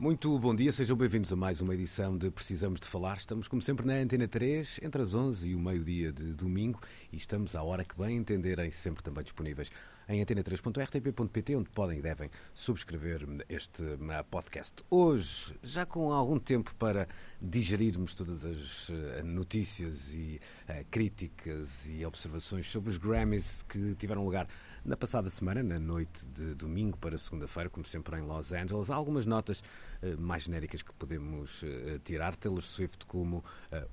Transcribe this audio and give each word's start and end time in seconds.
Muito 0.00 0.38
bom 0.38 0.54
dia, 0.54 0.70
sejam 0.70 0.96
bem-vindos 0.96 1.32
a 1.32 1.34
mais 1.34 1.60
uma 1.60 1.74
edição 1.74 2.16
de 2.16 2.30
Precisamos 2.30 2.78
de 2.78 2.86
Falar. 2.86 3.16
Estamos, 3.16 3.48
como 3.48 3.60
sempre, 3.60 3.84
na 3.84 3.94
Antena 3.94 4.28
3, 4.28 4.78
entre 4.84 5.02
as 5.02 5.12
11 5.12 5.48
e 5.48 5.54
o 5.56 5.58
meio-dia 5.58 6.12
de 6.12 6.32
domingo 6.34 6.80
e 7.12 7.16
estamos 7.16 7.56
à 7.56 7.64
hora 7.64 7.84
que 7.84 7.98
bem 7.98 8.16
entenderem, 8.16 8.70
sempre 8.70 9.02
também 9.02 9.24
disponíveis 9.24 9.72
em 10.08 10.24
antena3.rtp.pt, 10.24 11.56
onde 11.56 11.68
podem 11.70 11.98
e 11.98 12.02
devem 12.02 12.30
subscrever 12.54 13.26
este 13.48 13.82
uh, 13.82 14.24
podcast. 14.30 14.84
Hoje, 14.88 15.52
já 15.64 15.84
com 15.84 16.12
algum 16.12 16.38
tempo 16.38 16.72
para 16.76 17.08
digerirmos 17.42 18.14
todas 18.14 18.44
as 18.44 18.88
uh, 18.90 18.94
notícias 19.24 20.14
e 20.14 20.40
uh, 20.68 20.86
críticas 20.92 21.88
e 21.88 22.06
observações 22.06 22.68
sobre 22.68 22.88
os 22.88 22.96
Grammys 22.96 23.64
que 23.64 23.96
tiveram 23.96 24.24
lugar 24.24 24.46
na 24.84 24.96
passada 24.96 25.28
semana, 25.30 25.62
na 25.62 25.78
noite 25.78 26.24
de 26.26 26.54
domingo 26.54 26.96
para 26.98 27.18
segunda-feira, 27.18 27.68
como 27.68 27.86
sempre 27.86 28.18
em 28.18 28.22
Los 28.22 28.52
Angeles, 28.52 28.90
há 28.90 28.94
algumas 28.94 29.26
notas 29.26 29.60
uh, 30.02 30.20
mais 30.20 30.44
genéricas 30.44 30.82
que 30.82 30.92
podemos 30.94 31.62
uh, 31.62 31.98
tirar. 32.04 32.36
Taylor 32.36 32.62
Swift, 32.62 33.06
como 33.06 33.38
uh, 33.38 33.44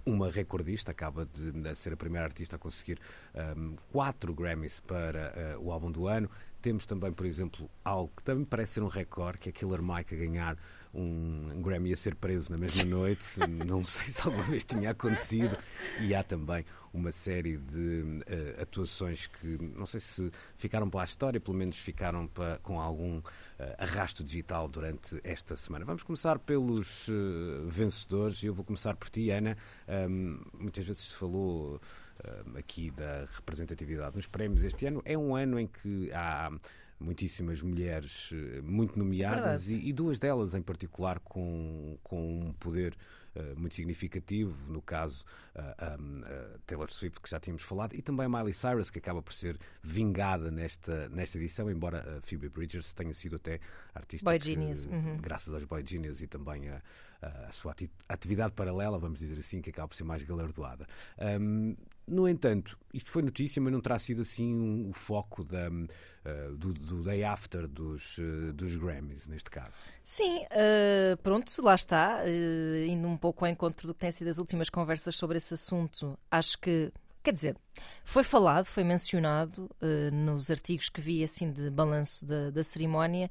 uma 0.05 0.29
recordista, 0.29 0.91
acaba 0.91 1.25
de, 1.25 1.75
ser 1.75 1.93
a 1.93 1.97
primeira 1.97 2.25
artista 2.25 2.55
a 2.55 2.59
conseguir 2.59 2.99
um, 3.57 3.75
quatro 3.91 4.33
Grammys 4.33 4.79
para 4.79 5.57
o 5.59 5.71
álbum 5.71 5.91
do 5.91 6.07
ano. 6.07 6.29
Temos 6.61 6.85
também, 6.85 7.11
por 7.11 7.25
exemplo, 7.25 7.69
algo 7.83 8.11
que 8.17 8.23
também 8.23 8.43
parece 8.43 8.73
ser 8.73 8.83
um 8.83 8.87
recorde, 8.87 9.37
que 9.37 9.49
é 9.49 9.51
Killer 9.51 9.81
Mike 9.83 10.15
a 10.15 10.17
ganhar 10.17 10.57
um 10.95 11.61
Grammy 11.61 11.93
a 11.93 11.97
ser 11.97 12.15
preso 12.15 12.51
na 12.51 12.57
mesma 12.57 12.85
noite. 12.85 13.39
Não 13.67 13.83
sei 13.83 14.07
se 14.07 14.21
alguma 14.21 14.43
vez 14.43 14.63
tinha 14.63 14.91
acontecido. 14.91 15.57
E 15.99 16.15
há 16.15 16.23
também 16.23 16.65
uma 16.93 17.11
série 17.11 17.57
de 17.57 18.01
uh, 18.01 18.61
atuações 18.61 19.27
que 19.27 19.57
não 19.75 19.85
sei 19.85 19.99
se 19.99 20.31
ficaram 20.55 20.89
para 20.89 21.01
a 21.01 21.03
história, 21.03 21.41
pelo 21.41 21.57
menos 21.57 21.77
ficaram 21.77 22.25
para, 22.25 22.57
com 22.59 22.79
algum 22.79 23.17
uh, 23.17 23.23
arrasto 23.77 24.23
digital 24.23 24.69
durante 24.69 25.19
esta 25.21 25.57
semana. 25.57 25.83
Vamos 25.83 26.03
começar 26.03 26.39
pelos 26.39 27.09
uh, 27.09 27.67
vencedores. 27.67 28.41
Eu 28.43 28.53
vou 28.53 28.63
começar 28.63 28.95
por 28.95 29.09
ti, 29.09 29.29
Ana. 29.29 29.57
Um, 30.09 30.39
muitas 30.57 30.85
vezes 30.85 31.01
se 31.03 31.15
falou 31.15 31.81
aqui 32.57 32.89
da 32.91 33.27
representatividade 33.29 34.15
nos 34.15 34.25
prémios 34.25 34.63
este 34.63 34.85
ano. 34.85 35.01
É 35.05 35.17
um 35.17 35.35
ano 35.35 35.59
em 35.59 35.67
que 35.67 36.11
há 36.13 36.49
muitíssimas 36.99 37.61
mulheres 37.61 38.29
muito 38.63 38.97
nomeadas 38.97 39.69
e, 39.69 39.89
e, 39.89 39.93
duas 39.93 40.17
delas 40.17 40.53
em 40.53 40.61
particular 40.61 41.19
com, 41.19 41.97
com 42.03 42.39
um 42.39 42.53
poder 42.53 42.95
uh, 43.35 43.59
muito 43.59 43.75
significativo, 43.75 44.71
no 44.71 44.81
caso 44.81 45.23
uh, 45.55 46.01
um, 46.01 46.21
uh, 46.21 46.59
Taylor 46.65 46.91
Swift, 46.91 47.19
que 47.21 47.29
já 47.29 47.39
tínhamos 47.39 47.63
falado, 47.63 47.93
e 47.93 48.01
também 48.01 48.27
Miley 48.27 48.53
Cyrus, 48.53 48.89
que 48.89 48.99
acaba 48.99 49.21
por 49.21 49.33
ser 49.33 49.57
vingada 49.83 50.49
nesta, 50.49 51.09
nesta 51.09 51.37
edição, 51.37 51.69
embora 51.69 52.19
Phoebe 52.23 52.49
Bridgers 52.49 52.93
tenha 52.93 53.13
sido 53.13 53.35
até 53.35 53.59
artista 53.93 54.29
Boy 54.29 54.39
que, 54.39 54.45
Genius. 54.45 54.85
Uhum. 54.85 55.17
graças 55.17 55.53
aos 55.53 55.65
Boy 55.65 55.83
Genius 55.85 56.21
e 56.21 56.27
também 56.27 56.69
a, 56.69 56.81
a, 57.21 57.51
sua 57.51 57.75
atividade 58.07 58.53
paralela, 58.53 58.97
vamos 58.97 59.19
dizer 59.19 59.39
assim, 59.39 59.61
que 59.61 59.69
acaba 59.69 59.87
por 59.87 59.95
ser 59.95 60.03
mais 60.03 60.23
galardoada. 60.23 60.87
Um, 61.39 61.75
no 62.07 62.27
entanto, 62.27 62.77
isto 62.93 63.09
foi 63.09 63.21
notícia, 63.23 63.61
mas 63.61 63.73
não 63.73 63.81
terá 63.81 63.97
sido 63.97 64.21
assim 64.21 64.53
um, 64.53 64.89
o 64.89 64.93
foco 64.93 65.43
da, 65.43 65.69
uh, 65.69 66.55
do, 66.55 66.73
do, 66.73 67.01
day 67.01 67.23
after 67.23 67.67
dos, 67.67 68.17
uh, 68.17 68.53
dos 68.53 68.75
Grammys, 68.75 69.27
neste 69.27 69.49
caso. 69.49 69.77
Sim, 70.03 70.43
uh, 70.43 71.17
pronto, 71.23 71.51
lá 71.63 71.73
está, 71.73 72.19
indo 72.87 73.07
um 73.07 73.17
pouco 73.17 73.43
ao 73.43 73.51
encontro 73.51 73.87
do 73.87 73.93
que 73.93 74.01
têm 74.01 74.11
sido 74.11 74.29
as 74.29 74.37
últimas 74.37 74.69
conversas 74.69 75.15
sobre 75.15 75.37
esse 75.37 75.53
assunto. 75.55 76.17
Acho 76.29 76.59
que, 76.59 76.91
quer 77.23 77.33
dizer, 77.33 77.57
foi 78.03 78.23
falado, 78.23 78.65
foi 78.65 78.83
mencionado 78.83 79.69
nos 80.13 80.51
artigos 80.51 80.89
que 80.89 81.01
vi 81.01 81.23
assim 81.23 81.51
de 81.51 81.69
balanço 81.71 82.25
da, 82.25 82.51
da 82.51 82.63
cerimónia 82.63 83.29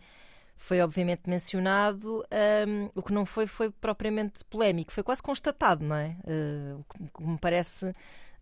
foi 0.57 0.81
obviamente 0.81 1.29
mencionado, 1.29 2.25
um, 2.67 2.91
o 2.95 3.03
que 3.03 3.13
não 3.13 3.27
foi 3.27 3.47
foi 3.47 3.71
propriamente 3.71 4.45
polémico, 4.45 4.93
foi 4.93 5.03
quase 5.03 5.23
constatado, 5.23 5.85
não 5.85 5.97
é? 5.97 6.17
Uh, 6.25 6.79
o 6.79 7.19
que 7.19 7.25
me 7.25 7.39
parece 7.39 7.93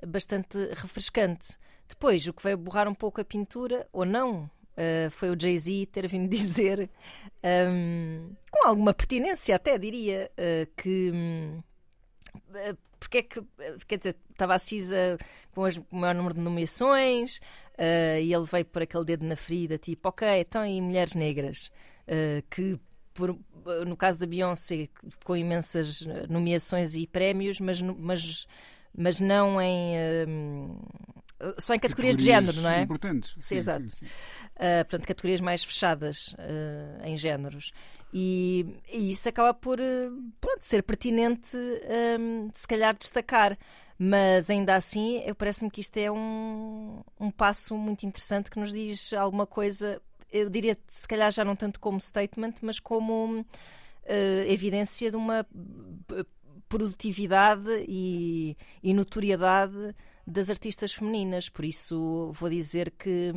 bastante 0.06 0.58
refrescante. 0.74 1.56
Depois, 1.88 2.26
o 2.26 2.32
que 2.32 2.42
veio 2.42 2.56
borrar 2.56 2.88
um 2.88 2.94
pouco 2.94 3.20
a 3.20 3.24
pintura, 3.24 3.86
ou 3.92 4.04
não, 4.04 4.50
uh, 4.72 5.10
foi 5.10 5.30
o 5.30 5.38
Jay-Z 5.38 5.86
ter 5.92 6.06
vindo 6.08 6.28
dizer, 6.30 6.90
um, 7.44 8.34
com 8.50 8.66
alguma 8.66 8.94
pertinência 8.94 9.56
até, 9.56 9.78
diria, 9.78 10.30
uh, 10.32 10.70
que. 10.76 11.10
Um, 11.12 11.62
porque 12.98 13.18
é 13.18 13.22
que, 13.22 13.42
quer 13.86 13.98
dizer, 13.98 14.16
estava 14.30 14.54
a 14.54 14.58
CISA 14.58 15.18
com 15.52 15.62
o 15.62 15.96
maior 15.96 16.14
número 16.14 16.34
de 16.34 16.40
nomeações 16.40 17.38
uh, 17.78 18.20
e 18.20 18.32
ele 18.32 18.44
veio 18.44 18.64
por 18.64 18.82
aquele 18.82 19.04
dedo 19.04 19.26
na 19.26 19.34
ferida, 19.34 19.76
tipo, 19.76 20.08
ok, 20.08 20.26
então 20.40 20.64
e 20.64 20.80
mulheres 20.80 21.14
negras, 21.14 21.70
uh, 22.06 22.42
que 22.48 22.78
por, 23.12 23.36
no 23.86 23.96
caso 23.96 24.20
da 24.20 24.26
Beyoncé, 24.26 24.88
com 25.24 25.36
imensas 25.36 26.06
nomeações 26.30 26.94
e 26.94 27.06
prémios, 27.06 27.60
mas, 27.60 27.82
mas 27.82 28.46
mas 28.96 29.20
não 29.20 29.60
em. 29.60 29.94
Uh, 30.26 31.22
só 31.58 31.74
em 31.74 31.78
categorias, 31.78 32.14
categorias, 32.14 32.16
de 32.16 32.24
género, 32.24 32.60
não 32.60 32.70
é? 32.70 32.82
Importantes. 32.82 33.30
Sim, 33.34 33.40
sim 33.40 33.56
exato. 33.56 33.88
Sim, 33.88 33.96
sim. 33.96 34.06
Uh, 34.06 34.84
portanto, 34.84 35.06
categorias 35.06 35.40
mais 35.40 35.64
fechadas 35.64 36.34
uh, 36.34 37.04
em 37.04 37.16
géneros. 37.16 37.72
E, 38.12 38.66
e, 38.92 39.10
isso 39.10 39.28
acaba 39.28 39.52
por 39.52 39.80
uh, 39.80 40.32
pronto, 40.40 40.60
ser 40.60 40.82
pertinente, 40.82 41.56
um, 41.56 42.48
se 42.52 42.66
calhar, 42.66 42.96
destacar. 42.96 43.58
Mas 43.98 44.50
ainda 44.50 44.74
assim, 44.74 45.22
parece-me 45.38 45.70
que 45.70 45.80
isto 45.80 45.96
é 45.96 46.10
um, 46.10 47.02
um 47.20 47.30
passo 47.30 47.76
muito 47.76 48.04
interessante 48.04 48.50
que 48.50 48.58
nos 48.58 48.72
diz 48.72 49.12
alguma 49.12 49.46
coisa, 49.46 50.00
eu 50.32 50.50
diria, 50.50 50.76
se 50.88 51.06
calhar 51.06 51.30
já 51.30 51.44
não 51.44 51.54
tanto 51.54 51.78
como 51.78 52.00
statement, 52.00 52.54
mas 52.62 52.80
como 52.80 53.46
evidência 54.48 55.08
de 55.08 55.16
uma 55.16 55.46
produtividade 56.72 57.84
e, 57.86 58.56
e 58.82 58.94
notoriedade 58.94 59.94
das 60.26 60.48
artistas 60.48 60.94
femininas. 60.94 61.50
Por 61.50 61.66
isso 61.66 62.32
vou 62.32 62.48
dizer 62.48 62.90
que, 62.92 63.30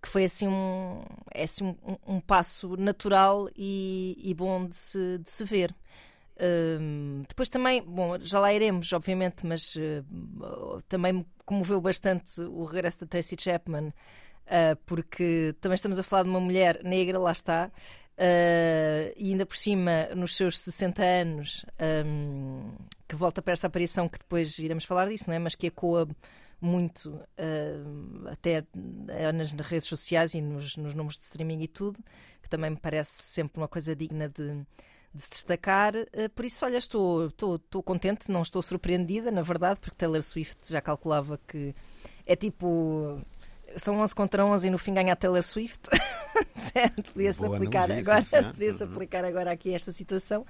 que 0.00 0.08
foi 0.08 0.22
assim 0.22 0.46
um, 0.46 1.02
é 1.34 1.42
assim 1.42 1.64
um, 1.64 1.96
um 2.06 2.20
passo 2.20 2.76
natural 2.76 3.48
e, 3.56 4.16
e, 4.22 4.32
bom 4.32 4.64
de 4.64 4.76
se, 4.76 5.18
de 5.18 5.28
se 5.28 5.42
ver. 5.42 5.74
Um, 6.40 7.22
depois 7.28 7.48
também, 7.48 7.82
bom, 7.82 8.16
já 8.20 8.38
lá 8.38 8.54
iremos, 8.54 8.92
obviamente, 8.92 9.44
mas 9.44 9.74
uh, 9.74 10.80
também 10.88 11.14
me 11.14 11.26
comoveu 11.44 11.80
bastante 11.80 12.40
o 12.42 12.62
regresso 12.62 13.00
da 13.00 13.06
Tracy 13.08 13.34
Chapman, 13.36 13.88
uh, 13.88 14.76
porque 14.86 15.52
também 15.60 15.74
estamos 15.74 15.98
a 15.98 16.04
falar 16.04 16.22
de 16.22 16.28
uma 16.28 16.40
mulher 16.40 16.80
negra, 16.84 17.18
lá 17.18 17.32
está, 17.32 17.72
Uh, 18.16 19.10
e 19.16 19.32
ainda 19.32 19.44
por 19.44 19.56
cima, 19.56 20.06
nos 20.14 20.36
seus 20.36 20.58
60 20.60 21.02
anos, 21.02 21.66
um, 22.06 22.70
que 23.08 23.16
volta 23.16 23.42
para 23.42 23.52
esta 23.52 23.66
aparição, 23.66 24.08
que 24.08 24.18
depois 24.18 24.58
iremos 24.58 24.84
falar 24.84 25.08
disso, 25.08 25.24
não 25.28 25.34
é? 25.34 25.38
mas 25.38 25.54
que 25.56 25.66
ecoa 25.66 26.08
muito 26.60 27.10
uh, 27.10 28.28
até 28.28 28.64
nas, 29.32 29.52
nas, 29.52 29.66
redes 29.66 29.88
sociais 29.88 30.32
e 30.34 30.40
nos, 30.40 30.76
nos, 30.76 30.94
números 30.94 31.18
de 31.18 31.24
streaming 31.24 31.62
e 31.62 31.68
tudo, 31.68 31.98
que 32.40 32.48
também 32.48 32.70
me 32.70 32.76
parece 32.76 33.22
sempre 33.22 33.60
uma 33.60 33.68
coisa 33.68 33.96
digna 33.96 34.28
de, 34.28 34.64
de 35.12 35.22
se 35.22 35.30
destacar. 35.30 35.92
Por 36.34 36.44
isso, 36.44 36.64
olha, 36.64 36.78
estou, 36.78 37.26
estou, 37.26 37.56
estou 37.56 37.82
contente, 37.82 38.30
não 38.30 38.42
estou 38.42 38.62
surpreendida, 38.62 39.32
na 39.32 39.42
verdade, 39.42 39.80
porque 39.80 39.96
Taylor 39.96 40.22
Swift 40.22 40.70
já 40.70 40.80
calculava 40.80 41.38
que 41.48 41.74
é 42.24 42.36
tipo 42.36 43.20
são 43.76 43.98
11 43.98 44.14
contra 44.14 44.44
11 44.44 44.68
e 44.68 44.70
no 44.70 44.78
fim 44.78 44.94
ganha 44.94 45.12
a 45.12 45.16
Taylor 45.16 45.42
Swift. 45.42 45.88
certo? 46.56 47.12
Podia-se 47.12 47.46
aplicar, 47.46 47.90
agora, 47.90 48.22
podia 48.52 48.72
-se 48.72 48.84
aplicar 48.84 49.24
agora 49.24 49.52
aqui 49.52 49.74
esta 49.74 49.92
situação. 49.92 50.44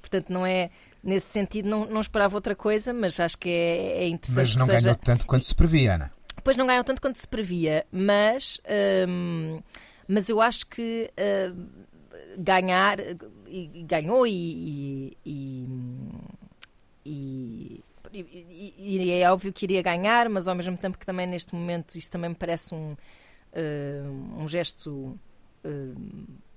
Portanto, 0.00 0.30
não 0.30 0.44
é 0.44 0.70
nesse 1.02 1.26
sentido, 1.26 1.68
não, 1.68 1.84
não 1.86 2.00
esperava 2.00 2.34
outra 2.36 2.54
coisa, 2.54 2.92
mas 2.92 3.18
acho 3.18 3.38
que 3.38 3.48
é, 3.48 4.04
é 4.04 4.08
interessante. 4.08 4.48
Mas 4.48 4.56
não 4.56 4.66
seja... 4.66 4.80
ganhou 4.80 4.96
tanto 4.96 5.26
quanto 5.26 5.44
se 5.44 5.54
previa, 5.54 5.94
Ana. 5.94 6.12
Pois 6.44 6.56
não 6.56 6.66
ganhou 6.66 6.82
tanto 6.82 7.00
quanto 7.00 7.18
se 7.20 7.28
previa, 7.28 7.86
mas, 7.92 8.60
hum, 9.08 9.60
mas 10.08 10.28
eu 10.28 10.40
acho 10.40 10.66
que 10.66 11.10
hum, 11.54 11.66
ganhar, 12.38 12.98
e, 13.46 13.84
ganhou 13.84 14.26
e, 14.26 15.16
e, 15.24 15.68
e 17.06 17.84
e, 18.12 19.06
e, 19.06 19.10
é 19.10 19.30
óbvio 19.30 19.52
que 19.52 19.64
iria 19.64 19.82
ganhar, 19.82 20.28
mas 20.28 20.48
ao 20.48 20.54
mesmo 20.54 20.76
tempo 20.76 20.98
que 20.98 21.06
também 21.06 21.26
neste 21.26 21.54
momento 21.54 21.94
isso 21.96 22.10
também 22.10 22.30
me 22.30 22.36
parece 22.36 22.74
um, 22.74 22.94
um 24.38 24.46
gesto 24.46 25.18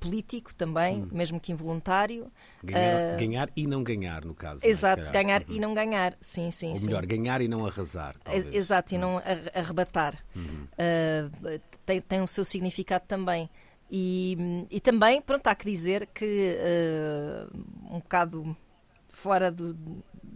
político 0.05 0.53
também, 0.53 1.03
hum. 1.03 1.09
mesmo 1.11 1.39
que 1.39 1.51
involuntário. 1.51 2.31
Ganhar, 2.63 3.13
uh, 3.13 3.17
ganhar, 3.17 3.49
e 3.55 3.67
não 3.67 3.83
ganhar, 3.83 4.23
no 4.23 4.35
caso. 4.35 4.63
É? 4.63 4.69
Exato, 4.69 5.11
ganhar 5.11 5.41
uhum. 5.41 5.55
e 5.55 5.59
não 5.59 5.73
ganhar, 5.73 6.15
sim, 6.21 6.51
sim. 6.51 6.69
Ou 6.69 6.75
sim. 6.75 6.85
melhor, 6.85 7.05
ganhar 7.05 7.41
e 7.41 7.47
não 7.47 7.65
arrasar. 7.65 8.15
Talvez. 8.23 8.53
Exato, 8.53 8.93
e 8.93 8.97
não 8.97 9.21
arrebatar. 9.53 10.23
Uhum. 10.35 10.67
Uh, 10.73 11.59
tem, 11.85 12.01
tem 12.01 12.21
o 12.21 12.27
seu 12.27 12.45
significado 12.45 13.05
também. 13.07 13.49
E, 13.89 14.65
e 14.69 14.79
também, 14.79 15.21
pronto, 15.21 15.47
há 15.47 15.55
que 15.55 15.65
dizer 15.65 16.07
que 16.13 16.57
uh, 16.59 17.95
um 17.95 17.99
bocado 17.99 18.55
fora 19.09 19.51
do. 19.51 19.75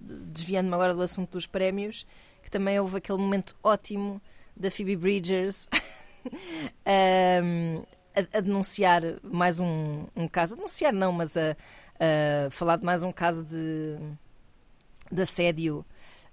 Desviando-me 0.09 0.73
agora 0.73 0.93
do 0.93 1.01
assunto 1.01 1.31
dos 1.31 1.45
prémios, 1.45 2.05
que 2.41 2.49
também 2.49 2.79
houve 2.79 2.97
aquele 2.97 3.19
momento 3.19 3.55
ótimo 3.63 4.21
da 4.55 4.71
Phoebe 4.71 4.95
Bridgers. 4.95 5.67
a, 6.85 8.37
a 8.37 8.41
denunciar 8.41 9.01
mais 9.23 9.59
um, 9.59 10.05
um, 10.15 10.27
caso, 10.27 10.53
a 10.53 10.57
denunciar 10.57 10.93
não, 10.93 11.11
mas 11.11 11.37
a, 11.37 11.55
a 11.99 12.49
falar 12.49 12.77
de 12.77 12.85
mais 12.85 13.03
um 13.03 13.11
caso 13.11 13.45
de, 13.45 13.97
de 15.11 15.21
assédio. 15.21 15.85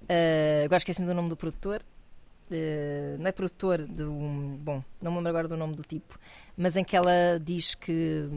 Uh, 0.02 0.64
agora 0.64 0.78
esqueci-me 0.78 1.06
do 1.06 1.14
nome 1.14 1.28
do 1.28 1.36
produtor. 1.36 1.82
Uh, 2.50 3.18
não 3.18 3.26
é 3.26 3.32
produtor 3.32 3.84
de 3.86 4.04
um. 4.04 4.56
Bom, 4.56 4.82
não 5.00 5.10
me 5.10 5.16
lembro 5.18 5.30
agora 5.30 5.48
do 5.48 5.56
nome 5.56 5.74
do 5.74 5.82
tipo, 5.82 6.18
mas 6.56 6.76
em 6.76 6.84
que 6.84 6.96
ela 6.96 7.40
diz 7.42 7.74
que 7.74 8.28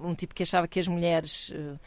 um 0.00 0.14
tipo 0.14 0.34
que 0.34 0.42
achava 0.42 0.66
que 0.66 0.80
as 0.80 0.88
mulheres. 0.88 1.50
Uh, 1.50 1.78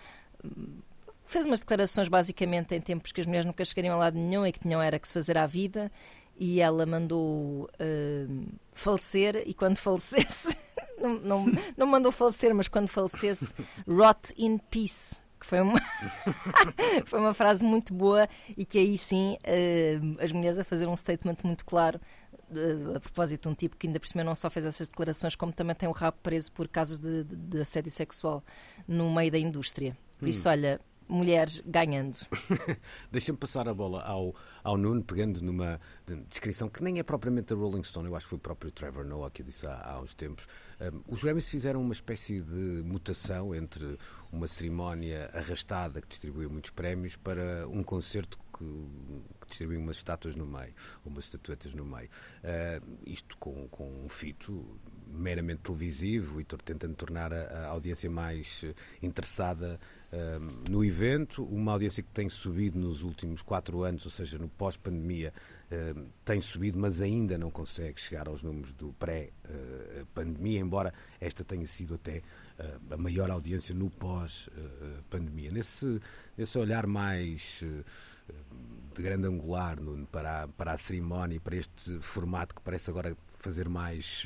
fez 1.27 1.45
umas 1.45 1.59
declarações 1.59 2.07
basicamente 2.07 2.73
em 2.73 2.81
tempos 2.81 3.11
que 3.11 3.21
as 3.21 3.27
mulheres 3.27 3.45
nunca 3.45 3.63
chegariam 3.63 3.95
a 3.95 3.97
lado 3.97 4.17
nenhum 4.17 4.45
e 4.45 4.51
que 4.51 4.59
tinham 4.59 4.81
era 4.81 4.97
que 4.97 5.07
se 5.07 5.13
fazer 5.13 5.37
à 5.37 5.45
vida 5.45 5.91
e 6.39 6.61
ela 6.61 6.85
mandou 6.85 7.63
uh, 7.65 8.47
falecer 8.71 9.43
e 9.45 9.53
quando 9.53 9.77
falecesse 9.79 10.55
não, 10.99 11.15
não, 11.15 11.45
não 11.75 11.87
mandou 11.87 12.11
falecer, 12.11 12.53
mas 12.53 12.67
quando 12.67 12.87
falecesse 12.87 13.53
rot 13.87 14.33
in 14.37 14.57
peace 14.57 15.21
que 15.39 15.45
foi 15.45 15.61
uma 15.61 15.79
foi 17.05 17.19
uma 17.19 17.33
frase 17.33 17.63
muito 17.63 17.93
boa 17.93 18.27
e 18.55 18.65
que 18.65 18.79
aí 18.79 18.97
sim 18.97 19.37
uh, 19.43 20.23
as 20.23 20.31
mulheres 20.31 20.59
a 20.59 20.63
fazer 20.63 20.87
um 20.87 20.95
statement 20.95 21.37
muito 21.43 21.63
claro 21.63 21.99
uh, 22.49 22.95
a 22.95 22.99
propósito 22.99 23.43
de 23.43 23.49
um 23.49 23.53
tipo 23.53 23.75
que 23.77 23.87
ainda 23.87 23.99
por 23.99 24.07
cima 24.07 24.23
não 24.23 24.33
só 24.33 24.49
fez 24.49 24.65
essas 24.65 24.89
declarações 24.89 25.35
como 25.35 25.51
também 25.51 25.75
tem 25.75 25.87
o 25.87 25.91
rabo 25.91 26.17
preso 26.23 26.51
por 26.51 26.67
casos 26.67 26.97
de, 26.97 27.23
de, 27.23 27.35
de 27.35 27.61
assédio 27.61 27.91
sexual 27.91 28.43
no 28.87 29.13
meio 29.13 29.31
da 29.31 29.37
indústria 29.37 29.95
por 30.17 30.27
isso 30.27 30.49
hum. 30.49 30.51
olha 30.51 30.81
mulheres 31.07 31.61
ganhando. 31.65 32.17
Deixa-me 33.11 33.37
passar 33.37 33.67
a 33.67 33.73
bola 33.73 34.01
ao, 34.03 34.35
ao 34.63 34.77
Nuno, 34.77 35.03
pegando 35.03 35.41
numa 35.41 35.79
descrição 36.29 36.69
que 36.69 36.83
nem 36.83 36.99
é 36.99 37.03
propriamente 37.03 37.53
da 37.53 37.59
Rolling 37.59 37.83
Stone, 37.83 38.07
eu 38.07 38.15
acho 38.15 38.25
que 38.25 38.29
foi 38.31 38.37
o 38.37 38.41
próprio 38.41 38.71
Trevor 38.71 39.05
Noah 39.05 39.31
que 39.31 39.43
disse 39.43 39.65
há, 39.67 39.91
há 39.91 40.01
uns 40.01 40.13
tempos. 40.13 40.47
Um, 40.79 41.01
os 41.07 41.23
Grammys 41.23 41.49
fizeram 41.49 41.81
uma 41.81 41.93
espécie 41.93 42.41
de 42.41 42.83
mutação 42.83 43.55
entre 43.55 43.97
uma 44.31 44.47
cerimónia 44.47 45.29
arrastada 45.33 46.01
que 46.01 46.07
distribuiu 46.07 46.49
muitos 46.49 46.71
prémios 46.71 47.15
para 47.15 47.67
um 47.67 47.83
concerto 47.83 48.37
que, 48.57 48.65
que 49.41 49.47
distribuiu 49.47 49.79
umas 49.79 49.97
estátuas 49.97 50.35
no 50.35 50.45
meio, 50.45 50.73
umas 51.05 51.25
estatuetas 51.25 51.73
no 51.73 51.85
meio. 51.85 52.09
Uh, 52.43 52.97
isto 53.05 53.37
com, 53.37 53.67
com 53.69 54.05
um 54.05 54.09
fito 54.09 54.79
meramente 55.07 55.61
televisivo 55.61 56.41
e 56.41 56.43
tentando 56.43 56.95
tornar 56.95 57.33
a, 57.33 57.65
a 57.65 57.67
audiência 57.67 58.09
mais 58.09 58.65
interessada 59.01 59.79
no 60.69 60.83
evento, 60.83 61.43
uma 61.43 61.73
audiência 61.73 62.01
que 62.01 62.09
tem 62.09 62.29
subido 62.29 62.79
nos 62.79 63.03
últimos 63.03 63.41
quatro 63.41 63.83
anos, 63.83 64.05
ou 64.05 64.11
seja, 64.11 64.37
no 64.37 64.47
pós-pandemia, 64.47 65.33
tem 66.23 66.39
subido, 66.39 66.79
mas 66.79 67.01
ainda 67.01 67.37
não 67.37 67.51
consegue 67.51 67.99
chegar 67.99 68.27
aos 68.27 68.41
números 68.41 68.71
do 68.71 68.93
pré-pandemia, 68.93 70.59
embora 70.59 70.93
esta 71.19 71.43
tenha 71.43 71.67
sido 71.67 71.95
até 71.95 72.21
uh, 72.57 72.93
a 72.93 72.97
maior 72.97 73.29
audiência 73.29 73.75
no 73.75 73.89
pós-pandemia. 73.89 75.51
Nesse, 75.51 75.99
nesse 76.37 76.57
olhar 76.57 76.87
mais 76.87 77.61
de 78.95 79.03
grande 79.03 79.27
angular 79.27 79.77
para, 80.11 80.43
a, 80.43 80.47
para 80.47 80.71
a 80.71 80.77
cerimónia, 80.77 81.39
para 81.39 81.55
este 81.55 81.99
formato 81.99 82.55
que 82.55 82.61
parece 82.61 82.89
agora 82.89 83.15
fazer 83.39 83.69
mais 83.69 84.25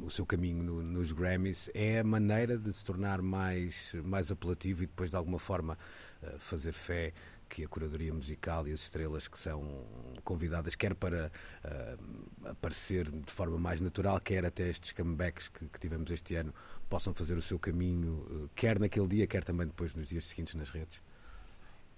o 0.00 0.10
seu 0.10 0.26
caminho 0.26 0.62
no, 0.62 0.82
nos 0.82 1.12
Grammys 1.12 1.70
é 1.74 2.00
a 2.00 2.04
maneira 2.04 2.58
de 2.58 2.72
se 2.72 2.84
tornar 2.84 3.22
mais, 3.22 3.94
mais 4.04 4.30
apelativo 4.30 4.82
e 4.82 4.86
depois 4.86 5.10
de 5.10 5.16
alguma 5.16 5.38
forma 5.38 5.78
eh, 6.22 6.36
fazer 6.38 6.72
fé 6.72 7.12
que 7.48 7.64
a 7.64 7.68
curadoria 7.68 8.14
musical 8.14 8.66
e 8.66 8.72
as 8.72 8.80
estrelas 8.80 9.26
que 9.26 9.36
são 9.36 9.84
convidadas, 10.22 10.76
quer 10.76 10.94
para 10.94 11.32
uh, 11.64 12.48
aparecer 12.48 13.10
de 13.10 13.32
forma 13.32 13.58
mais 13.58 13.80
natural, 13.80 14.20
quer 14.20 14.44
até 14.44 14.68
estes 14.68 14.92
comebacks 14.92 15.48
que, 15.48 15.66
que 15.66 15.80
tivemos 15.80 16.12
este 16.12 16.36
ano, 16.36 16.54
possam 16.88 17.12
fazer 17.12 17.36
o 17.36 17.42
seu 17.42 17.58
caminho, 17.58 18.24
uh, 18.30 18.48
quer 18.54 18.78
naquele 18.78 19.08
dia, 19.08 19.26
quer 19.26 19.42
também 19.42 19.66
depois 19.66 19.92
nos 19.96 20.06
dias 20.06 20.26
seguintes 20.26 20.54
nas 20.54 20.70
redes? 20.70 21.02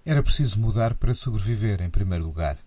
Era 0.06 0.22
preciso 0.22 0.58
mudar 0.58 0.94
para 0.94 1.12
sobreviver, 1.12 1.82
em 1.82 1.90
primeiro 1.90 2.24
lugar 2.24 2.58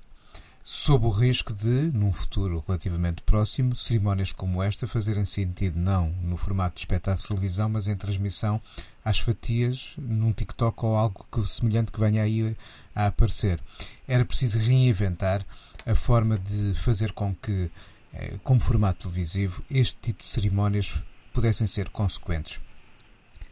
sob 0.67 1.05
o 1.05 1.11
risco 1.11 1.53
de, 1.53 1.91
num 1.93 2.11
futuro 2.11 2.63
relativamente 2.67 3.21
próximo, 3.21 3.75
cerimónias 3.75 4.31
como 4.31 4.63
esta 4.63 4.87
fazerem 4.87 5.23
sentido 5.23 5.79
não 5.79 6.09
no 6.23 6.37
formato 6.37 6.73
de 6.73 6.81
espetáculo 6.81 7.21
de 7.21 7.27
televisão, 7.27 7.69
mas 7.69 7.87
em 7.87 7.95
transmissão 7.95 8.59
às 9.03 9.19
fatias 9.19 9.93
num 9.95 10.33
TikTok 10.33 10.83
ou 10.83 10.95
algo 10.95 11.23
semelhante 11.45 11.91
que 11.91 11.99
venha 11.99 12.23
aí 12.23 12.57
a 12.95 13.05
aparecer. 13.05 13.61
Era 14.07 14.25
preciso 14.25 14.57
reinventar 14.57 15.45
a 15.85 15.93
forma 15.93 16.35
de 16.35 16.73
fazer 16.73 17.11
com 17.11 17.35
que, 17.35 17.69
eh, 18.11 18.39
como 18.43 18.59
formato 18.59 19.07
televisivo, 19.07 19.63
este 19.69 19.97
tipo 19.97 20.21
de 20.21 20.25
cerimónias 20.25 20.95
pudessem 21.31 21.67
ser 21.67 21.89
consequentes. 21.89 22.59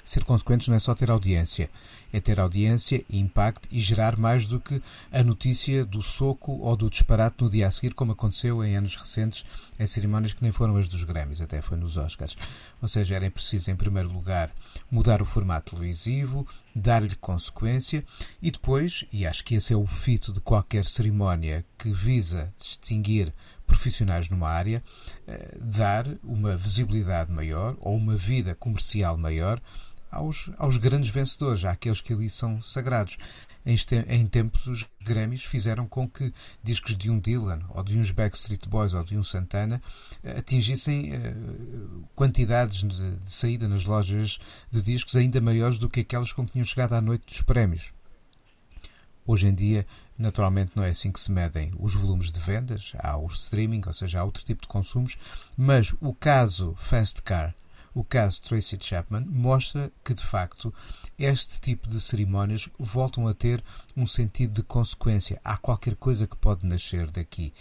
Ser 0.04 0.26
consequentes 0.26 0.68
não 0.68 0.76
é 0.76 0.80
só 0.80 0.94
ter 0.94 1.10
audiência, 1.10 1.70
é 2.12 2.20
ter 2.20 2.38
audiência, 2.40 3.04
impacto 3.10 3.70
e 3.72 3.80
gerar 3.80 4.18
mais 4.18 4.46
do 4.46 4.60
que 4.60 4.82
a 5.12 5.24
notícia 5.24 5.86
do 5.86 6.02
soco 6.02 6.52
ou 6.60 6.76
do 6.76 6.90
disparate 6.90 7.42
no 7.42 7.50
dia 7.50 7.68
a 7.68 7.72
seguir, 7.72 7.94
como 7.94 8.12
aconteceu 8.12 8.62
em 8.64 8.76
anos 8.76 8.96
recentes 8.96 9.46
em 9.80 9.88
cerimónias 9.88 10.34
que 10.34 10.44
nem 10.44 10.52
foram 10.52 10.76
as 10.76 10.90
dos 10.90 11.06
Grammys, 11.06 11.40
até 11.40 11.62
foi 11.62 11.78
nos 11.78 11.96
Oscars. 11.96 12.36
Ou 12.82 12.88
seja, 12.88 13.16
era 13.16 13.32
preciso, 13.32 13.72
em 13.72 13.76
primeiro 13.78 14.12
lugar, 14.12 14.52
mudar 14.92 15.22
o 15.22 15.26
formato 15.26 15.74
televisivo, 15.74 16.46
dar-lhe 16.76 17.16
consequência 17.16 18.04
e 18.42 18.52
depois, 18.52 19.06
e 19.12 19.26
acho 19.26 19.44
que 19.44 19.56
esse 19.56 19.74
é 19.74 19.78
o 19.78 19.88
fito 19.88 20.34
de 20.34 20.42
qualquer 20.42 20.86
cerimónia 20.86 21.66
que 21.78 21.92
visa 21.92 22.54
distinguir 22.60 23.34
profissionais 23.66 24.30
numa 24.30 24.50
área, 24.50 24.84
eh, 25.26 25.58
dar 25.60 26.06
uma 26.24 26.56
visibilidade 26.56 27.32
maior 27.32 27.76
ou 27.80 27.96
uma 27.96 28.16
vida 28.16 28.54
comercial 28.54 29.18
maior 29.18 29.60
aos, 30.14 30.50
aos 30.58 30.78
grandes 30.78 31.10
vencedores, 31.10 31.66
àqueles 31.66 32.02
que 32.02 32.14
ali 32.14 32.30
são 32.30 32.62
sagrados. 32.62 33.18
Em, 33.66 33.78
em 34.10 34.28
tempos, 34.28 34.68
os 34.68 34.86
Grammys 35.02 35.44
fizeram 35.44 35.88
com 35.88 36.08
que 36.08 36.34
discos 36.62 36.98
de 36.98 37.10
um 37.10 37.18
Dylan, 37.18 37.62
ou 37.70 37.82
de 37.82 37.98
uns 37.98 38.12
Backstreet 38.12 38.68
Boys, 38.68 38.94
ou 38.94 39.04
de 39.04 39.18
um 39.18 39.24
Santana 39.24 39.82
atingissem 40.38 41.14
uh, 41.14 42.04
quantidades 42.14 42.84
de, 42.84 43.16
de 43.18 43.32
saída 43.32 43.68
nas 43.68 43.86
lojas 43.86 44.38
de 44.70 44.82
discos 44.82 45.16
ainda 45.16 45.40
maiores 45.40 45.80
do 45.80 45.90
que 45.90 46.02
aquelas 46.02 46.34
com 46.34 46.46
que 46.46 46.52
tinham 46.52 46.66
chegado 46.66 46.94
à 46.94 47.02
noite 47.02 47.26
dos 47.26 47.42
prémios. 47.42 47.94
Hoje 49.26 49.48
em 49.48 49.56
dia, 49.56 49.88
naturalmente, 50.18 50.74
não 50.76 50.84
é 50.84 50.90
assim 50.90 51.10
que 51.10 51.20
se 51.20 51.32
medem 51.32 51.72
os 51.80 51.94
volumes 51.94 52.30
de 52.30 52.42
vendas, 52.42 52.92
há 53.00 53.18
o 53.18 53.28
streaming, 53.28 53.82
ou 53.88 53.94
seja, 53.94 54.20
há 54.20 54.26
outro 54.26 54.44
tipo 54.44 54.64
de 54.64 54.68
consumos, 54.68 55.18
mas 55.56 55.96
o 56.02 56.14
caso 56.14 56.76
Fast 56.78 57.22
Car 57.22 57.56
o 57.94 58.04
caso 58.04 58.42
Tracy 58.42 58.78
Chapman 58.80 59.26
mostra 59.28 59.92
que, 60.04 60.14
de 60.14 60.24
facto, 60.24 60.74
este 61.18 61.62
tipo 61.62 61.88
de 61.88 62.02
cerimónias 62.02 62.70
voltam 62.80 63.28
a 63.28 63.34
ter 63.34 63.64
um 63.96 64.08
sentido 64.08 64.54
de 64.54 64.64
consequência. 64.64 65.40
Há 65.44 65.58
qualquer 65.58 65.96
coisa 65.96 66.28
que 66.28 66.36
pode 66.36 66.66
nascer 66.66 67.12
daqui 67.12 67.54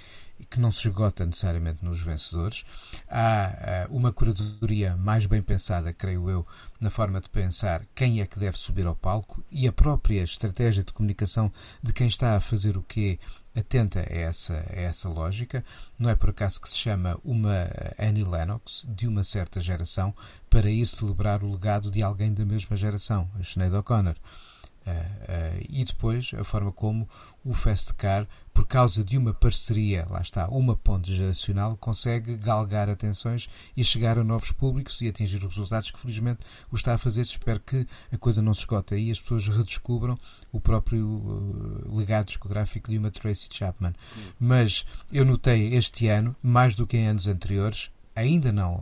que 0.50 0.60
não 0.60 0.70
se 0.70 0.88
esgota 0.88 1.24
necessariamente 1.26 1.84
nos 1.84 2.00
vencedores. 2.00 2.64
Há 3.08 3.86
uh, 3.90 3.96
uma 3.96 4.12
curadoria 4.12 4.96
mais 4.96 5.26
bem 5.26 5.42
pensada, 5.42 5.92
creio 5.92 6.28
eu, 6.28 6.46
na 6.80 6.90
forma 6.90 7.20
de 7.20 7.28
pensar 7.28 7.86
quem 7.94 8.20
é 8.20 8.26
que 8.26 8.38
deve 8.38 8.58
subir 8.58 8.86
ao 8.86 8.96
palco 8.96 9.42
e 9.50 9.66
a 9.68 9.72
própria 9.72 10.22
estratégia 10.22 10.82
de 10.84 10.92
comunicação 10.92 11.52
de 11.82 11.92
quem 11.92 12.06
está 12.06 12.36
a 12.36 12.40
fazer 12.40 12.76
o 12.76 12.82
quê 12.82 13.18
atenta 13.54 14.00
a 14.00 14.14
essa, 14.14 14.54
a 14.54 14.80
essa 14.80 15.08
lógica. 15.08 15.64
Não 15.98 16.10
é 16.10 16.16
por 16.16 16.30
acaso 16.30 16.60
que 16.60 16.68
se 16.68 16.76
chama 16.76 17.18
uma 17.22 17.68
Annie 17.98 18.24
Lennox 18.24 18.84
de 18.88 19.06
uma 19.06 19.22
certa 19.24 19.60
geração 19.60 20.14
para 20.48 20.70
ir 20.70 20.86
celebrar 20.86 21.42
o 21.42 21.50
legado 21.50 21.90
de 21.90 22.02
alguém 22.02 22.32
da 22.32 22.44
mesma 22.44 22.76
geração, 22.76 23.30
a 23.38 23.44
Sinead 23.44 23.74
O'Connor. 23.74 24.16
Uh, 24.84 24.90
uh, 24.90 25.66
e 25.68 25.84
depois 25.84 26.32
a 26.36 26.42
forma 26.42 26.72
como 26.72 27.08
o 27.44 27.54
Festcar, 27.54 28.26
por 28.52 28.66
causa 28.66 29.04
de 29.04 29.16
uma 29.16 29.32
parceria, 29.32 30.06
lá 30.10 30.20
está, 30.20 30.48
uma 30.48 30.76
ponte 30.76 31.14
geracional, 31.14 31.76
consegue 31.76 32.36
galgar 32.36 32.88
atenções 32.88 33.48
e 33.76 33.84
chegar 33.84 34.18
a 34.18 34.24
novos 34.24 34.50
públicos 34.50 35.00
e 35.00 35.08
atingir 35.08 35.36
os 35.36 35.44
resultados 35.44 35.90
que 35.90 35.98
felizmente 35.98 36.40
o 36.70 36.74
está 36.74 36.94
a 36.94 36.98
fazer. 36.98 37.22
Espero 37.22 37.60
que 37.60 37.86
a 38.12 38.18
coisa 38.18 38.42
não 38.42 38.52
se 38.52 38.60
esgote 38.60 38.94
aí 38.94 39.08
e 39.08 39.10
as 39.12 39.20
pessoas 39.20 39.48
redescubram 39.48 40.18
o 40.50 40.60
próprio 40.60 41.06
uh, 41.06 41.96
legado 41.96 42.26
discográfico 42.26 42.90
de 42.90 42.98
uma 42.98 43.10
Tracy 43.10 43.48
Chapman. 43.50 43.94
Mas 44.38 44.84
eu 45.12 45.24
notei 45.24 45.74
este 45.74 46.08
ano, 46.08 46.34
mais 46.42 46.74
do 46.74 46.86
que 46.86 46.96
em 46.96 47.06
anos 47.06 47.28
anteriores, 47.28 47.90
ainda 48.14 48.52
não 48.52 48.72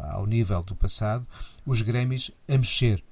ao, 0.00 0.10
ao 0.18 0.26
nível 0.26 0.62
do 0.62 0.74
passado, 0.74 1.26
os 1.66 1.82
Grammys 1.82 2.30
a 2.48 2.56
mexer 2.56 3.02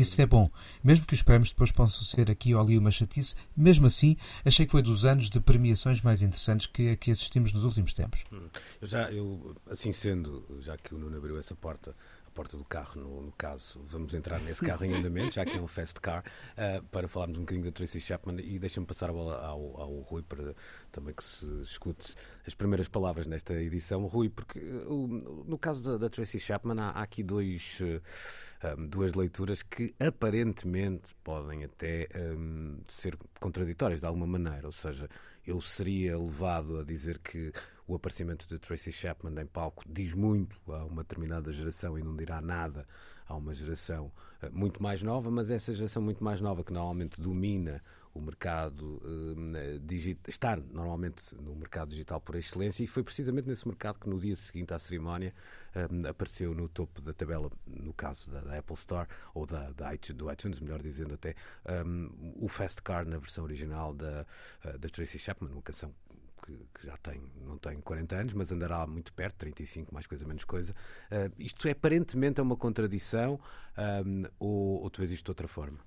isso 0.00 0.20
é 0.20 0.26
bom. 0.26 0.50
Mesmo 0.82 1.06
que 1.06 1.14
os 1.14 1.22
prémios 1.22 1.50
depois 1.50 1.72
possam 1.72 2.04
ser 2.04 2.30
aqui 2.30 2.54
ou 2.54 2.60
ali 2.60 2.78
uma 2.78 2.90
chatice, 2.90 3.34
mesmo 3.56 3.86
assim, 3.86 4.16
achei 4.44 4.66
que 4.66 4.72
foi 4.72 4.82
dos 4.82 5.04
anos 5.04 5.28
de 5.28 5.40
premiações 5.40 6.00
mais 6.00 6.22
interessantes 6.22 6.66
que, 6.66 6.96
que 6.96 7.10
assistimos 7.10 7.52
nos 7.52 7.64
últimos 7.64 7.94
tempos. 7.94 8.24
Hum. 8.32 8.48
Eu 8.80 8.86
já, 8.86 9.10
eu, 9.12 9.54
assim 9.70 9.92
sendo, 9.92 10.44
já 10.60 10.76
que 10.76 10.94
o 10.94 10.98
Nuno 10.98 11.16
abriu 11.16 11.38
essa 11.38 11.54
porta, 11.54 11.94
porta 12.32 12.56
do 12.56 12.64
carro, 12.64 13.00
no, 13.00 13.22
no, 13.22 13.32
caso, 13.32 13.84
vamos 13.88 14.14
entrar 14.14 14.40
nesse 14.40 14.64
carro 14.64 14.84
em 14.84 14.94
andamento, 14.94 15.34
já 15.34 15.44
que 15.44 15.56
é 15.56 15.60
um 15.60 15.68
fast 15.68 16.00
car, 16.00 16.24
uh, 16.52 16.82
para 16.84 17.06
falarmos 17.06 17.38
um 17.38 17.42
bocadinho 17.42 17.64
da 17.64 17.72
Tracy 17.72 18.00
Chapman 18.00 18.40
e 18.40 18.58
deixa-me 18.58 18.86
passar 18.86 19.10
a 19.10 19.12
bola 19.12 19.38
ao, 19.44 19.80
ao, 19.80 20.00
Rui 20.00 20.22
para 20.22 20.54
também 20.90 21.14
que 21.14 21.22
se 21.22 21.46
escute 21.60 22.14
as 22.46 22.54
primeiras 22.54 22.88
palavras 22.88 23.26
nesta 23.26 23.54
edição. 23.54 24.06
Rui, 24.06 24.28
porque 24.28 24.58
uh, 24.58 25.44
no 25.46 25.58
caso 25.58 25.84
da, 25.84 25.96
da, 25.96 26.08
Tracy 26.10 26.40
Chapman 26.40 26.80
há, 26.80 26.90
há 26.90 27.02
aqui 27.02 27.22
dois, 27.22 27.80
uh, 27.80 28.86
duas 28.88 29.14
leituras 29.14 29.62
que 29.62 29.94
aparentemente 30.00 31.14
podem 31.22 31.64
até 31.64 32.08
um, 32.16 32.80
ser 32.88 33.16
contraditórias 33.40 34.00
de 34.00 34.06
alguma 34.06 34.26
maneira, 34.26 34.66
ou 34.66 34.72
seja, 34.72 35.08
eu 35.46 35.60
seria 35.60 36.18
levado 36.18 36.78
a 36.78 36.84
dizer 36.84 37.18
que 37.18 37.52
o 37.92 37.96
aparecimento 37.96 38.48
de 38.48 38.58
Tracy 38.58 38.90
Chapman 38.90 39.38
em 39.38 39.46
palco 39.46 39.84
diz 39.86 40.14
muito 40.14 40.58
a 40.66 40.84
uma 40.84 41.02
determinada 41.02 41.52
geração 41.52 41.98
e 41.98 42.02
não 42.02 42.16
dirá 42.16 42.40
nada 42.40 42.86
a 43.26 43.36
uma 43.36 43.52
geração 43.52 44.10
eh, 44.40 44.48
muito 44.50 44.82
mais 44.82 45.02
nova, 45.02 45.30
mas 45.30 45.50
essa 45.50 45.74
geração 45.74 46.02
muito 46.02 46.24
mais 46.24 46.40
nova 46.40 46.64
que 46.64 46.72
normalmente 46.72 47.20
domina 47.20 47.82
o 48.14 48.20
mercado 48.20 49.00
uh, 49.02 49.78
digital, 49.80 50.22
está 50.26 50.56
normalmente 50.56 51.34
no 51.34 51.54
mercado 51.54 51.90
digital 51.90 52.20
por 52.20 52.34
excelência 52.34 52.84
e 52.84 52.86
foi 52.86 53.02
precisamente 53.02 53.48
nesse 53.48 53.66
mercado 53.66 53.98
que 53.98 54.08
no 54.08 54.18
dia 54.20 54.36
seguinte 54.36 54.72
à 54.74 54.78
cerimónia 54.78 55.34
um, 55.90 56.06
apareceu 56.06 56.54
no 56.54 56.68
topo 56.68 57.00
da 57.00 57.14
tabela, 57.14 57.50
no 57.66 57.94
caso 57.94 58.30
da, 58.30 58.40
da 58.42 58.58
Apple 58.58 58.76
Store 58.76 59.08
ou 59.34 59.46
da, 59.46 59.70
da 59.72 59.94
iTunes, 59.94 60.18
do 60.18 60.30
iTunes, 60.30 60.60
melhor 60.60 60.82
dizendo 60.82 61.14
até, 61.14 61.34
um, 61.86 62.10
o 62.36 62.48
Fast 62.48 62.82
Car 62.82 63.06
na 63.06 63.16
versão 63.16 63.44
original 63.44 63.94
da, 63.94 64.26
da 64.78 64.88
Tracy 64.90 65.18
Chapman, 65.18 65.50
uma 65.50 65.62
canção 65.62 65.94
que, 66.42 66.52
que, 66.74 66.86
já 66.86 66.96
tem, 66.96 67.22
não 67.46 67.56
tem 67.56 67.80
40 67.80 68.16
anos, 68.16 68.34
mas 68.34 68.50
andará 68.50 68.86
muito 68.86 69.12
perto, 69.12 69.36
35, 69.36 69.94
mais 69.94 70.06
coisa, 70.06 70.26
menos 70.26 70.44
coisa. 70.44 70.74
Uh, 71.10 71.32
isto 71.38 71.66
é 71.68 71.70
aparentemente 71.70 72.40
é 72.40 72.42
uma 72.42 72.56
contradição 72.56 73.38
um, 74.06 74.24
ou, 74.38 74.82
ou 74.82 74.90
tu 74.90 74.98
vês 74.98 75.12
isto 75.12 75.24
de 75.24 75.30
outra 75.30 75.48
forma? 75.48 75.78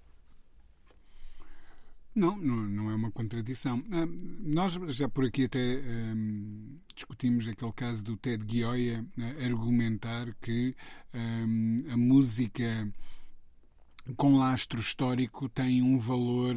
Não, 2.15 2.38
não, 2.38 2.89
é 2.89 2.95
uma 2.95 3.12
contradição. 3.12 3.79
Uh, 3.79 4.07
nós 4.39 4.74
já 4.95 5.09
por 5.09 5.25
aqui 5.25 5.45
até 5.45 5.81
discutimos 6.95 7.45
aquele 7.47 7.74
caso 7.74 8.01
do 8.01 8.15
Ted 8.15 8.45
Gioia 8.50 9.05
argumentar 9.43 10.33
que 10.35 10.74
a 11.91 11.97
música 11.97 12.89
com 14.15 14.38
lastro 14.38 14.79
histórico 14.79 15.50
tem 15.50 15.81
um 15.81 16.00
valor 16.00 16.55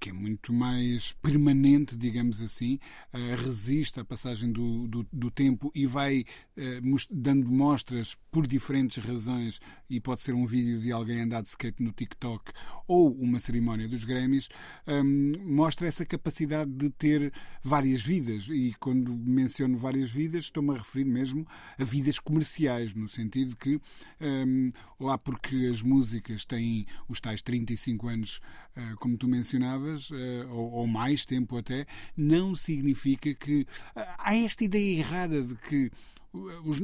que 0.00 0.10
é 0.10 0.12
muito 0.12 0.52
mais 0.52 1.12
permanente, 1.22 1.96
digamos 1.96 2.42
assim, 2.42 2.78
uh, 3.12 3.42
resiste 3.44 4.00
à 4.00 4.04
passagem 4.04 4.52
do, 4.52 4.86
do, 4.88 5.06
do 5.12 5.30
tempo 5.30 5.70
e 5.74 5.86
vai 5.86 6.24
uh, 6.56 6.96
dando 7.10 7.48
mostras 7.48 8.16
por 8.30 8.46
diferentes 8.46 9.02
razões, 9.02 9.60
e 9.88 10.00
pode 10.00 10.22
ser 10.22 10.34
um 10.34 10.46
vídeo 10.46 10.80
de 10.80 10.90
alguém 10.90 11.20
andar 11.20 11.42
de 11.42 11.48
skate 11.48 11.82
no 11.82 11.92
TikTok 11.92 12.52
ou 12.86 13.12
uma 13.14 13.38
cerimónia 13.38 13.88
dos 13.88 14.04
Grammys, 14.04 14.48
um, 14.86 15.32
mostra 15.44 15.86
essa 15.86 16.04
capacidade 16.04 16.70
de 16.70 16.90
ter 16.90 17.32
várias 17.62 18.02
vidas. 18.02 18.48
E 18.48 18.74
quando 18.78 19.14
menciono 19.14 19.78
várias 19.78 20.10
vidas, 20.10 20.44
estou-me 20.44 20.70
a 20.70 20.78
referir 20.78 21.04
mesmo 21.04 21.46
a 21.78 21.84
vidas 21.84 22.18
comerciais, 22.18 22.94
no 22.94 23.08
sentido 23.08 23.56
que, 23.56 23.80
um, 24.20 24.70
lá 25.00 25.16
porque 25.16 25.68
as 25.70 25.80
músicas 25.82 26.44
têm 26.44 26.86
os 27.08 27.20
tais 27.20 27.42
35 27.42 28.08
anos, 28.08 28.40
uh, 28.76 28.96
como 28.98 29.16
tu 29.16 29.28
mencionavas, 29.28 29.73
uh, 29.76 30.48
ou, 30.50 30.72
ou, 30.72 30.86
mais 30.86 31.24
tempo 31.26 31.56
até, 31.56 31.86
não 32.16 32.54
significa 32.54 33.34
que. 33.34 33.62
Uh, 33.96 34.02
há 34.18 34.36
esta 34.36 34.64
ideia 34.64 34.98
errada 34.98 35.42
de 35.42 35.54
que 35.56 35.90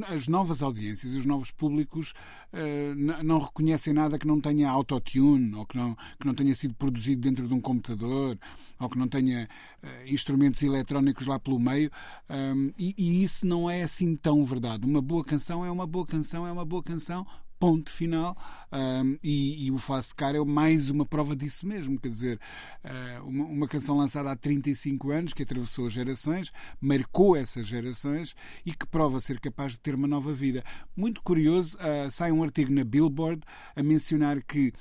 as 0.07 0.27
novas 0.27 0.63
audiências 0.63 1.13
e 1.13 1.17
os 1.17 1.25
novos 1.25 1.51
públicos 1.51 2.13
uh, 2.53 3.23
não 3.23 3.39
reconhecem 3.39 3.93
nada 3.93 4.17
que 4.17 4.27
não 4.27 4.39
tenha 4.39 4.69
autotune 4.69 5.53
ou 5.55 5.65
que 5.65 5.75
não, 5.75 5.95
que 6.19 6.25
não 6.25 6.33
tenha 6.33 6.55
sido 6.55 6.73
produzido 6.75 7.21
dentro 7.21 7.47
de 7.47 7.53
um 7.53 7.59
computador 7.59 8.37
ou 8.79 8.89
que 8.89 8.97
não 8.97 9.07
tenha 9.07 9.47
uh, 9.83 9.87
instrumentos 10.07 10.61
eletrónicos 10.63 11.27
lá 11.27 11.37
pelo 11.37 11.59
meio 11.59 11.91
um, 12.29 12.71
e, 12.77 12.95
e, 12.97 13.23
isso 13.23 13.45
não 13.45 13.69
é 13.69 13.83
assim 13.83 14.15
tão 14.15 14.45
verdade. 14.45 14.85
Uma 14.85 15.01
boa 15.01 15.23
canção 15.23 15.65
é 15.65 15.71
uma 15.71 15.85
boa 15.85 16.05
canção, 16.05 16.47
é 16.47 16.51
uma 16.51 16.65
boa 16.65 16.83
canção 16.83 17.25
ponto 17.61 17.91
final. 17.91 18.35
Um, 18.73 19.19
e, 19.23 19.67
e, 19.67 19.71
o 19.71 19.77
Fast 19.77 20.15
Car 20.15 20.33
é 20.35 20.43
mais 20.43 20.89
uma 20.89 21.05
prova 21.05 21.35
disso 21.35 21.67
mesmo. 21.67 21.99
Quer 21.99 22.09
dizer, 22.09 22.39
uh, 22.83 23.27
uma, 23.27 23.45
uma, 23.45 23.67
canção 23.67 23.95
lançada 23.95 24.31
há 24.31 24.35
35 24.35 25.11
anos, 25.11 25.31
que 25.31 25.43
atravessou 25.43 25.87
gerações, 25.87 26.51
marcou 26.81 27.35
essas 27.35 27.67
gerações 27.67 28.35
e 28.65 28.73
que 28.73 28.87
prova 28.87 29.19
ser 29.19 29.39
capaz 29.39 29.73
de 29.73 29.79
ter 29.79 29.93
uma 29.93 30.07
nova 30.07 30.33
vida. 30.33 30.63
Muito 30.97 31.21
curioso, 31.21 31.77
uh, 31.77 32.09
sai 32.09 32.31
um 32.31 32.41
artigo 32.41 32.73
na 32.73 32.83
Billboard 32.83 33.43
a 33.75 33.83
mencionar 33.83 34.41
que 34.41 34.73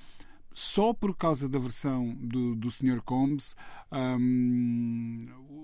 só 0.54 0.94
por 0.94 1.14
causa 1.14 1.46
da 1.46 1.58
versão 1.58 2.16
do, 2.18 2.56
do 2.56 2.70
Sr. 2.70 3.02
Combs 3.04 3.54
um, 3.92 5.18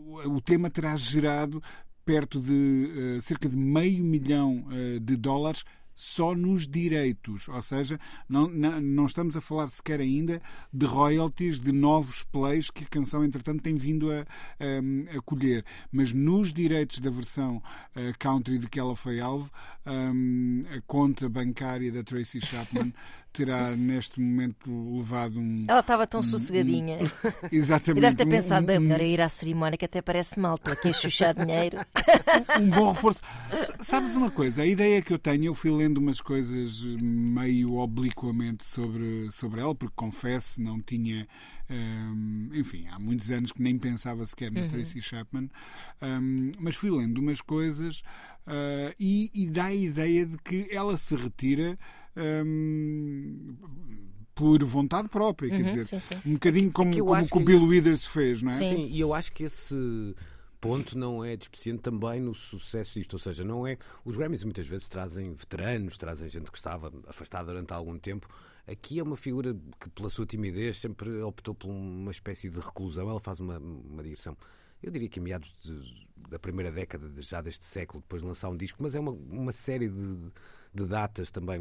o, 0.07 0.37
o 0.37 0.41
tema 0.41 0.71
terá 0.71 0.95
gerado 0.97 1.63
perto 2.05 2.41
de 2.41 3.17
uh, 3.17 3.23
cerca 3.23 3.49
de 3.49 3.57
meio 3.57 4.05
milhão 4.05 4.67
uh, 4.69 5.01
de 5.01 5.17
dólares 5.17 5.65
só 5.97 6.35
nos 6.35 6.69
direitos, 6.69 7.49
ou 7.49 7.63
seja, 7.63 7.99
não, 8.29 8.47
não, 8.49 9.07
estamos 9.07 9.35
a 9.35 9.41
falar 9.41 9.69
sequer 9.69 9.99
ainda 9.99 10.43
de 10.71 10.85
royalties, 10.85 11.59
de 11.59 11.73
novos 11.73 12.23
plays 12.23 12.71
que 12.71 12.85
a 12.85 12.87
canção, 12.87 13.25
entretanto, 13.25 13.63
tem 13.63 13.77
vindo 13.77 14.13
a, 14.13 14.21
a, 14.21 15.17
a 15.17 15.23
colher, 15.23 15.65
mas 15.91 16.13
nos 16.13 16.53
direitos 16.53 16.99
da 16.99 17.11
versão 17.11 17.57
uh, 17.57 18.19
country 18.19 18.59
de 18.59 18.69
que 18.69 18.79
ela 18.79 18.95
foi 18.95 19.21
alvo, 19.21 19.51
um, 19.87 20.65
a 20.77 20.81
conta 20.83 21.29
bancária 21.31 21.91
da 21.91 22.05
Tracy 22.05 22.41
Chapman 22.41 22.93
terá 23.37 23.77
neste 23.77 24.19
momento 24.19 24.97
levado 24.97 25.39
um. 25.39 25.67
Ela 25.69 25.81
estava 25.81 26.07
tão 26.07 26.21
um, 26.21 26.23
sossegadinha. 26.23 26.99
Um, 27.03 27.09
exatamente. 27.53 27.99
E 27.99 28.01
deve 28.01 28.17
ter 28.17 28.27
pensado, 28.27 28.63
um, 28.63 28.67
bem, 28.67 28.81
melhor 28.81 29.01
é 29.01 29.07
ir 29.07 29.21
à 29.21 29.29
cerimónia 29.29 29.77
que 29.77 29.85
até 29.85 30.01
parece 30.01 30.41
mal, 30.41 30.55
estou 30.55 30.73
aqui 30.73 30.89
a 30.89 30.93
chuchar 30.95 31.35
dinheiro. 31.35 31.79
um 32.59 32.71
bom 32.71 32.93
reforço. 32.93 33.21
Sabes 33.81 34.17
uma 34.17 34.31
coisa? 34.31 34.63
A 34.63 34.67
ideia 34.67 35.03
que 35.03 35.13
eu 35.13 35.19
tenho, 35.19 35.45
eu 35.45 35.55
fui 35.55 35.71
lendo 35.71 35.99
umas 35.99 36.21
coisas 36.21 36.83
meio 36.99 37.75
obliquamente 37.75 38.65
sobre, 38.65 39.31
sobre 39.31 39.61
ela, 39.61 39.75
porque 39.75 39.95
confesso, 39.95 40.61
não 40.63 40.81
tinha. 40.81 41.29
Um, 41.69 42.51
enfim, 42.55 42.87
há 42.93 42.99
muitos 42.99 43.29
anos 43.31 43.51
que 43.51 43.61
nem 43.61 43.77
pensava 43.77 44.25
sequer 44.25 44.53
na 44.53 44.63
uhum. 44.63 44.69
Tracy 44.69 45.03
Chapman, 45.03 45.51
um, 46.01 46.53
mas 46.61 46.77
fui 46.77 46.93
lendo 46.93 47.19
umas 47.19 47.41
coisas 47.41 48.05
uh, 48.47 48.95
e, 49.01 49.33
e 49.35 49.51
dá 49.51 49.65
a 49.65 49.75
ideia 49.75 50.25
de 50.25 50.39
que 50.39 50.69
ela 50.71 50.97
se 50.97 51.17
retira 51.17 51.77
Hum, 52.17 53.57
por 54.35 54.63
vontade 54.65 55.09
própria, 55.09 55.51
uhum, 55.51 55.57
quer 55.57 55.65
dizer, 55.65 55.85
sim, 55.85 55.99
sim. 55.99 56.21
um 56.27 56.35
bocadinho 56.35 56.71
como, 56.71 56.93
é 56.93 57.27
como 57.29 57.43
o 57.43 57.45
Bill 57.45 57.63
Withers 57.63 58.05
fez, 58.05 58.43
não 58.43 58.51
é? 58.51 58.55
Sim. 58.55 58.69
sim, 58.69 58.87
e 58.87 59.01
eu 59.01 59.15
acho 59.15 59.33
que 59.33 59.45
esse 59.45 60.15
ponto 60.61 60.99
não 60.99 61.25
é 61.25 61.37
despeciente 61.37 61.81
também 61.81 62.21
no 62.21 62.35
sucesso 62.35 62.95
disto, 62.95 63.15
ou 63.15 63.19
seja, 63.19 63.45
não 63.45 63.67
é 63.67 63.79
os 64.05 64.17
Grammys 64.17 64.45
muitas 64.45 64.67
vezes 64.67 64.89
trazem 64.89 65.33
veteranos, 65.33 65.97
trazem 65.97 66.29
gente 66.29 66.51
que 66.51 66.59
estava 66.59 66.93
afastada 67.07 67.47
durante 67.53 67.73
algum 67.73 67.99
tempo. 67.99 68.29
Aqui 68.67 68.99
é 68.99 69.03
uma 69.03 69.17
figura 69.17 69.57
que, 69.81 69.89
pela 69.91 70.11
sua 70.11 70.27
timidez, 70.27 70.81
sempre 70.81 71.23
optou 71.23 71.55
por 71.55 71.69
uma 71.69 72.11
espécie 72.11 72.51
de 72.51 72.59
reclusão. 72.59 73.09
Ela 73.09 73.21
faz 73.21 73.39
uma, 73.39 73.59
uma 73.59 74.03
digressão 74.03 74.37
eu 74.83 74.91
diria 74.91 75.09
que 75.09 75.19
a 75.19 75.23
meados 75.23 75.55
de, 75.63 76.07
da 76.29 76.39
primeira 76.39 76.71
década 76.71 77.11
já 77.21 77.41
deste 77.41 77.65
século, 77.65 78.03
depois 78.03 78.23
de 78.23 78.29
lançar 78.29 78.49
um 78.49 78.57
disco, 78.57 78.83
mas 78.83 78.95
é 78.95 79.01
uma, 79.01 79.13
uma 79.13 79.53
série 79.53 79.89
de, 79.89 80.31
de 80.77 80.87
datas 80.87 81.31
também 81.31 81.59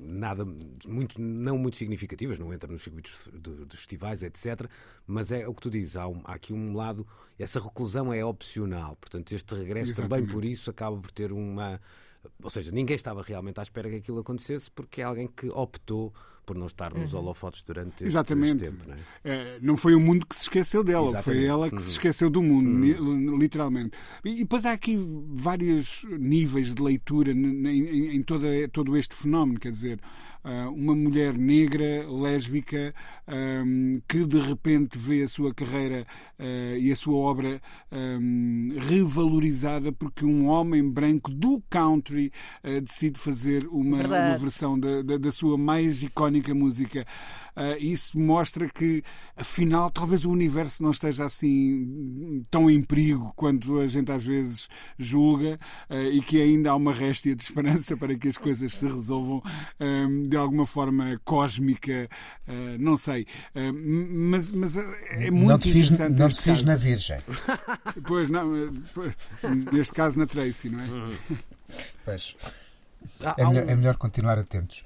nada 0.00 0.44
muito 0.86 1.20
não 1.20 1.58
muito 1.58 1.76
significativas, 1.76 2.38
não 2.38 2.52
entra 2.52 2.70
nos 2.70 2.82
circuitos 2.82 3.28
dos 3.32 3.80
festivais, 3.80 4.22
etc. 4.22 4.68
Mas 5.06 5.32
é 5.32 5.46
o 5.48 5.54
que 5.54 5.62
tu 5.62 5.70
dizes, 5.70 5.96
há, 5.96 6.06
um, 6.06 6.20
há, 6.24 6.34
aqui 6.34 6.52
um 6.52 6.74
lado, 6.74 7.06
essa 7.38 7.60
reclusão 7.60 8.12
é 8.12 8.24
opcional, 8.24 8.96
portanto 8.96 9.32
este 9.32 9.54
regresso 9.54 9.90
Exatamente. 9.90 10.10
também 10.10 10.32
por 10.32 10.44
isso 10.44 10.70
acaba 10.70 10.96
por 10.96 11.10
ter 11.10 11.32
uma 11.32 11.80
ou 12.42 12.48
seja, 12.48 12.70
ninguém 12.70 12.96
estava 12.96 13.22
realmente 13.22 13.60
à 13.60 13.62
espera 13.62 13.90
que 13.90 13.96
aquilo 13.96 14.20
acontecesse 14.20 14.70
porque 14.70 15.02
é 15.02 15.04
alguém 15.04 15.26
que 15.26 15.48
optou 15.48 16.12
por 16.44 16.56
não 16.56 16.66
estar 16.66 16.92
nos 16.94 17.12
uhum. 17.12 17.20
holofotes 17.20 17.62
durante 17.62 18.04
Exatamente. 18.04 18.64
este 18.64 18.76
tempo. 18.76 18.88
Não, 18.88 18.94
é? 18.94 18.98
É, 19.24 19.58
não 19.60 19.76
foi 19.76 19.94
o 19.94 20.00
mundo 20.00 20.26
que 20.26 20.34
se 20.34 20.42
esqueceu 20.42 20.84
dela, 20.84 21.08
Exatamente. 21.08 21.24
foi 21.24 21.44
ela 21.44 21.68
que 21.68 21.76
uhum. 21.76 21.80
se 21.80 21.90
esqueceu 21.90 22.30
do 22.30 22.42
mundo, 22.42 22.68
uhum. 22.68 23.36
literalmente. 23.36 23.92
E, 24.24 24.36
depois 24.36 24.64
há 24.64 24.72
aqui 24.72 24.98
vários 25.30 26.04
níveis 26.18 26.74
de 26.74 26.82
leitura 26.82 27.32
em, 27.32 28.16
em 28.16 28.22
toda, 28.22 28.46
todo 28.72 28.96
este 28.96 29.14
fenómeno, 29.14 29.58
quer 29.58 29.72
dizer, 29.72 30.00
uma 30.74 30.94
mulher 30.94 31.36
negra, 31.36 32.06
lésbica, 32.08 32.94
que 34.08 34.24
de 34.26 34.38
repente 34.40 34.98
vê 34.98 35.22
a 35.22 35.28
sua 35.28 35.54
carreira 35.54 36.06
uh, 36.38 36.76
e 36.76 36.92
a 36.92 36.96
sua 36.96 37.16
obra 37.16 37.60
revalorizada 38.88 39.92
porque 39.92 40.24
um 40.24 40.46
homem 40.46 40.88
branco 40.88 41.30
do 41.30 41.62
country 41.68 42.32
uh, 42.62 42.80
decide 42.80 43.18
fazer 43.18 43.66
uma, 43.68 43.98
uma 43.98 44.38
versão 44.38 44.78
da, 44.78 45.02
da, 45.02 45.16
da, 45.16 45.32
sua 45.32 45.56
mais 45.56 46.02
icónica 46.02 46.54
música. 46.54 47.06
Uh, 47.56 47.78
isso 47.78 48.18
mostra 48.18 48.68
que, 48.68 49.02
afinal, 49.36 49.88
talvez 49.88 50.24
o 50.24 50.30
universo 50.30 50.82
não 50.82 50.90
esteja 50.90 51.24
assim 51.24 52.42
tão 52.50 52.68
em 52.68 52.82
perigo 52.82 53.32
quanto 53.36 53.78
a 53.78 53.86
gente 53.86 54.10
às 54.10 54.24
vezes 54.24 54.68
julga 54.98 55.58
uh, 55.88 55.94
e 55.94 56.20
que 56.20 56.40
ainda 56.42 56.70
há 56.70 56.74
uma 56.74 56.92
réstia 56.92 57.34
de 57.34 57.42
esperança 57.42 57.96
para 57.98 58.16
que 58.16 58.26
as 58.26 58.36
coisas 58.36 58.74
se 58.74 58.86
resolvam 58.86 59.38
uh, 59.38 60.28
de 60.28 60.36
alguma 60.36 60.66
forma 60.66 61.20
cósmica, 61.24 62.08
não 62.78 62.96
sei. 62.96 63.26
mas, 64.10 64.50
mas 64.50 64.76
é 64.76 65.30
muito 65.30 65.48
não 65.48 65.58
te 65.58 65.72
fiz, 65.72 65.86
interessante. 65.86 66.18
Não 66.18 66.28
te 66.28 66.40
fiz 66.40 66.62
na 66.62 66.76
Virgem. 66.76 67.20
Pois, 68.06 68.30
não, 68.30 68.50
neste 69.72 69.94
caso 69.94 70.18
na 70.18 70.26
Tracy, 70.26 70.68
não 70.68 70.80
é? 70.80 70.84
Pois. 72.04 72.36
é, 73.36 73.46
melhor, 73.46 73.64
um... 73.64 73.70
é 73.70 73.76
melhor 73.76 73.96
continuar 73.96 74.38
atentos. 74.38 74.82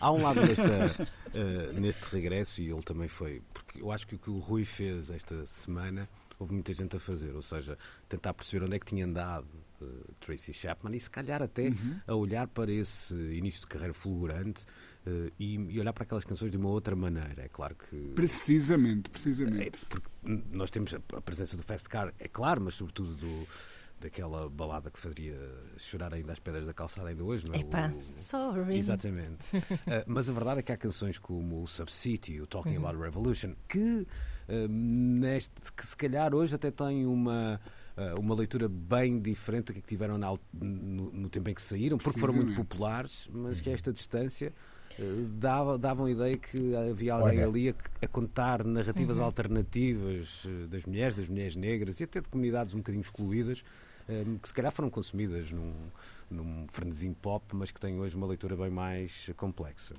Há 0.00 0.10
um 0.10 0.22
lado 0.22 0.40
desta, 0.46 1.08
uh, 1.34 1.80
neste 1.80 2.02
regresso, 2.04 2.60
e 2.60 2.70
ele 2.70 2.82
também 2.82 3.08
foi, 3.08 3.42
porque 3.52 3.80
eu 3.82 3.90
acho 3.90 4.06
que 4.06 4.14
o 4.14 4.18
que 4.18 4.30
o 4.30 4.38
Rui 4.38 4.64
fez 4.64 5.10
esta 5.10 5.44
semana, 5.46 6.08
houve 6.38 6.52
muita 6.52 6.72
gente 6.72 6.96
a 6.96 7.00
fazer, 7.00 7.34
ou 7.34 7.42
seja, 7.42 7.76
tentar 8.08 8.32
perceber 8.34 8.64
onde 8.64 8.76
é 8.76 8.78
que 8.78 8.86
tinha 8.86 9.04
andado 9.04 9.48
uh, 9.80 10.14
Tracy 10.20 10.52
Chapman 10.52 10.94
e 10.96 11.00
se 11.00 11.10
calhar 11.10 11.42
até 11.42 11.68
uhum. 11.68 12.00
a 12.06 12.14
olhar 12.14 12.46
para 12.46 12.70
esse 12.70 13.14
início 13.14 13.60
de 13.60 13.66
carreira 13.66 13.92
fulgurante 13.92 14.64
uh, 15.06 15.32
e, 15.38 15.54
e, 15.54 15.80
olhar 15.80 15.92
para 15.92 16.04
aquelas 16.04 16.24
canções 16.24 16.50
de 16.50 16.56
uma 16.56 16.68
outra 16.68 16.94
maneira. 16.94 17.42
É 17.42 17.48
claro 17.48 17.74
que. 17.74 18.12
Precisamente, 18.14 19.10
precisamente. 19.10 19.78
É, 19.80 19.86
porque 19.88 20.08
nós 20.24 20.70
temos 20.70 20.94
a 20.94 21.20
presença 21.20 21.56
do 21.56 21.62
Fast 21.62 21.88
Car, 21.88 22.14
é 22.18 22.28
claro, 22.28 22.60
mas 22.60 22.74
sobretudo 22.74 23.14
do 23.14 23.48
daquela 24.00 24.48
balada 24.48 24.90
que 24.90 24.98
faria 24.98 25.36
chorar 25.76 26.14
ainda 26.14 26.32
as 26.32 26.38
pedras 26.38 26.64
da 26.64 26.72
calçada 26.72 27.08
ainda 27.08 27.24
hoje, 27.24 27.46
não 27.48 27.54
é? 27.54 27.60
Epa, 27.60 27.88
o... 27.88 28.00
sorry. 28.00 28.76
Exatamente. 28.76 29.56
uh, 29.56 29.60
mas 30.06 30.28
a 30.28 30.32
verdade 30.32 30.60
é 30.60 30.62
que 30.62 30.72
há 30.72 30.76
canções 30.76 31.18
como 31.18 31.62
o 31.62 31.66
Subcity, 31.66 32.40
o 32.40 32.46
Talking 32.46 32.76
uhum. 32.76 32.86
About 32.86 33.02
Revolution, 33.02 33.54
que, 33.68 34.06
uh, 34.48 34.68
neste, 34.68 35.54
que 35.72 35.84
se 35.84 35.96
calhar 35.96 36.34
hoje 36.34 36.54
até 36.54 36.70
têm 36.70 37.06
uma 37.06 37.60
uh, 37.96 38.20
uma 38.20 38.34
leitura 38.34 38.68
bem 38.68 39.20
diferente 39.20 39.66
do 39.66 39.74
que 39.74 39.82
tiveram 39.82 40.16
na, 40.16 40.28
no, 40.52 41.10
no, 41.10 41.28
tempo 41.28 41.50
em 41.50 41.54
que 41.54 41.62
saíram, 41.62 41.98
porque 41.98 42.20
foram 42.20 42.34
muito 42.34 42.54
populares, 42.54 43.28
mas 43.32 43.60
que 43.60 43.68
a 43.68 43.72
esta 43.72 43.92
distância 43.92 44.52
dava, 45.30 45.78
davam 45.78 46.06
a 46.06 46.10
ideia 46.10 46.36
que 46.36 46.74
havia 46.74 47.14
alguém 47.14 47.38
Olha. 47.38 47.46
ali 47.46 47.68
a, 47.68 47.74
a, 48.02 48.08
contar 48.08 48.64
narrativas 48.64 49.18
uhum. 49.18 49.24
alternativas 49.24 50.46
das 50.68 50.84
mulheres, 50.86 51.14
das 51.14 51.28
mulheres 51.28 51.54
negras 51.54 52.00
e 52.00 52.04
até 52.04 52.20
de 52.20 52.28
comunidades 52.28 52.74
um 52.74 52.78
bocadinho 52.78 53.02
excluídas 53.02 53.62
Que 54.40 54.48
se 54.48 54.54
calhar 54.54 54.72
foram 54.72 54.88
consumidas 54.88 55.50
num, 55.50 55.72
num 56.30 56.66
frenesim 56.68 57.12
pop, 57.12 57.44
mas 57.54 57.70
que 57.70 57.78
têm 57.78 58.00
hoje 58.00 58.16
uma 58.16 58.26
leitura 58.26 58.56
bem 58.56 58.70
mais 58.70 59.30
complexa. 59.36 59.94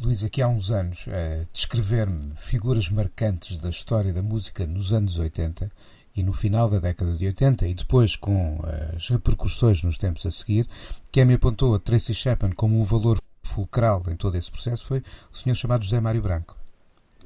Luís, 0.00 0.24
aqui 0.24 0.42
há 0.42 0.48
uns 0.48 0.70
anos, 0.70 1.06
a 1.08 1.46
descrever-me 1.52 2.34
figuras 2.36 2.88
marcantes 2.90 3.58
da 3.58 3.70
história 3.70 4.12
da 4.12 4.22
música 4.22 4.66
nos 4.66 4.92
anos 4.92 5.18
80 5.18 5.70
e 6.16 6.22
no 6.22 6.32
final 6.32 6.68
da 6.68 6.78
década 6.78 7.14
de 7.14 7.26
80 7.26 7.66
e 7.66 7.74
depois 7.74 8.16
com 8.16 8.58
as 8.94 9.08
repercussões 9.08 9.82
nos 9.82 9.98
tempos 9.98 10.24
a 10.24 10.30
seguir, 10.30 10.66
quem 11.12 11.24
me 11.24 11.34
apontou 11.34 11.74
a 11.74 11.78
Tracy 11.78 12.14
Chapman 12.14 12.52
como 12.52 12.80
um 12.80 12.84
valor 12.84 13.18
fulcral 13.42 14.02
em 14.08 14.16
todo 14.16 14.34
esse 14.36 14.50
processo 14.50 14.84
foi 14.86 15.02
o 15.32 15.36
senhor 15.36 15.54
chamado 15.54 15.84
José 15.84 16.00
Mário 16.00 16.22
Branco. 16.22 16.65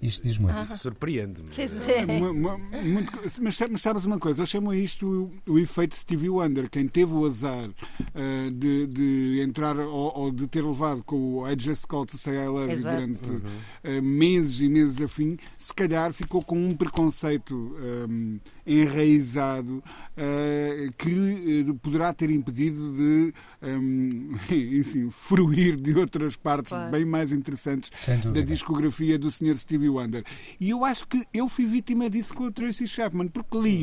Isto 0.02 0.22
diz 0.22 0.38
muito. 0.38 0.58
Isso 0.64 0.78
surpreende-me. 0.78 1.50
É. 1.92 3.40
mas, 3.40 3.60
mas, 3.68 3.82
sabes 3.82 4.04
uma 4.04 4.18
coisa? 4.18 4.42
Eu 4.42 4.46
chamo 4.46 4.72
isto 4.72 5.32
o, 5.46 5.52
o, 5.52 5.58
efeito 5.58 5.94
Stevie 5.94 6.30
Wonder. 6.30 6.70
Quem 6.70 6.88
teve 6.88 7.12
o 7.12 7.24
azar 7.26 7.68
uh, 7.68 8.50
de, 8.50 8.86
de, 8.86 9.40
entrar 9.42 9.78
ou, 9.78 10.12
ou, 10.16 10.30
de 10.30 10.46
ter 10.46 10.64
levado 10.64 11.02
com 11.04 11.40
o 11.40 11.48
I 11.48 11.54
Just 11.58 11.86
Call 11.86 12.06
to 12.06 12.16
Say 12.16 12.34
I 12.36 12.48
Love 12.48 12.72
You 12.72 12.82
durante 12.82 13.24
uhum. 13.24 13.98
uh, 13.98 14.02
meses 14.02 14.60
e 14.60 14.68
meses 14.68 15.00
a 15.00 15.08
fim, 15.08 15.36
se 15.58 15.74
calhar 15.74 16.12
ficou 16.12 16.42
com 16.42 16.56
um 16.56 16.74
preconceito 16.74 17.54
um, 17.54 18.40
enraizado 18.70 19.82
uh, 20.16 20.92
que 20.96 21.72
poderá 21.82 22.12
ter 22.12 22.30
impedido 22.30 22.92
de 22.92 23.34
um, 23.62 24.36
enfim, 24.78 25.10
fruir 25.10 25.76
de 25.76 25.92
outras 25.98 26.36
partes 26.36 26.72
claro. 26.72 26.90
bem 26.90 27.04
mais 27.04 27.32
interessantes 27.32 27.90
da 28.32 28.40
discografia 28.40 29.18
do 29.18 29.30
Sr. 29.30 29.56
Stevie 29.56 29.88
Wonder. 29.88 30.24
E 30.60 30.70
eu 30.70 30.84
acho 30.84 31.06
que 31.08 31.24
eu 31.34 31.48
fui 31.48 31.66
vítima 31.66 32.08
disso 32.08 32.32
com 32.34 32.44
o 32.44 32.52
Tracy 32.52 32.86
Chapman, 32.86 33.28
porque 33.28 33.58
li 33.58 33.80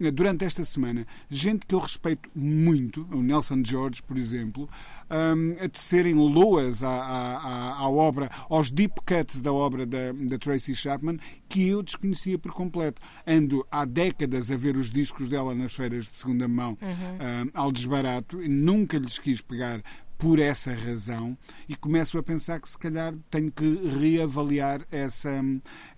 eh, 0.00 0.10
durante 0.10 0.44
esta 0.44 0.64
semana 0.64 1.06
gente 1.28 1.66
que 1.66 1.74
eu 1.74 1.80
respeito 1.80 2.28
muito, 2.34 3.06
o 3.10 3.22
Nelson 3.22 3.62
George, 3.64 4.02
por 4.02 4.16
exemplo, 4.16 4.68
um, 5.10 5.52
a 5.62 5.68
tecerem 5.68 6.14
loas 6.14 6.82
à, 6.82 6.88
à, 6.90 7.72
à, 7.78 7.88
obra, 7.88 8.30
aos 8.48 8.70
deep 8.70 8.94
cuts 9.06 9.40
da 9.40 9.52
obra 9.52 9.84
da, 9.84 10.12
da 10.12 10.38
Tracy 10.38 10.74
Chapman, 10.74 11.18
que 11.48 11.68
eu 11.68 11.82
desconhecia 11.82 12.38
por 12.38 12.52
completo. 12.52 13.02
Ando 13.26 13.66
há 13.70 13.84
décadas 13.84 14.50
a 14.50 14.56
ver 14.56 14.76
os 14.76 14.90
discos 14.90 15.28
dela 15.28 15.54
nas 15.54 15.74
feiras 15.74 16.06
de 16.06 16.16
segunda 16.16 16.46
mão 16.46 16.78
uhum. 16.80 16.88
um, 16.88 17.50
ao 17.54 17.72
desbarato 17.72 18.42
e 18.42 18.48
nunca 18.48 18.98
lhes 18.98 19.18
quis 19.18 19.40
pegar 19.40 19.82
por 20.20 20.38
essa 20.38 20.74
razão 20.74 21.36
e 21.66 21.74
começo 21.74 22.18
a 22.18 22.22
pensar 22.22 22.60
que 22.60 22.68
se 22.68 22.76
calhar 22.76 23.14
tenho 23.30 23.50
que 23.50 23.64
reavaliar 23.98 24.82
essa, 24.92 25.30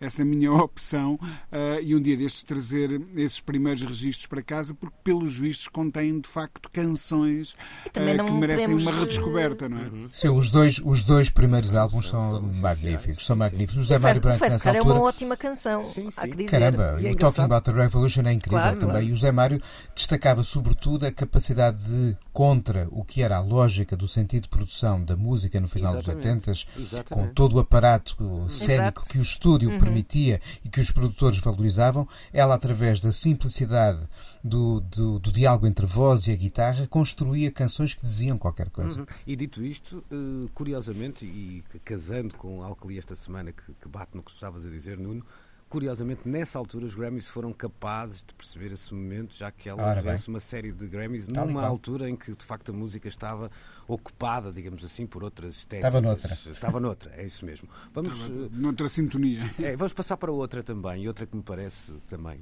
essa 0.00 0.24
minha 0.24 0.52
opção 0.54 1.14
uh, 1.14 1.82
e 1.82 1.96
um 1.96 2.00
dia 2.00 2.16
destes 2.16 2.44
trazer 2.44 3.02
esses 3.16 3.40
primeiros 3.40 3.82
registros 3.82 4.26
para 4.26 4.40
casa, 4.40 4.74
porque 4.74 4.94
pelos 5.02 5.36
vistos 5.36 5.66
contêm 5.66 6.20
de 6.20 6.28
facto 6.28 6.70
canções 6.70 7.50
uh, 7.52 7.90
que 7.92 8.32
merecem 8.32 8.76
podemos... 8.76 8.82
uma 8.82 9.00
redescoberta, 9.00 9.68
não 9.68 9.78
é? 9.78 9.82
Uhum. 9.86 10.08
Sim, 10.12 10.28
os 10.28 10.48
dois, 10.48 10.80
os 10.84 11.02
dois 11.02 11.28
primeiros 11.28 11.74
álbuns 11.74 12.08
são, 12.08 12.30
são 12.30 12.60
magníficos, 12.60 13.26
são 13.26 13.34
magníficos. 13.34 13.78
O 13.78 13.80
José 13.80 13.98
Mário 13.98 14.20
Branco 14.20 14.40
nessa 14.40 14.70
altura... 14.70 14.78
é 14.78 14.82
uma 14.82 15.00
ótima 15.02 15.36
canção, 15.36 15.84
sim, 15.84 16.08
sim. 16.12 16.20
há 16.20 16.28
que 16.28 16.36
dizer. 16.36 16.50
Caramba, 16.50 16.96
e, 17.00 17.08
é 17.08 17.10
o 17.10 17.16
Talking 17.16 17.42
About 17.42 17.64
the 17.68 17.72
Revolution 17.76 18.22
é 18.22 18.32
incrível 18.32 18.60
claro, 18.60 18.78
também. 18.78 19.08
E 19.08 19.10
o 19.10 19.14
José 19.16 19.32
Mário 19.32 19.60
destacava 19.92 20.44
sobretudo 20.44 21.06
a 21.06 21.10
capacidade 21.10 21.84
de, 21.84 22.16
contra 22.32 22.86
o 22.92 23.04
que 23.04 23.20
era 23.20 23.36
a 23.36 23.40
lógica 23.40 23.96
do 23.96 24.11
sentido 24.12 24.42
de 24.42 24.48
produção 24.48 25.02
da 25.02 25.16
música 25.16 25.60
no 25.60 25.68
final 25.68 25.96
Exatamente. 25.96 26.46
dos 26.46 26.66
80, 26.90 27.04
com 27.04 27.28
todo 27.28 27.56
o 27.56 27.58
aparato 27.58 28.16
cénico 28.48 29.00
Exato. 29.00 29.08
que 29.08 29.18
o 29.18 29.22
estúdio 29.22 29.70
uhum. 29.70 29.78
permitia 29.78 30.40
e 30.64 30.68
que 30.68 30.80
os 30.80 30.90
produtores 30.90 31.38
valorizavam, 31.38 32.06
ela, 32.32 32.54
através 32.54 33.00
da 33.00 33.12
simplicidade 33.12 34.06
do, 34.42 34.80
do, 34.80 35.18
do, 35.18 35.32
diálogo 35.32 35.66
entre 35.66 35.86
a 35.86 35.88
voz 35.88 36.26
e 36.26 36.32
a 36.32 36.36
guitarra, 36.36 36.86
construía 36.86 37.50
canções 37.50 37.94
que 37.94 38.02
diziam 38.02 38.38
qualquer 38.38 38.70
coisa. 38.70 39.00
Uhum. 39.00 39.06
E 39.26 39.36
dito 39.36 39.64
isto, 39.64 40.04
eh, 40.10 40.48
curiosamente, 40.54 41.24
e 41.24 41.64
casando 41.84 42.34
com 42.36 42.62
algo 42.62 42.76
que 42.76 42.88
li 42.88 42.98
esta 42.98 43.14
semana 43.14 43.52
que, 43.52 43.62
que 43.80 43.88
bate 43.88 44.16
no 44.16 44.22
que 44.22 44.30
estavas 44.30 44.66
a 44.66 44.70
dizer, 44.70 44.98
Nuno, 44.98 45.24
curiosamente, 45.72 46.28
nessa 46.28 46.58
altura, 46.58 46.84
os 46.84 46.94
Grammys 46.94 47.26
foram 47.26 47.50
capazes 47.50 48.22
de 48.22 48.34
perceber 48.34 48.72
esse 48.72 48.92
momento, 48.92 49.34
já 49.34 49.50
que 49.50 49.70
ela 49.70 49.94
vence 50.02 50.28
uma 50.28 50.38
série 50.38 50.70
de 50.70 50.86
Grammys 50.86 51.26
Tal 51.28 51.46
numa 51.46 51.66
altura 51.66 52.10
em 52.10 52.14
que, 52.14 52.36
de 52.36 52.44
facto, 52.44 52.72
a 52.72 52.74
música 52.74 53.08
estava 53.08 53.50
ocupada, 53.88 54.52
digamos 54.52 54.84
assim, 54.84 55.06
por 55.06 55.24
outras 55.24 55.54
estéticas. 55.54 55.88
Estava 55.88 56.00
noutra. 56.02 56.52
Estava 56.52 56.78
noutra, 56.80 57.12
é 57.16 57.24
isso 57.24 57.46
mesmo. 57.46 57.70
Vamos, 57.94 58.18
estava 58.18 58.50
noutra 58.52 58.86
sintonia. 58.86 59.50
É, 59.58 59.74
vamos 59.74 59.94
passar 59.94 60.18
para 60.18 60.30
outra 60.30 60.62
também, 60.62 61.04
e 61.04 61.08
outra 61.08 61.24
que 61.24 61.34
me 61.34 61.42
parece 61.42 61.90
também 62.06 62.38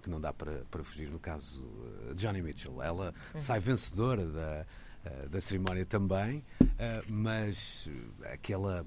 que 0.00 0.08
não 0.08 0.18
dá 0.18 0.32
para, 0.32 0.64
para 0.70 0.82
fugir, 0.82 1.10
no 1.10 1.18
caso 1.18 1.62
de 2.14 2.24
Johnny 2.24 2.40
Mitchell. 2.40 2.82
Ela 2.82 3.12
uhum. 3.34 3.40
sai 3.40 3.60
vencedora 3.60 4.24
da, 4.26 4.66
eh, 5.04 5.28
da 5.28 5.42
cerimónia 5.42 5.84
também, 5.84 6.42
eh, 6.78 7.02
mas 7.06 7.86
aquela. 8.32 8.86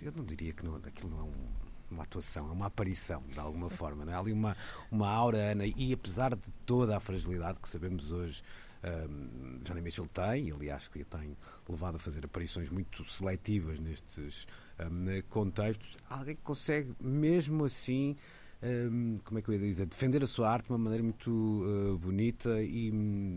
Eu 0.00 0.10
não 0.12 0.24
diria 0.24 0.54
que 0.54 0.64
não, 0.64 0.76
aquilo 0.76 1.10
não 1.10 1.18
é 1.18 1.22
um 1.24 1.65
uma 1.90 2.02
atuação, 2.02 2.48
é 2.48 2.52
uma 2.52 2.66
aparição, 2.66 3.22
de 3.28 3.38
alguma 3.38 3.70
forma. 3.70 4.04
Não 4.04 4.12
é? 4.12 4.16
Ali 4.16 4.32
uma, 4.32 4.56
uma 4.90 5.08
aura, 5.08 5.38
Ana, 5.38 5.64
e 5.66 5.92
apesar 5.92 6.34
de 6.34 6.52
toda 6.64 6.96
a 6.96 7.00
fragilidade 7.00 7.58
que 7.60 7.68
sabemos 7.68 8.10
hoje, 8.10 8.42
um, 8.86 9.58
Johnny 9.62 9.80
Mitchell 9.80 10.06
tem, 10.06 10.52
aliás, 10.52 10.88
que 10.88 11.04
tem 11.04 11.36
levado 11.68 11.96
a 11.96 11.98
fazer 11.98 12.24
aparições 12.24 12.68
muito 12.70 13.04
seletivas 13.04 13.78
nestes 13.78 14.46
um, 14.80 15.20
contextos, 15.28 15.96
alguém 16.08 16.36
que 16.36 16.42
consegue, 16.42 16.94
mesmo 17.00 17.64
assim, 17.64 18.16
um, 18.62 19.18
como 19.24 19.38
é 19.38 19.42
que 19.42 19.48
eu 19.48 19.54
ia 19.54 19.60
dizer, 19.60 19.86
defender 19.86 20.22
a 20.22 20.26
sua 20.26 20.50
arte 20.50 20.66
de 20.66 20.72
uma 20.72 20.78
maneira 20.78 21.02
muito 21.02 21.30
uh, 21.30 21.98
bonita 21.98 22.62
e, 22.62 22.92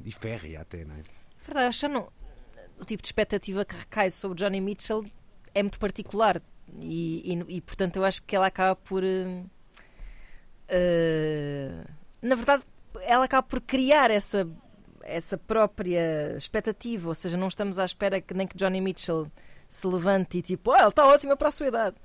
e 0.06 0.12
férrea 0.12 0.62
até, 0.62 0.86
não 0.86 0.96
é? 0.96 1.04
Verdade, 1.46 1.68
acho 1.68 1.88
que 1.88 1.88
não, 1.88 2.12
o 2.80 2.86
tipo 2.86 3.02
de 3.02 3.08
expectativa 3.08 3.66
que 3.66 3.76
recai 3.76 4.10
sobre 4.10 4.38
Johnny 4.38 4.62
Mitchell 4.62 5.06
é 5.54 5.64
muito 5.64 5.80
particular 5.80 6.42
e, 6.82 7.34
e, 7.34 7.56
e, 7.58 7.62
portanto 7.62 7.98
eu 7.98 8.06
acho 8.06 8.24
que 8.24 8.36
ela 8.36 8.48
acaba 8.48 8.76
por. 8.76 9.04
Uh, 9.04 9.48
na 12.22 12.36
verdade, 12.36 12.64
ela 13.02 13.26
acaba 13.26 13.44
por 13.44 13.62
criar 13.62 14.12
essa, 14.12 14.48
essa 15.04 15.38
própria 15.38 16.36
expectativa, 16.38 17.08
ou 17.08 17.16
seja, 17.16 17.38
não 17.38 17.48
estamos 17.48 17.80
à 17.80 17.86
espera 17.86 18.22
que 18.22 18.34
nem 18.34 18.46
que 18.46 18.58
Johnny 18.58 18.82
Mitchell 18.82 19.32
se 19.68 19.88
levante 19.88 20.40
e 20.40 20.42
tipo, 20.42 20.72
ah, 20.72 20.80
ela 20.80 20.90
está 20.90 21.06
ótima 21.06 21.38
para 21.38 21.48
a 21.50 21.52
sua 21.52 21.68
idade. 21.68 21.96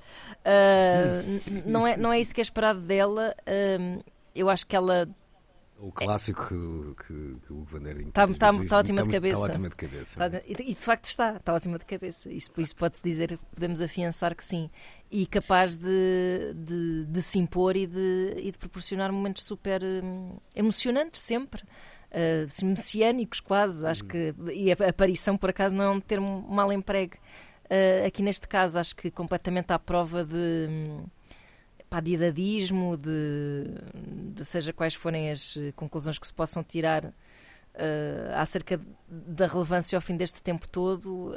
Uh, 0.41 1.63
não, 1.67 1.87
é, 1.87 1.97
não 1.97 2.13
é 2.13 2.21
isso 2.21 2.35
que 2.35 2.41
é 2.41 2.43
esperado 2.43 2.81
dela. 2.81 3.35
Uh, 3.41 4.05
eu 4.35 4.51
acho 4.51 4.67
que 4.67 4.77
ela 4.77 5.09
o 5.79 5.91
clássico 5.93 6.47
que, 6.47 7.05
que, 7.05 7.37
que 7.47 7.53
o 7.53 7.57
Hugo 7.57 7.65
Van 7.65 7.81
Der 7.81 7.97
está, 7.99 8.25
está, 8.25 8.51
está 8.55 8.79
ótima 8.79 9.03
de 9.03 9.11
cabeça. 9.11 9.41
Está 9.41 9.53
ótima 9.53 9.69
de 9.69 9.77
cabeça. 9.77 10.27
Está, 10.27 10.43
e, 10.47 10.55
de 10.55 10.75
facto 10.75 11.05
está, 11.07 11.37
está 11.37 11.55
ótima 11.55 11.79
de 11.79 11.85
cabeça. 11.85 12.33
Isso, 12.33 12.61
isso 12.61 12.77
pode-se 12.77 13.03
dizer, 13.03 13.39
podemos 13.55 13.83
afiançar 13.83 14.35
que 14.35 14.45
sim. 14.45 14.71
E 15.11 15.27
capaz 15.27 15.77
de, 15.77 16.55
de, 16.55 17.05
de 17.07 17.23
se 17.23 17.39
impor 17.39 17.77
e 17.77 17.87
de, 17.87 18.35
e 18.39 18.51
de 18.51 18.59
proporcionar 18.59 19.13
momentos 19.13 19.45
super 19.45 19.83
hum, 19.83 20.37
emocionantes 20.55 21.21
sempre. 21.21 21.63
Uh, 22.11 22.65
messiânicos 22.65 23.41
quase, 23.41 23.85
acho 23.85 24.05
que 24.05 24.33
e 24.53 24.71
a 24.71 24.77
aparição 24.89 25.37
por 25.37 25.51
acaso 25.51 25.75
não 25.75 25.85
é 25.85 25.91
um 25.91 26.01
termo 26.01 26.47
mal 26.49 26.73
empregue 26.73 27.17
uh, 27.65 28.07
aqui 28.07 28.23
neste 28.23 28.47
caso 28.47 28.79
acho 28.79 28.95
que 28.95 29.11
completamente 29.11 29.73
à 29.73 29.81
prova 29.81 30.25
de 30.25 30.69
hum, 30.71 31.07
pá, 31.95 32.01
de 32.01 32.15
idadismo, 32.15 32.97
de, 32.97 33.71
de, 34.35 34.45
seja 34.45 34.73
quais 34.73 34.95
forem 34.95 35.31
as 35.31 35.57
eh, 35.57 35.73
conclusões 35.77 36.19
que 36.19 36.27
se 36.27 36.35
possam 36.35 36.65
tirar 36.65 37.05
uh, 37.05 37.13
acerca 38.35 38.81
da 39.09 39.47
relevância 39.47 39.97
ao 39.97 40.03
fim 40.03 40.17
deste 40.17 40.43
tempo 40.43 40.69
todo, 40.69 41.31
uh, 41.31 41.35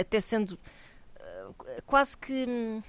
até 0.00 0.18
sendo 0.18 0.52
uh, 0.52 1.54
quase 1.84 2.16
que 2.16 2.46
hum, 2.48 2.82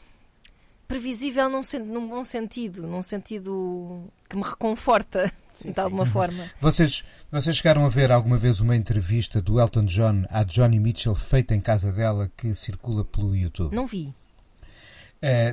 previsível 0.88 1.50
num, 1.50 1.60
num 1.86 2.08
bom 2.08 2.24
sentido, 2.24 2.88
num 2.88 3.04
sentido 3.04 4.10
que 4.30 4.38
me 4.38 4.44
reconforta. 4.44 5.30
Sim, 5.56 5.72
de 5.72 5.80
alguma 5.80 6.06
forma. 6.06 6.50
Vocês, 6.60 7.04
vocês 7.30 7.58
chegaram 7.58 7.86
a 7.86 7.90
ver 7.90 8.12
alguma 8.12 8.38
vez 8.38 8.60
uma 8.60 8.76
entrevista 8.76 9.42
do 9.42 9.60
Elton 9.60 9.86
John 9.86 10.24
à 10.30 10.44
Johnny 10.44 10.80
Mitchell 10.80 11.14
feita 11.14 11.54
em 11.54 11.62
casa 11.62 11.92
dela 11.92 12.32
que 12.36 12.56
circula 12.56 13.06
pelo 13.06 13.36
YouTube? 13.36 13.76
Não 13.76 13.86
vi. 13.86 14.16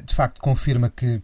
de 0.04 0.14
facto, 0.14 0.40
confirma 0.40 0.88
que 0.88 1.22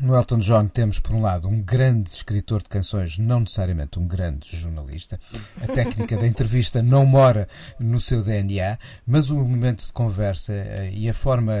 no 0.00 0.14
Elton 0.14 0.38
John 0.38 0.68
temos, 0.68 0.98
por 0.98 1.14
um 1.14 1.20
lado, 1.20 1.48
um 1.48 1.60
grande 1.60 2.10
escritor 2.10 2.62
de 2.62 2.68
canções, 2.68 3.18
não 3.18 3.40
necessariamente 3.40 3.98
um 3.98 4.06
grande 4.06 4.56
jornalista. 4.56 5.18
A 5.60 5.66
técnica 5.66 6.16
da 6.16 6.26
entrevista 6.26 6.82
não 6.82 7.04
mora 7.04 7.48
no 7.78 8.00
seu 8.00 8.22
DNA, 8.22 8.78
mas 9.06 9.30
o 9.30 9.36
momento 9.36 9.84
de 9.84 9.92
conversa 9.92 10.52
eh, 10.52 10.90
e 10.92 11.08
a 11.08 11.14
forma 11.14 11.54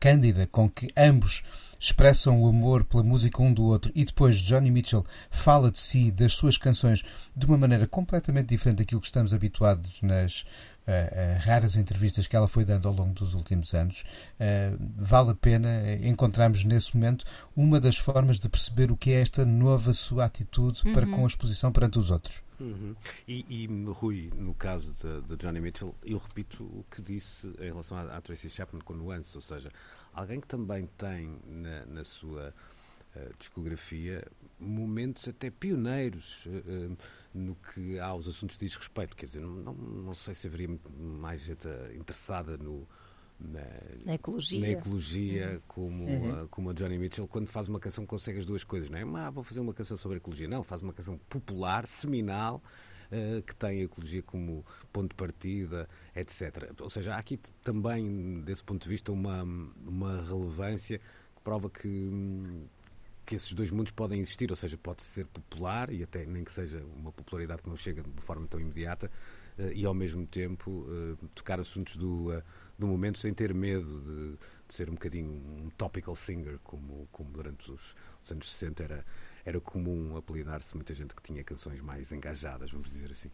cândida 0.00 0.46
com 0.50 0.68
que 0.68 0.88
ambos 0.96 1.42
expressam 1.84 2.40
o 2.40 2.48
amor 2.48 2.82
pela 2.82 3.02
música 3.02 3.42
um 3.42 3.52
do 3.52 3.62
outro 3.62 3.92
e 3.94 4.06
depois 4.06 4.38
Johnny 4.38 4.70
Mitchell 4.70 5.04
fala 5.30 5.70
de 5.70 5.78
si, 5.78 6.10
das 6.10 6.32
suas 6.32 6.56
canções, 6.56 7.02
de 7.36 7.44
uma 7.44 7.58
maneira 7.58 7.86
completamente 7.86 8.48
diferente 8.48 8.78
daquilo 8.78 9.02
que 9.02 9.06
estamos 9.06 9.34
habituados 9.34 10.00
nas 10.00 10.40
uh, 10.40 11.44
raras 11.44 11.76
entrevistas 11.76 12.26
que 12.26 12.34
ela 12.34 12.48
foi 12.48 12.64
dando 12.64 12.88
ao 12.88 12.94
longo 12.94 13.12
dos 13.12 13.34
últimos 13.34 13.74
anos, 13.74 14.02
uh, 14.40 14.78
vale 14.96 15.32
a 15.32 15.34
pena 15.34 15.68
encontrarmos 16.02 16.64
nesse 16.64 16.96
momento 16.96 17.26
uma 17.54 17.78
das 17.78 17.98
formas 17.98 18.40
de 18.40 18.48
perceber 18.48 18.90
o 18.90 18.96
que 18.96 19.12
é 19.12 19.20
esta 19.20 19.44
nova 19.44 19.92
sua 19.92 20.24
atitude 20.24 20.80
uhum. 20.86 20.92
para 20.94 21.06
com 21.06 21.24
a 21.24 21.26
exposição 21.26 21.70
perante 21.70 21.98
os 21.98 22.10
outros. 22.10 22.42
Uhum. 22.60 22.94
E, 23.26 23.44
e, 23.48 23.84
Rui, 23.90 24.30
no 24.36 24.54
caso 24.54 24.94
de, 24.94 25.22
de, 25.22 25.36
Johnny 25.36 25.60
Mitchell, 25.60 25.94
eu 26.04 26.18
repito 26.18 26.62
o 26.62 26.84
que 26.90 27.02
disse 27.02 27.48
em 27.58 27.64
relação 27.64 27.98
à, 27.98 28.16
à 28.16 28.20
Tracy 28.20 28.48
Chapman 28.48 28.80
com 28.80 28.94
nuances, 28.94 29.34
ou 29.34 29.40
seja, 29.40 29.70
alguém 30.14 30.40
que 30.40 30.46
também 30.46 30.88
tem 30.96 31.38
na, 31.46 31.86
na 31.86 32.04
sua 32.04 32.54
uh, 33.16 33.34
discografia 33.38 34.26
momentos 34.58 35.28
até 35.28 35.50
pioneiros 35.50 36.46
uh, 36.46 36.96
no 37.32 37.54
que 37.56 37.98
aos 37.98 38.28
assuntos 38.28 38.56
diz 38.56 38.76
respeito. 38.76 39.16
Quer 39.16 39.26
dizer, 39.26 39.40
não, 39.40 39.74
não 39.74 40.14
sei 40.14 40.34
se 40.34 40.46
haveria 40.46 40.78
mais 40.96 41.42
gente 41.42 41.68
interessada 41.94 42.56
no, 42.56 42.86
na, 43.38 43.60
na, 44.04 44.14
ecologia, 44.14 44.60
na 44.60 44.68
ecologia 44.68 45.50
uhum. 45.52 45.60
como, 45.66 46.04
uhum. 46.04 46.48
como 46.48 46.70
a 46.70 46.72
Johnny 46.72 46.98
Mitchell, 46.98 47.26
quando 47.26 47.48
faz 47.48 47.68
uma 47.68 47.80
canção 47.80 48.06
consegue 48.06 48.38
as 48.38 48.46
duas 48.46 48.64
coisas, 48.64 48.88
não 48.88 48.98
é? 48.98 49.26
Ah, 49.26 49.30
vou 49.30 49.42
fazer 49.42 49.60
uma 49.60 49.74
canção 49.74 49.96
sobre 49.96 50.18
ecologia. 50.18 50.48
Não, 50.48 50.62
faz 50.62 50.82
uma 50.82 50.92
canção 50.92 51.18
popular, 51.28 51.86
seminal, 51.86 52.62
que 53.46 53.54
tem 53.54 53.80
a 53.80 53.84
ecologia 53.84 54.22
como 54.22 54.64
ponto 54.92 55.10
de 55.10 55.14
partida, 55.14 55.88
etc. 56.14 56.72
Ou 56.80 56.90
seja, 56.90 57.14
há 57.14 57.18
aqui 57.18 57.38
também, 57.62 58.40
desse 58.42 58.64
ponto 58.64 58.82
de 58.82 58.88
vista, 58.88 59.12
uma, 59.12 59.42
uma 59.86 60.22
relevância 60.22 60.98
que 60.98 61.42
prova 61.42 61.70
que 61.70 62.10
que 63.24 63.34
esses 63.34 63.52
dois 63.52 63.70
mundos 63.70 63.92
podem 63.92 64.20
existir, 64.20 64.50
ou 64.50 64.56
seja, 64.56 64.76
pode 64.76 65.02
ser 65.02 65.26
popular 65.26 65.90
e 65.90 66.02
até 66.02 66.24
nem 66.26 66.44
que 66.44 66.52
seja 66.52 66.84
uma 66.96 67.10
popularidade 67.10 67.62
que 67.62 67.68
não 67.68 67.76
chega 67.76 68.02
de 68.02 68.22
forma 68.22 68.46
tão 68.46 68.60
imediata 68.60 69.10
uh, 69.58 69.72
e 69.72 69.84
ao 69.84 69.94
mesmo 69.94 70.26
tempo 70.26 70.70
uh, 70.70 71.16
tocar 71.34 71.58
assuntos 71.58 71.96
do, 71.96 72.30
do 72.78 72.86
momento 72.86 73.18
sem 73.18 73.32
ter 73.32 73.54
medo 73.54 74.00
de, 74.00 74.32
de, 74.68 74.74
ser 74.74 74.90
um 74.90 74.94
bocadinho 74.94 75.30
um 75.30 75.70
topical 75.76 76.14
singer, 76.14 76.58
como, 76.62 77.08
como 77.10 77.30
durante 77.30 77.70
os, 77.70 77.96
os 78.22 78.30
anos 78.30 78.50
60 78.52 78.82
era, 78.82 79.06
era 79.44 79.60
comum 79.60 80.16
apelidar-se 80.16 80.74
muita 80.74 80.94
gente 80.94 81.14
que 81.14 81.22
tinha 81.22 81.44
canções 81.44 81.80
mais 81.80 82.12
engajadas, 82.12 82.70
vamos 82.70 82.90
dizer 82.90 83.10
assim. 83.10 83.30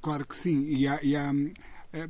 Claro 0.00 0.26
que 0.26 0.36
sim, 0.36 0.64
e 0.64 0.86
há, 0.88 0.98
e 1.02 1.14
há 1.14 1.32
eh, 1.92 2.08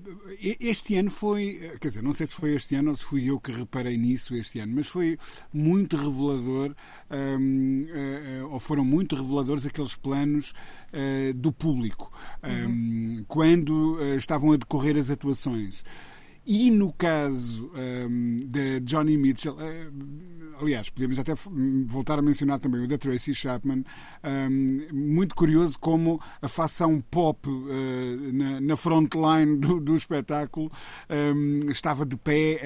este 0.60 0.94
ano 0.96 1.10
foi, 1.10 1.60
eh, 1.62 1.78
quer 1.78 1.88
dizer, 1.88 2.02
não 2.02 2.14
sei 2.14 2.26
se 2.26 2.34
foi 2.34 2.54
este 2.54 2.74
ano 2.76 2.92
ou 2.92 2.96
se 2.96 3.04
fui 3.04 3.28
eu 3.28 3.40
que 3.40 3.50
reparei 3.50 3.96
nisso 3.96 4.34
este 4.34 4.60
ano, 4.60 4.72
mas 4.76 4.86
foi 4.86 5.18
muito 5.52 5.96
revelador, 5.96 6.74
um, 7.10 7.86
uh, 7.90 8.48
ou 8.52 8.60
foram 8.60 8.84
muito 8.84 9.16
reveladores 9.16 9.66
aqueles 9.66 9.96
planos 9.96 10.54
uh, 10.92 11.34
do 11.34 11.52
público, 11.52 12.12
um, 12.42 12.48
uhum. 12.48 13.24
quando 13.26 13.96
uh, 13.96 14.14
estavam 14.14 14.52
a 14.52 14.56
decorrer 14.56 14.96
as 14.96 15.10
atuações. 15.10 15.84
E 16.44 16.70
no 16.72 16.92
caso 16.92 17.70
um, 17.74 18.40
de 18.48 18.80
Johnny 18.80 19.16
Mitchell, 19.16 19.54
uh, 19.54 20.58
aliás, 20.60 20.90
podemos 20.90 21.16
até 21.16 21.34
voltar 21.86 22.18
a 22.18 22.22
mencionar 22.22 22.58
também 22.58 22.82
o 22.82 22.88
da 22.88 22.98
Tracy 22.98 23.32
Chapman, 23.32 23.84
um, 24.24 24.88
muito 24.92 25.36
curioso 25.36 25.78
como 25.78 26.20
a 26.40 26.48
facção 26.48 27.00
pop 27.00 27.48
uh, 27.48 28.32
na, 28.32 28.60
na 28.60 28.76
frontline 28.76 29.56
do, 29.56 29.78
do 29.78 29.96
espetáculo 29.96 30.70
um, 31.08 31.70
estava 31.70 32.04
de 32.04 32.16
pé 32.16 32.60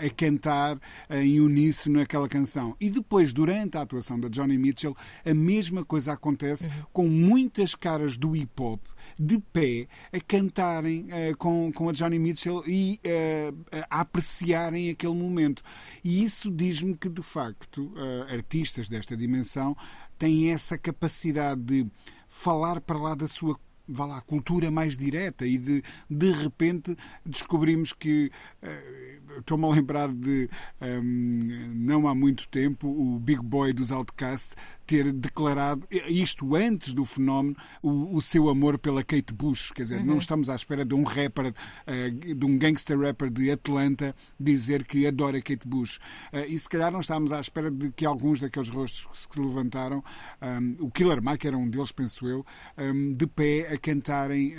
a, 0.00 0.04
a, 0.04 0.06
a 0.06 0.10
cantar 0.10 0.78
em 1.08 1.40
uníssono 1.40 2.00
aquela 2.00 2.28
canção. 2.28 2.76
E 2.78 2.90
depois, 2.90 3.32
durante 3.32 3.78
a 3.78 3.82
atuação 3.82 4.20
da 4.20 4.28
Johnny 4.28 4.58
Mitchell, 4.58 4.94
a 5.24 5.32
mesma 5.32 5.82
coisa 5.82 6.12
acontece 6.12 6.66
uhum. 6.66 6.72
com 6.92 7.08
muitas 7.08 7.74
caras 7.74 8.18
do 8.18 8.36
hip 8.36 8.52
hop 8.60 8.80
de 9.18 9.38
pé 9.52 9.86
a 10.12 10.20
cantarem 10.20 11.06
uh, 11.06 11.36
com, 11.36 11.72
com 11.72 11.88
a 11.88 11.92
Johnny 11.92 12.18
Mitchell 12.18 12.62
e 12.66 13.00
uh, 13.04 13.82
a 13.90 14.00
apreciarem 14.00 14.90
aquele 14.90 15.14
momento. 15.14 15.62
E 16.02 16.22
isso 16.22 16.50
diz-me 16.50 16.96
que, 16.96 17.08
de 17.08 17.22
facto, 17.22 17.92
uh, 17.94 18.32
artistas 18.32 18.88
desta 18.88 19.16
dimensão 19.16 19.76
têm 20.18 20.50
essa 20.50 20.78
capacidade 20.78 21.60
de 21.60 21.86
falar 22.28 22.80
para 22.80 22.98
lá 22.98 23.14
da 23.14 23.28
sua 23.28 23.58
vá 23.86 24.06
lá, 24.06 24.20
cultura 24.22 24.70
mais 24.70 24.96
direta 24.96 25.46
e 25.46 25.58
de, 25.58 25.82
de 26.08 26.32
repente 26.32 26.96
descobrimos 27.24 27.92
que 27.92 28.30
uh, 28.62 29.23
estou-me 29.38 29.64
a 29.64 29.68
lembrar 29.68 30.12
de 30.12 30.48
um, 30.80 31.72
não 31.74 32.08
há 32.08 32.14
muito 32.14 32.48
tempo 32.48 32.88
o 32.88 33.18
Big 33.18 33.42
Boy 33.42 33.72
dos 33.72 33.90
Outcast 33.90 34.54
ter 34.86 35.12
declarado, 35.12 35.86
isto 35.90 36.54
antes 36.54 36.92
do 36.92 37.04
fenómeno, 37.04 37.56
o, 37.82 38.16
o 38.16 38.22
seu 38.22 38.48
amor 38.48 38.78
pela 38.78 39.02
Kate 39.02 39.32
Bush. 39.32 39.72
Quer 39.72 39.84
dizer, 39.84 40.00
uhum. 40.00 40.06
não 40.06 40.18
estamos 40.18 40.50
à 40.50 40.54
espera 40.54 40.84
de 40.84 40.94
um 40.94 41.02
rapper, 41.02 41.48
uh, 41.48 42.34
de 42.34 42.44
um 42.44 42.58
gangster 42.58 42.98
rapper 42.98 43.30
de 43.30 43.50
Atlanta 43.50 44.14
dizer 44.38 44.84
que 44.84 45.06
adora 45.06 45.40
Kate 45.40 45.66
Bush. 45.66 45.96
Uh, 46.32 46.44
e 46.48 46.58
se 46.58 46.68
calhar 46.68 46.92
não 46.92 47.00
estávamos 47.00 47.32
à 47.32 47.40
espera 47.40 47.70
de 47.70 47.90
que 47.92 48.04
alguns 48.04 48.40
daqueles 48.40 48.68
rostos 48.68 49.26
que 49.26 49.34
se 49.34 49.40
levantaram, 49.40 50.04
um, 50.42 50.84
o 50.84 50.90
Killer 50.90 51.22
Mike 51.22 51.46
era 51.46 51.56
um 51.56 51.68
deles, 51.68 51.92
penso 51.92 52.28
eu, 52.28 52.44
um, 52.76 53.12
de 53.14 53.26
pé 53.26 53.72
a 53.72 53.78
cantarem 53.78 54.54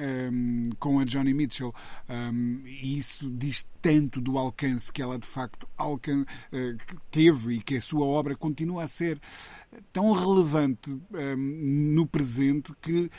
com 0.80 1.00
a 1.00 1.06
Johnny 1.06 1.34
Mitchell. 1.34 1.74
E 2.66 2.98
isso 2.98 3.30
diz 3.30 3.66
tanto 3.82 4.20
do 4.20 4.38
alcance 4.38 4.65
que 4.92 5.02
ela 5.02 5.18
de 5.20 5.28
facto 5.28 5.68
alcan 5.78 6.22
uh, 6.22 6.98
teve 7.12 7.56
e 7.56 7.62
que 7.62 7.78
a 7.78 7.82
sua 7.82 8.06
obra 8.06 8.36
continua 8.36 8.84
a 8.84 8.88
ser 8.88 9.20
tão 9.92 10.12
relevante 10.12 10.90
um, 10.90 11.36
no 11.94 12.08
presente 12.08 12.74
que 12.82 13.10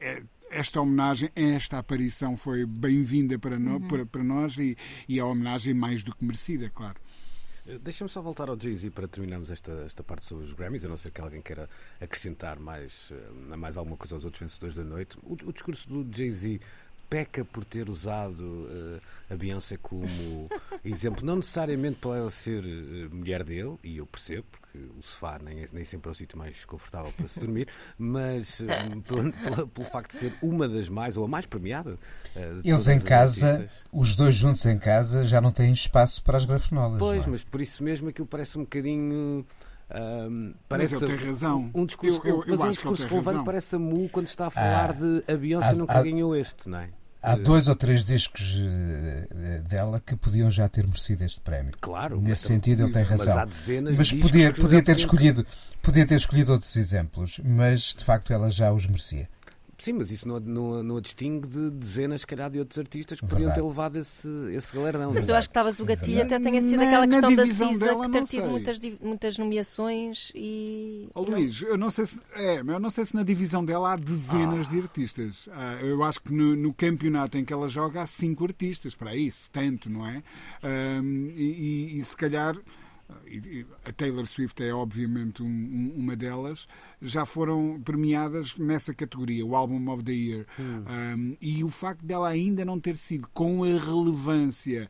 é, 0.00 0.22
esta 0.50 0.80
homenagem, 0.80 1.30
esta 1.34 1.78
aparição 1.78 2.36
foi 2.36 2.64
bem-vinda 2.64 3.38
para, 3.38 3.58
no, 3.58 3.74
uhum. 3.74 3.88
para, 3.88 4.06
para, 4.06 4.22
nós 4.22 4.56
e, 4.56 4.76
e 5.08 5.18
a 5.18 5.26
homenagem 5.26 5.74
mais 5.74 6.02
do 6.02 6.14
que 6.14 6.24
merecida, 6.24 6.70
claro. 6.70 6.98
Eh, 7.66 7.78
deixa-me 7.78 8.08
só 8.08 8.22
voltar 8.22 8.48
ao 8.48 8.58
Jay-Z 8.58 8.90
para 8.90 9.08
terminarmos 9.08 9.50
esta, 9.50 9.72
esta 9.84 10.02
parte 10.04 10.24
sobre 10.24 10.44
os 10.44 10.52
Grammys, 10.52 10.84
a 10.84 10.88
não 10.88 10.96
ser 10.96 11.10
que 11.10 11.20
alguém 11.20 11.42
queira 11.42 11.68
acrescentar 12.00 12.58
mais, 12.58 13.12
mais 13.58 13.76
alguma 13.76 13.96
coisa 13.96 14.14
aos 14.14 14.24
outros 14.24 14.40
vencedores 14.40 14.76
da 14.76 14.84
noite. 14.84 15.18
O, 15.22 15.32
o 15.32 15.52
discurso 15.52 15.88
do 15.88 16.16
Jay-Z 16.16 16.60
peca 17.08 17.44
por 17.44 17.64
ter 17.64 17.88
usado 17.88 18.40
uh, 18.40 19.00
a 19.30 19.36
Beyoncé 19.36 19.76
como 19.76 20.48
exemplo, 20.84 21.24
não 21.24 21.36
necessariamente 21.36 21.98
para 22.00 22.18
ela 22.18 22.30
ser 22.30 22.64
uh, 22.64 23.14
mulher 23.14 23.44
dele, 23.44 23.76
e 23.82 23.98
eu 23.98 24.06
percebo, 24.06 24.44
porque 24.50 24.78
o 24.98 25.02
sofá 25.02 25.38
nem, 25.42 25.68
nem 25.72 25.84
sempre 25.84 26.08
é 26.08 26.12
o 26.12 26.14
sítio 26.14 26.38
mais 26.38 26.64
confortável 26.64 27.12
para 27.12 27.26
se 27.26 27.38
dormir, 27.38 27.68
mas 27.98 28.60
uh, 28.60 28.66
pelo, 29.02 29.32
pelo, 29.32 29.68
pelo, 29.68 29.86
facto 29.88 30.10
de 30.12 30.18
ser 30.18 30.34
uma 30.42 30.68
das 30.68 30.88
mais, 30.88 31.16
ou 31.16 31.24
a 31.24 31.28
mais 31.28 31.46
premiada. 31.46 31.98
Eles 32.64 32.88
em 32.88 33.00
casa, 33.00 33.52
artistas. 33.52 33.84
os 33.92 34.14
dois 34.14 34.34
juntos 34.34 34.64
em 34.66 34.78
casa, 34.78 35.24
já 35.24 35.40
não 35.40 35.50
têm 35.50 35.72
espaço 35.72 36.22
para 36.22 36.36
as 36.36 36.44
grafenolas. 36.44 36.98
Pois, 36.98 37.24
é? 37.24 37.26
mas 37.26 37.42
por 37.42 37.60
isso 37.60 37.82
mesmo 37.82 38.08
aquilo 38.08 38.26
parece 38.26 38.58
um 38.58 38.62
bocadinho. 38.62 39.46
Um, 39.88 40.52
parece 40.68 40.94
mas 40.94 41.02
ele 41.02 41.16
tem 41.16 41.26
razão. 41.28 41.70
Um 41.74 41.86
discurso, 41.86 42.20
eu, 42.24 42.34
eu, 42.34 42.44
eu 42.44 42.58
mas 42.58 42.60
um 42.60 42.70
discurso 42.70 43.06
relevante 43.06 43.44
parece 43.44 43.76
a 43.76 43.78
Mu 43.78 44.08
quando 44.08 44.26
está 44.26 44.46
a 44.48 44.50
falar 44.50 44.90
ah, 44.90 44.92
de 44.92 45.24
a 45.32 45.36
Beyoncé 45.36 45.74
nunca 45.74 46.02
ganhou 46.02 46.34
este, 46.34 46.68
não 46.68 46.78
é? 46.78 46.90
Há 47.22 47.34
dois 47.34 47.66
ou 47.66 47.74
três 47.74 48.04
discos 48.04 48.56
eh, 48.62 49.58
dela 49.68 50.00
que 50.04 50.14
podiam 50.14 50.48
já 50.48 50.68
ter 50.68 50.86
merecido 50.86 51.24
este 51.24 51.40
prémio. 51.40 51.72
Claro. 51.80 52.20
Nesse 52.20 52.46
sentido, 52.46 52.84
ele 52.84 52.92
tem 52.92 53.02
razão. 53.02 53.26
Mas 53.26 53.36
há 53.36 53.44
dezenas 53.44 53.98
mas 53.98 54.06
de 54.08 54.16
podia, 54.18 54.52
podia 54.52 54.82
ter 54.82 54.96
escolhido, 54.96 55.44
podia 55.82 56.06
ter 56.06 56.14
escolhido 56.14 56.52
outros 56.52 56.76
exemplos, 56.76 57.40
mas 57.42 57.94
de 57.96 58.04
facto 58.04 58.32
ela 58.32 58.48
já 58.48 58.72
os 58.72 58.86
merecia. 58.86 59.28
Sim, 59.78 59.92
mas 59.94 60.10
isso 60.10 60.26
não, 60.26 60.40
não, 60.40 60.82
não 60.82 60.96
a 60.96 61.00
distingue 61.00 61.46
de 61.46 61.70
dezenas, 61.70 62.22
se 62.22 62.26
calhar, 62.26 62.50
de 62.50 62.58
outros 62.58 62.78
artistas 62.78 63.20
que 63.20 63.26
podiam 63.26 63.52
ter 63.52 63.62
levado 63.62 63.98
esse, 63.98 64.28
esse 64.52 64.74
galardão. 64.74 65.12
Mas 65.12 65.28
eu 65.28 65.36
acho 65.36 65.48
que 65.48 65.50
estavas 65.50 65.78
o 65.80 65.84
gatilho 65.84 66.22
até 66.22 66.38
tenha 66.40 66.62
sido 66.62 66.78
na, 66.78 66.86
aquela 66.86 67.06
questão 67.06 67.34
da 67.34 67.46
CISA 67.46 67.96
que 67.96 68.10
ter 68.10 68.24
tido 68.24 68.48
muitas, 68.48 68.80
muitas 69.00 69.38
nomeações 69.38 70.32
e. 70.34 71.08
Oh, 71.14 71.22
Luís, 71.22 71.60
eu 71.62 71.76
não 71.76 71.90
sei 71.90 72.06
se. 72.06 72.20
É, 72.34 72.60
eu 72.60 72.80
não 72.80 72.90
sei 72.90 73.04
se 73.04 73.14
na 73.14 73.22
divisão 73.22 73.64
dela 73.64 73.92
há 73.92 73.96
dezenas 73.96 74.66
ah. 74.66 74.70
de 74.70 74.80
artistas. 74.80 75.48
Ah, 75.52 75.78
eu 75.82 76.02
acho 76.02 76.22
que 76.22 76.32
no, 76.32 76.56
no, 76.56 76.72
campeonato 76.72 77.36
em 77.36 77.44
que 77.44 77.52
ela 77.52 77.68
joga 77.68 78.02
há 78.02 78.06
cinco 78.06 78.44
artistas, 78.44 78.94
para 78.94 79.10
aí, 79.10 79.30
tanto, 79.52 79.90
não 79.90 80.06
é? 80.06 80.22
Um, 81.02 81.32
e, 81.36 81.92
e, 81.96 82.00
e 82.00 82.04
se 82.04 82.16
calhar 82.16 82.56
a 83.84 83.92
Taylor 83.92 84.26
Swift 84.26 84.62
é 84.62 84.72
obviamente 84.72 85.42
um, 85.42 85.46
um, 85.46 85.92
uma 85.96 86.16
delas, 86.16 86.66
já 87.00 87.24
foram 87.24 87.80
premiadas 87.80 88.56
nessa 88.56 88.94
categoria, 88.94 89.44
o 89.44 89.54
Album 89.54 89.90
of 89.90 90.02
the 90.02 90.12
Year. 90.12 90.46
Hum. 90.58 90.84
Um, 90.88 91.36
e 91.40 91.62
o 91.62 91.68
facto 91.68 92.04
dela 92.04 92.28
ainda 92.28 92.64
não 92.64 92.80
ter 92.80 92.96
sido 92.96 93.28
com 93.32 93.64
a 93.64 93.68
relevância 93.68 94.88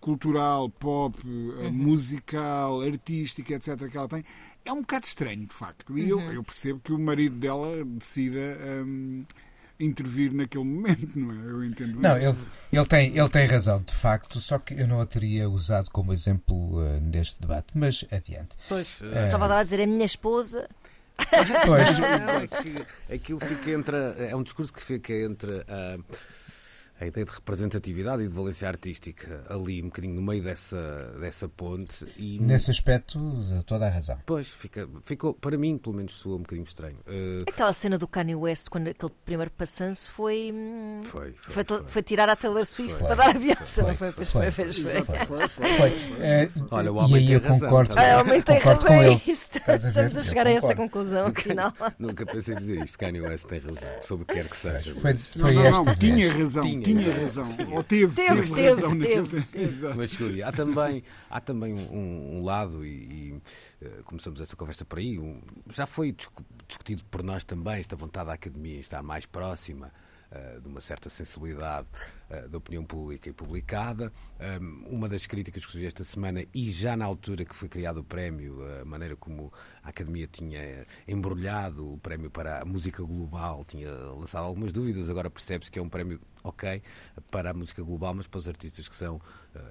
cultural, 0.00 0.70
pop, 0.70 1.14
eh, 1.22 1.66
uhum. 1.66 1.72
musical, 1.72 2.80
artística, 2.80 3.54
etc., 3.54 3.88
que 3.90 3.98
ela 3.98 4.08
tem, 4.08 4.24
é 4.64 4.72
um 4.72 4.80
bocado 4.80 5.04
estranho, 5.04 5.44
de 5.44 5.52
facto. 5.52 5.96
E 5.98 6.12
uhum. 6.12 6.20
eu, 6.20 6.32
eu, 6.32 6.42
percebo 6.42 6.80
que 6.80 6.92
o 6.92 6.98
marido 6.98 7.36
dela 7.36 7.84
decida 7.84 8.58
intervir 9.80 10.32
naquele 10.32 10.64
momento, 10.64 11.18
não 11.18 11.32
é? 11.32 11.50
Eu 11.50 11.64
entendo 11.64 11.98
não, 12.00 12.16
isso. 12.16 12.28
Ele, 12.28 12.36
ele, 12.72 12.86
tem, 12.86 13.16
ele 13.16 13.28
tem 13.28 13.46
razão, 13.46 13.82
de 13.82 13.94
facto, 13.94 14.40
só 14.40 14.58
que 14.58 14.74
eu 14.74 14.86
não 14.86 15.00
a 15.00 15.06
teria 15.06 15.48
usado 15.48 15.90
como 15.90 16.12
exemplo 16.12 16.78
uh, 16.78 17.00
neste 17.00 17.40
debate, 17.40 17.68
mas 17.74 18.04
adiante. 18.10 18.56
Pois, 18.68 19.00
uh, 19.00 19.26
só 19.30 19.38
vou 19.38 19.48
a 19.58 19.64
dizer 19.64 19.80
a 19.80 19.86
minha 19.86 20.04
esposa. 20.04 20.68
Pois. 21.66 21.88
é 23.08 23.14
aquilo 23.14 23.40
fica 23.40 23.70
entre. 23.70 23.96
É 24.18 24.34
um 24.34 24.42
discurso 24.42 24.72
que 24.72 24.82
fica 24.82 25.12
entre. 25.12 25.50
Uh, 25.50 26.04
a 27.00 27.06
ideia 27.06 27.24
de 27.24 27.32
representatividade 27.32 28.22
e 28.22 28.26
de 28.26 28.32
valência 28.32 28.68
artística 28.68 29.44
ali 29.48 29.82
um 29.82 29.86
bocadinho 29.86 30.14
no 30.14 30.22
meio 30.22 30.42
dessa, 30.42 31.14
dessa 31.18 31.48
ponte. 31.48 32.06
E... 32.16 32.38
Nesse 32.38 32.70
aspecto, 32.70 33.18
toda 33.64 33.86
a 33.86 33.90
razão. 33.90 34.18
Pois, 34.26 34.48
fica, 34.48 34.88
ficou, 35.02 35.32
para 35.32 35.56
mim, 35.56 35.78
pelo 35.78 35.96
menos, 35.96 36.14
soa 36.14 36.36
um 36.36 36.40
bocadinho 36.40 36.66
estranho. 36.66 36.98
Uh... 37.06 37.44
Aquela 37.48 37.72
cena 37.72 37.96
do 37.96 38.06
Kanye 38.06 38.34
West, 38.34 38.68
quando 38.68 38.88
aquele 38.88 39.12
primeiro 39.24 39.50
passanço 39.50 40.10
foi. 40.12 40.52
Hum, 40.52 41.00
foi, 41.04 41.32
foi, 41.32 41.54
foi, 41.54 41.64
foi, 41.64 41.88
foi 41.88 42.02
tirar 42.02 42.28
a 42.28 42.36
Taylor 42.36 42.64
Swift 42.66 42.98
para 43.02 43.14
dar 43.14 43.30
a 43.30 43.32
não 43.34 43.94
foi? 43.96 44.12
Pois 44.12 44.30
foi, 44.30 44.50
foi, 44.50 44.66
foi. 44.70 45.48
foi. 45.48 45.90
É, 46.20 46.50
Olha, 46.70 46.92
o 46.92 46.96
homem 46.96 47.12
e 47.12 47.16
aí 47.16 47.32
eu 47.32 47.40
concordo, 47.40 47.94
ah, 47.98 48.18
o 48.18 48.20
homem 48.20 48.42
tem 48.42 48.58
razão, 48.58 48.86
com 48.86 49.02
ele. 49.02 49.22
É 49.26 49.30
isso, 49.30 49.50
estamos 49.54 50.16
a 50.18 50.22
chegar 50.22 50.46
a 50.46 50.50
essa 50.50 50.74
conclusão, 50.74 51.26
afinal. 51.28 51.72
Nunca 51.98 52.26
pensei 52.26 52.54
dizer 52.56 52.84
isto. 52.84 52.98
Kanye 52.98 53.20
West 53.20 53.46
tem 53.46 53.58
razão, 53.58 53.88
sobre 54.02 54.24
o 54.24 54.26
que 54.26 54.34
quer 54.34 54.48
que 54.48 54.56
seja. 54.56 54.94
Foi, 54.94 55.16
foi 55.16 55.54
não, 55.54 55.62
não, 55.62 55.84
não, 55.84 55.94
tinha 55.94 56.32
razão, 56.32 56.62
tinha 56.62 56.89
razão. 56.98 57.48
Ou 57.72 57.82
teve, 57.82 58.14
teve, 58.14 58.54
teve, 58.54 58.98
teve, 58.98 59.42
teve. 59.42 59.94
Mas 59.94 60.10
Júlia, 60.10 60.48
há 60.48 60.52
também, 60.52 61.02
há 61.28 61.40
também 61.40 61.74
um, 61.74 62.38
um 62.38 62.44
lado, 62.44 62.84
e, 62.84 63.40
e 63.80 63.86
uh, 63.86 64.02
começamos 64.04 64.40
essa 64.40 64.56
conversa 64.56 64.84
por 64.84 64.98
aí, 64.98 65.18
um, 65.18 65.40
já 65.70 65.86
foi 65.86 66.14
discutido 66.66 67.04
por 67.10 67.22
nós 67.22 67.44
também, 67.44 67.80
esta 67.80 67.96
vontade 67.96 68.26
da 68.26 68.34
academia 68.34 68.80
está 68.80 69.02
mais 69.02 69.26
próxima 69.26 69.92
uh, 70.30 70.60
de 70.60 70.68
uma 70.68 70.80
certa 70.80 71.10
sensibilidade 71.10 71.88
uh, 72.30 72.48
da 72.48 72.58
opinião 72.58 72.84
pública 72.84 73.28
e 73.28 73.32
publicada. 73.32 74.12
Um, 74.60 74.96
uma 74.96 75.08
das 75.08 75.26
críticas 75.26 75.64
que 75.64 75.70
surgiu 75.70 75.88
esta 75.88 76.04
semana, 76.04 76.44
e 76.54 76.70
já 76.70 76.96
na 76.96 77.04
altura 77.04 77.44
que 77.44 77.54
foi 77.54 77.68
criado 77.68 77.98
o 77.98 78.04
prémio, 78.04 78.62
a 78.80 78.84
maneira 78.84 79.16
como 79.16 79.52
a 79.82 79.88
Academia 79.88 80.26
tinha 80.26 80.86
embrulhado 81.06 81.94
o 81.94 81.98
prémio 81.98 82.30
para 82.30 82.62
a 82.62 82.64
música 82.64 83.02
global, 83.02 83.64
tinha 83.64 83.90
lançado 83.90 84.44
algumas 84.44 84.72
dúvidas, 84.72 85.10
agora 85.10 85.30
percebe-se 85.30 85.70
que 85.70 85.78
é 85.78 85.82
um 85.82 85.88
prémio 85.88 86.20
ok 86.42 86.82
para 87.30 87.50
a 87.50 87.54
música 87.54 87.82
global, 87.82 88.14
mas 88.14 88.26
para 88.26 88.38
os 88.38 88.48
artistas 88.48 88.88
que 88.88 88.96
são 88.96 89.16
uh, 89.16 89.20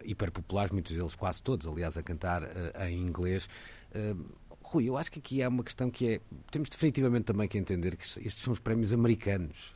hiperpopulares, 0.03 0.71
muitos 0.71 0.93
deles, 0.93 1.15
quase 1.15 1.41
todos, 1.41 1.67
aliás, 1.67 1.97
a 1.97 2.03
cantar 2.03 2.43
uh, 2.43 2.47
em 2.88 2.99
inglês. 2.99 3.47
Uh, 3.95 4.49
Rui, 4.62 4.88
eu 4.88 4.97
acho 4.97 5.12
que 5.12 5.19
aqui 5.19 5.41
há 5.41 5.49
uma 5.49 5.63
questão 5.63 5.89
que 5.89 6.08
é. 6.08 6.21
Temos 6.51 6.69
definitivamente 6.69 7.23
também 7.23 7.47
que 7.47 7.58
entender 7.58 7.95
que 7.95 8.03
estes 8.03 8.43
são 8.43 8.53
os 8.53 8.60
prémios 8.60 8.93
americanos. 8.93 9.73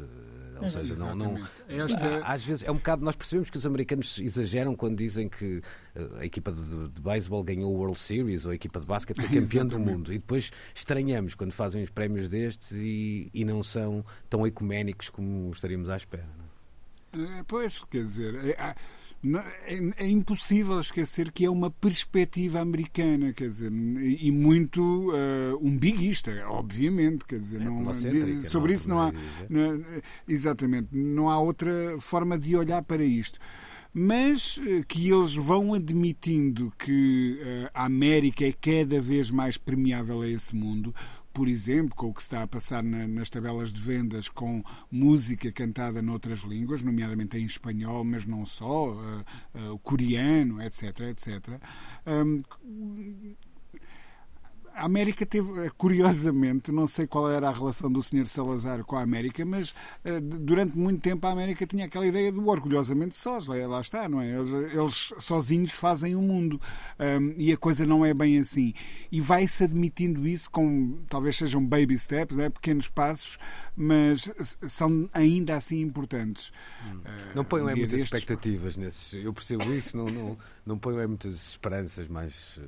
Ou 0.61 0.67
seja, 0.67 0.95
não. 0.95 1.15
não 1.15 1.47
Esta... 1.67 2.23
Às 2.25 2.43
vezes 2.43 2.63
é 2.63 2.69
um 2.69 2.75
bocado. 2.75 3.03
Nós 3.03 3.15
percebemos 3.15 3.49
que 3.49 3.57
os 3.57 3.65
americanos 3.65 4.19
exageram 4.19 4.75
quando 4.75 4.97
dizem 4.97 5.27
que 5.29 5.61
a 6.19 6.25
equipa 6.25 6.51
de, 6.51 6.89
de 6.89 7.01
beisebol 7.01 7.43
ganhou 7.43 7.73
o 7.73 7.77
World 7.77 7.97
Series 7.97 8.45
ou 8.45 8.51
a 8.51 8.55
equipa 8.55 8.79
de 8.79 8.85
basquete 8.85 9.15
foi 9.21 9.29
campeã 9.29 9.65
do 9.65 9.79
mundo. 9.79 10.13
E 10.13 10.19
depois 10.19 10.51
estranhamos 10.75 11.33
quando 11.33 11.53
fazem 11.53 11.81
os 11.81 11.89
prémios 11.89 12.29
destes 12.29 12.71
e, 12.73 13.31
e 13.33 13.45
não 13.45 13.63
são 13.63 14.05
tão 14.29 14.45
ecuménicos 14.45 15.09
como 15.09 15.49
estaríamos 15.49 15.89
à 15.89 15.97
espera. 15.97 16.42
É, 17.13 17.43
pois, 17.47 17.83
quer 17.89 18.03
dizer, 18.03 18.35
é, 18.43 18.75
é, 19.65 19.93
é, 19.97 20.09
impossível 20.09 20.79
esquecer 20.79 21.31
que 21.31 21.45
é 21.45 21.49
uma 21.49 21.69
perspectiva 21.69 22.59
americana, 22.59 23.31
quer 23.33 23.49
dizer, 23.49 23.71
e 23.71 24.31
muito 24.31 25.11
uh, 25.11 25.57
umbiguista, 25.61 26.31
obviamente, 26.47 27.23
quer 27.25 27.39
dizer, 27.39 27.61
é, 27.61 27.65
não, 27.65 27.93
sobre 28.43 28.69
não, 28.69 28.75
isso 28.75 28.89
não 28.89 29.01
há, 29.01 29.13
não, 29.49 29.83
exatamente, 30.27 30.89
não 30.91 31.29
há 31.29 31.39
outra 31.39 31.71
forma 31.99 32.37
de 32.37 32.55
olhar 32.55 32.81
para 32.83 33.03
isto. 33.03 33.39
Mas 33.95 34.59
eh, 34.65 34.81
que 34.87 35.11
eles 35.11 35.35
vão 35.35 35.71
admitindo 35.71 36.73
que 36.79 37.39
a 37.75 37.85
América 37.85 38.43
é 38.43 38.51
cada 38.51 38.99
vez 38.99 39.29
mais 39.29 39.55
permeável 39.55 40.21
a 40.21 40.27
esse 40.27 40.55
mundo 40.55 40.91
por 41.33 41.47
exemplo, 41.47 41.95
com 41.95 42.09
o 42.09 42.13
que 42.13 42.21
está 42.21 42.43
a 42.43 42.47
passar 42.47 42.83
na, 42.83 43.07
nas 43.07 43.29
tabelas 43.29 43.73
de 43.73 43.81
vendas 43.81 44.29
com 44.29 44.63
música 44.91 45.51
cantada 45.51 46.01
noutras 46.01 46.41
línguas, 46.41 46.83
nomeadamente 46.83 47.37
em 47.37 47.45
espanhol, 47.45 48.03
mas 48.03 48.25
não 48.25 48.45
só, 48.45 48.91
uh, 48.91 49.25
uh, 49.55 49.79
coreano, 49.79 50.61
etc, 50.61 50.99
etc. 51.09 51.59
Um, 52.05 52.43
a 54.75 54.85
América 54.85 55.25
teve, 55.25 55.65
eh, 55.65 55.71
curiosamente, 55.77 56.71
não 56.71 56.87
sei 56.87 57.05
qual 57.05 57.29
era 57.29 57.47
a 57.47 57.51
relação 57.51 57.91
do 57.91 58.01
Sr. 58.01 58.27
Salazar 58.27 58.83
com 58.83 58.95
a 58.95 59.01
América, 59.01 59.45
mas 59.45 59.69
uh, 59.69 60.19
durante 60.21 60.77
muito 60.77 61.01
tempo 61.01 61.25
a 61.27 61.31
América 61.31 61.65
tinha 61.65 61.85
aquela 61.85 62.05
ideia 62.07 62.31
do 62.31 62.47
orgulhosamente 62.47 63.15
sós, 63.15 63.47
lá 63.47 63.81
está, 63.81 64.09
não 64.09 64.19
é? 64.19 64.29
Eles, 64.31 64.73
eles 64.73 65.13
sozinhos 65.19 65.71
fazem 65.71 66.15
o 66.15 66.21
mundo 66.21 66.59
um, 66.99 67.33
e 67.37 67.51
a 67.51 67.57
coisa 67.57 67.85
não 67.85 68.05
é 68.05 68.13
bem 68.13 68.39
assim. 68.39 68.73
E 69.11 69.21
vai-se 69.21 69.63
admitindo 69.63 70.27
isso 70.27 70.49
com, 70.49 70.97
talvez 71.07 71.37
sejam 71.37 71.63
baby 71.63 71.97
steps, 71.97 72.37
é? 72.37 72.49
pequenos 72.49 72.87
passos, 72.89 73.37
mas 73.75 74.33
são 74.67 75.09
ainda 75.13 75.55
assim 75.55 75.81
importantes. 75.81 76.51
Hum. 76.85 76.97
Uh, 76.97 77.35
não 77.35 77.45
ponham 77.45 77.67
um 77.67 77.69
muitas 77.69 77.89
destes... 77.89 78.05
expectativas 78.05 78.77
nesses. 78.77 79.13
Eu 79.13 79.33
percebo 79.33 79.71
isso, 79.73 79.95
não, 79.95 80.05
não, 80.05 80.37
não 80.65 80.77
ponham 80.77 81.07
muitas 81.07 81.49
esperanças 81.49 82.07
mais 82.07 82.59
eh, 82.61 82.67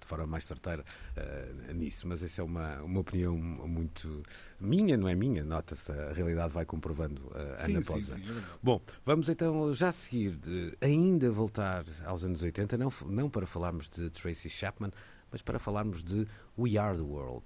de 0.00 0.06
forma 0.06 0.26
mais 0.26 0.44
certeira 0.44 0.84
uh, 1.16 1.72
nisso, 1.72 2.06
mas 2.06 2.22
essa 2.22 2.40
é 2.40 2.44
uma, 2.44 2.80
uma 2.82 3.00
opinião 3.00 3.36
muito 3.36 4.22
minha, 4.60 4.96
não 4.96 5.08
é 5.08 5.14
minha, 5.14 5.44
nota-se, 5.44 5.92
a 5.92 6.12
realidade 6.12 6.52
vai 6.52 6.64
comprovando 6.64 7.22
uh, 7.26 7.64
sim, 7.64 7.72
ano 7.72 7.80
após 7.80 8.10
ano. 8.10 8.24
É 8.24 8.42
Bom, 8.62 8.80
vamos 9.04 9.28
então 9.28 9.72
já 9.74 9.92
seguir, 9.92 10.36
de, 10.36 10.76
ainda 10.80 11.30
voltar 11.30 11.84
aos 12.04 12.24
anos 12.24 12.42
80, 12.42 12.76
não, 12.76 12.92
não 13.06 13.30
para 13.30 13.46
falarmos 13.46 13.88
de 13.88 14.10
Tracy 14.10 14.48
Chapman, 14.48 14.90
mas 15.30 15.42
para 15.42 15.58
falarmos 15.58 16.02
de 16.02 16.26
We 16.58 16.78
Are 16.78 16.96
the 16.96 17.02
World. 17.02 17.44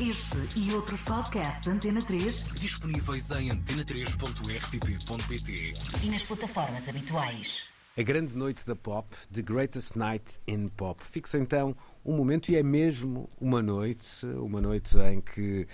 Este 0.00 0.38
e 0.56 0.72
outros 0.74 1.02
podcasts 1.02 1.66
da 1.66 1.72
Antena 1.72 2.00
3 2.00 2.44
disponíveis 2.54 3.32
em 3.32 3.50
antena3.rtp.pt 3.50 5.74
e 6.04 6.10
nas 6.10 6.22
plataformas 6.22 6.88
habituais. 6.88 7.64
A 7.98 8.02
grande 8.04 8.36
noite 8.36 8.64
da 8.64 8.76
pop, 8.76 9.08
The 9.34 9.42
Greatest 9.42 9.96
Night 9.96 10.38
in 10.46 10.68
Pop. 10.68 11.04
Fixa 11.04 11.36
então 11.36 11.74
um 12.04 12.16
momento, 12.16 12.48
e 12.48 12.54
é 12.54 12.62
mesmo 12.62 13.28
uma 13.40 13.60
noite, 13.60 14.24
uma 14.24 14.60
noite 14.60 14.96
em 15.00 15.20
que 15.20 15.66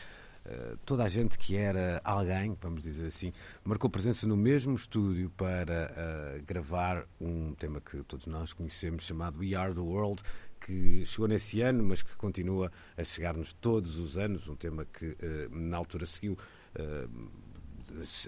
uh, 0.46 0.78
toda 0.86 1.04
a 1.04 1.08
gente 1.10 1.38
que 1.38 1.54
era 1.54 2.00
alguém, 2.02 2.56
vamos 2.62 2.82
dizer 2.82 3.08
assim, 3.08 3.30
marcou 3.62 3.90
presença 3.90 4.26
no 4.26 4.38
mesmo 4.38 4.74
estúdio 4.74 5.28
para 5.36 5.92
uh, 5.92 6.42
gravar 6.46 7.06
um 7.20 7.54
tema 7.56 7.78
que 7.78 8.02
todos 8.04 8.26
nós 8.26 8.54
conhecemos 8.54 9.04
chamado 9.04 9.38
We 9.40 9.54
Are 9.54 9.74
the 9.74 9.80
World, 9.80 10.22
que 10.58 11.04
chegou 11.04 11.28
nesse 11.28 11.60
ano, 11.60 11.84
mas 11.84 12.02
que 12.02 12.16
continua 12.16 12.72
a 12.96 13.04
chegar-nos 13.04 13.52
todos 13.52 13.98
os 13.98 14.16
anos, 14.16 14.48
um 14.48 14.56
tema 14.56 14.86
que 14.86 15.08
uh, 15.08 15.16
na 15.50 15.76
altura 15.76 16.06
seguiu 16.06 16.38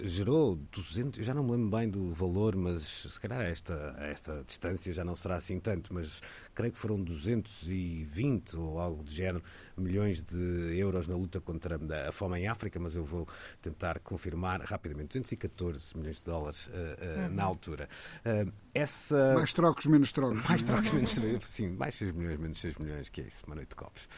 gerou 0.03 0.57
200, 0.73 1.25
já 1.25 1.35
não 1.35 1.45
me 1.45 1.53
lembro 1.53 1.79
bem 1.79 1.89
do 1.89 2.13
valor, 2.13 2.57
mas 2.57 2.83
se 2.83 3.21
calhar 3.21 3.41
esta, 3.43 3.95
esta 3.99 4.43
distância 4.47 4.93
já 4.93 5.05
não 5.05 5.15
será 5.15 5.37
assim 5.37 5.59
tanto, 5.59 5.93
mas 5.93 6.21
creio 6.55 6.73
que 6.73 6.79
foram 6.79 7.03
220 7.03 8.57
ou 8.57 8.79
algo 8.79 9.03
do 9.03 9.11
género 9.11 9.43
milhões 9.77 10.23
de 10.23 10.79
euros 10.79 11.07
na 11.07 11.15
luta 11.15 11.41
contra 11.41 11.79
a 12.09 12.13
fome 12.13 12.41
em 12.41 12.49
África, 12.49 12.79
mas 12.81 12.95
eu 12.95 13.05
vou 13.05 13.29
tentar 13.61 14.01
confirmar 14.01 14.61
rapidamente, 14.63 15.19
214 15.19 15.97
milhões 15.97 16.17
de 16.17 16.25
dólares 16.25 16.67
uh, 16.67 16.71
uh, 16.71 17.35
na 17.35 17.45
altura. 17.45 17.89
Uh, 18.25 18.51
essa... 18.73 19.35
Mais 19.35 19.53
trocos, 19.53 19.87
menos 19.87 20.13
trocos. 20.13 20.43
Mais 20.49 20.63
trocos, 20.63 20.93
menos 20.93 21.15
trocos, 21.15 21.49
sim, 21.49 21.69
mais 21.69 21.95
6 21.95 22.13
milhões, 22.13 22.39
menos 22.39 22.61
6 22.61 22.77
milhões, 22.77 23.09
que 23.09 23.21
é 23.21 23.25
isso, 23.25 23.45
uma 23.47 23.55
noite 23.55 23.71
de 23.71 23.77
copos. 23.77 24.09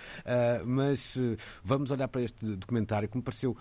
mas 0.64 1.16
vamos 1.62 1.90
olhar 1.90 2.09
para 2.09 2.22
este 2.22 2.57
documentário 2.57 3.09
que 3.09 3.16
me 3.16 3.22
pareceu 3.22 3.57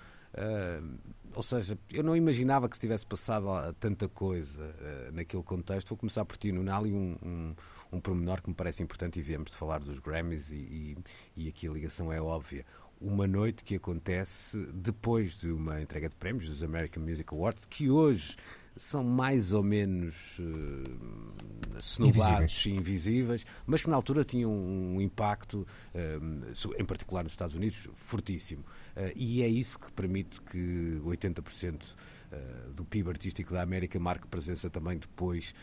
ou 1.35 1.43
seja, 1.43 1.77
eu 1.89 2.03
não 2.03 2.15
imaginava 2.15 2.67
que 2.67 2.75
se 2.75 2.81
tivesse 2.81 3.05
passado 3.05 3.45
tanta 3.79 4.07
coisa 4.07 4.63
uh, 4.63 5.11
naquele 5.11 5.43
contexto. 5.43 5.89
Vou 5.89 5.97
começar 5.97 6.25
por 6.25 6.37
ti, 6.37 6.51
Nunali, 6.51 6.93
um, 6.93 7.17
um, 7.23 7.55
um 7.91 7.99
pormenor 7.99 8.41
que 8.41 8.49
me 8.49 8.55
parece 8.55 8.81
importante 8.83 9.19
e 9.19 9.21
viemos 9.21 9.51
de 9.51 9.57
falar 9.57 9.79
dos 9.79 9.99
Grammys 9.99 10.49
e, 10.51 10.55
e, 10.55 10.97
e 11.35 11.47
aqui 11.49 11.67
a 11.67 11.71
ligação 11.71 12.11
é 12.11 12.21
óbvia 12.21 12.65
uma 12.99 13.27
noite 13.27 13.63
que 13.63 13.75
acontece 13.75 14.57
depois 14.73 15.37
de 15.37 15.51
uma 15.51 15.81
entrega 15.81 16.09
de 16.09 16.15
prémios 16.15 16.47
dos 16.47 16.63
American 16.63 17.03
Music 17.03 17.31
Awards, 17.31 17.65
que 17.65 17.89
hoje 17.89 18.35
são 18.77 19.03
mais 19.03 19.53
ou 19.53 19.63
menos 19.63 20.39
uh, 20.39 22.03
invisíveis. 22.03 22.65
invisíveis, 22.65 23.45
mas 23.65 23.81
que 23.81 23.89
na 23.89 23.95
altura 23.95 24.23
tinham 24.23 24.51
um 24.51 25.01
impacto, 25.01 25.67
uh, 25.93 26.75
em 26.79 26.85
particular 26.85 27.23
nos 27.23 27.33
Estados 27.33 27.55
Unidos, 27.55 27.87
fortíssimo. 27.93 28.61
Uh, 28.95 29.11
e 29.15 29.41
é 29.41 29.47
isso 29.47 29.79
que 29.79 29.91
permite 29.91 30.41
que 30.41 30.99
80% 31.03 31.95
Uh, 32.27 32.73
do 32.73 32.83
PIB 32.83 33.07
artístico 33.07 33.53
da 33.53 33.61
América 33.61 33.97
marque 33.97 34.27
presença 34.27 34.69
também 34.69 34.97
depois 34.97 35.55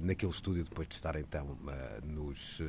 naquele 0.00 0.30
estúdio, 0.30 0.62
depois 0.62 0.86
de 0.86 0.94
estar 0.94 1.16
então 1.16 1.58
nos, 2.04 2.60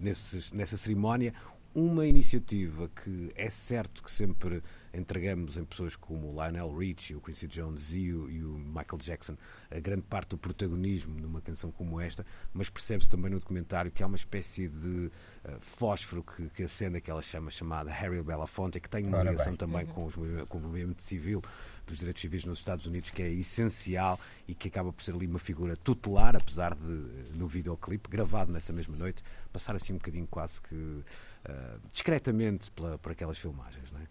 nesses, 0.00 0.52
nessa 0.52 0.76
cerimónia 0.76 1.34
uma 1.74 2.06
iniciativa 2.06 2.88
que 2.88 3.32
é 3.34 3.48
certo 3.48 4.02
que 4.02 4.10
sempre 4.10 4.62
entregamos 4.92 5.56
em 5.56 5.64
pessoas 5.64 5.94
como 5.94 6.28
o 6.28 6.32
Lionel 6.32 6.76
Richie, 6.76 7.14
o 7.14 7.20
Quincy 7.20 7.46
Jones 7.46 7.92
e 7.94 8.12
o, 8.12 8.28
e 8.28 8.44
o, 8.44 8.58
Michael 8.58 8.98
Jackson 8.98 9.36
a 9.70 9.78
grande 9.78 10.02
parte 10.02 10.30
do 10.30 10.38
protagonismo 10.38 11.18
numa 11.20 11.40
canção 11.40 11.70
como 11.70 12.00
esta, 12.00 12.26
mas 12.52 12.68
percebe-se 12.68 13.08
também 13.08 13.30
no 13.30 13.38
documentário 13.38 13.90
que 13.90 14.02
há 14.02 14.06
uma 14.06 14.16
espécie 14.16 14.68
de 14.68 15.06
uh, 15.06 15.60
fósforo 15.60 16.24
que, 16.24 16.48
que 16.50 16.64
acende 16.64 16.96
aquela 16.96 17.22
chama 17.22 17.50
chamada 17.50 17.90
Harry 17.90 18.20
Belafonte, 18.20 18.80
que 18.80 18.88
tem 18.88 19.06
uma 19.06 19.18
Ora 19.18 19.30
ligação 19.30 19.52
bem. 19.52 19.58
também 19.58 19.84
uhum. 19.86 19.92
com, 19.92 20.06
os, 20.06 20.14
com 20.48 20.58
o 20.58 20.60
movimento 20.60 21.02
civil 21.02 21.40
dos 21.86 21.98
direitos 21.98 22.20
civis 22.20 22.44
nos 22.44 22.58
Estados 22.58 22.86
Unidos, 22.86 23.10
que 23.10 23.22
é 23.22 23.30
essencial 23.30 24.18
e 24.46 24.54
que 24.54 24.68
acaba 24.68 24.92
por 24.92 25.02
ser 25.02 25.14
ali 25.14 25.26
uma 25.26 25.38
figura 25.38 25.76
tutelar, 25.76 26.36
apesar 26.36 26.74
de, 26.74 27.36
no 27.36 27.46
videoclipe, 27.46 28.08
gravado 28.08 28.52
nessa 28.52 28.72
mesma 28.72 28.96
noite, 28.96 29.22
passar 29.52 29.74
assim 29.74 29.92
um 29.92 29.96
bocadinho 29.96 30.26
quase 30.26 30.60
que 30.62 31.04
uh, 31.48 31.80
discretamente 31.92 32.70
pela, 32.70 32.98
por 32.98 33.12
aquelas 33.12 33.38
filmagens, 33.38 33.90
não 33.92 34.00
é? 34.00 34.06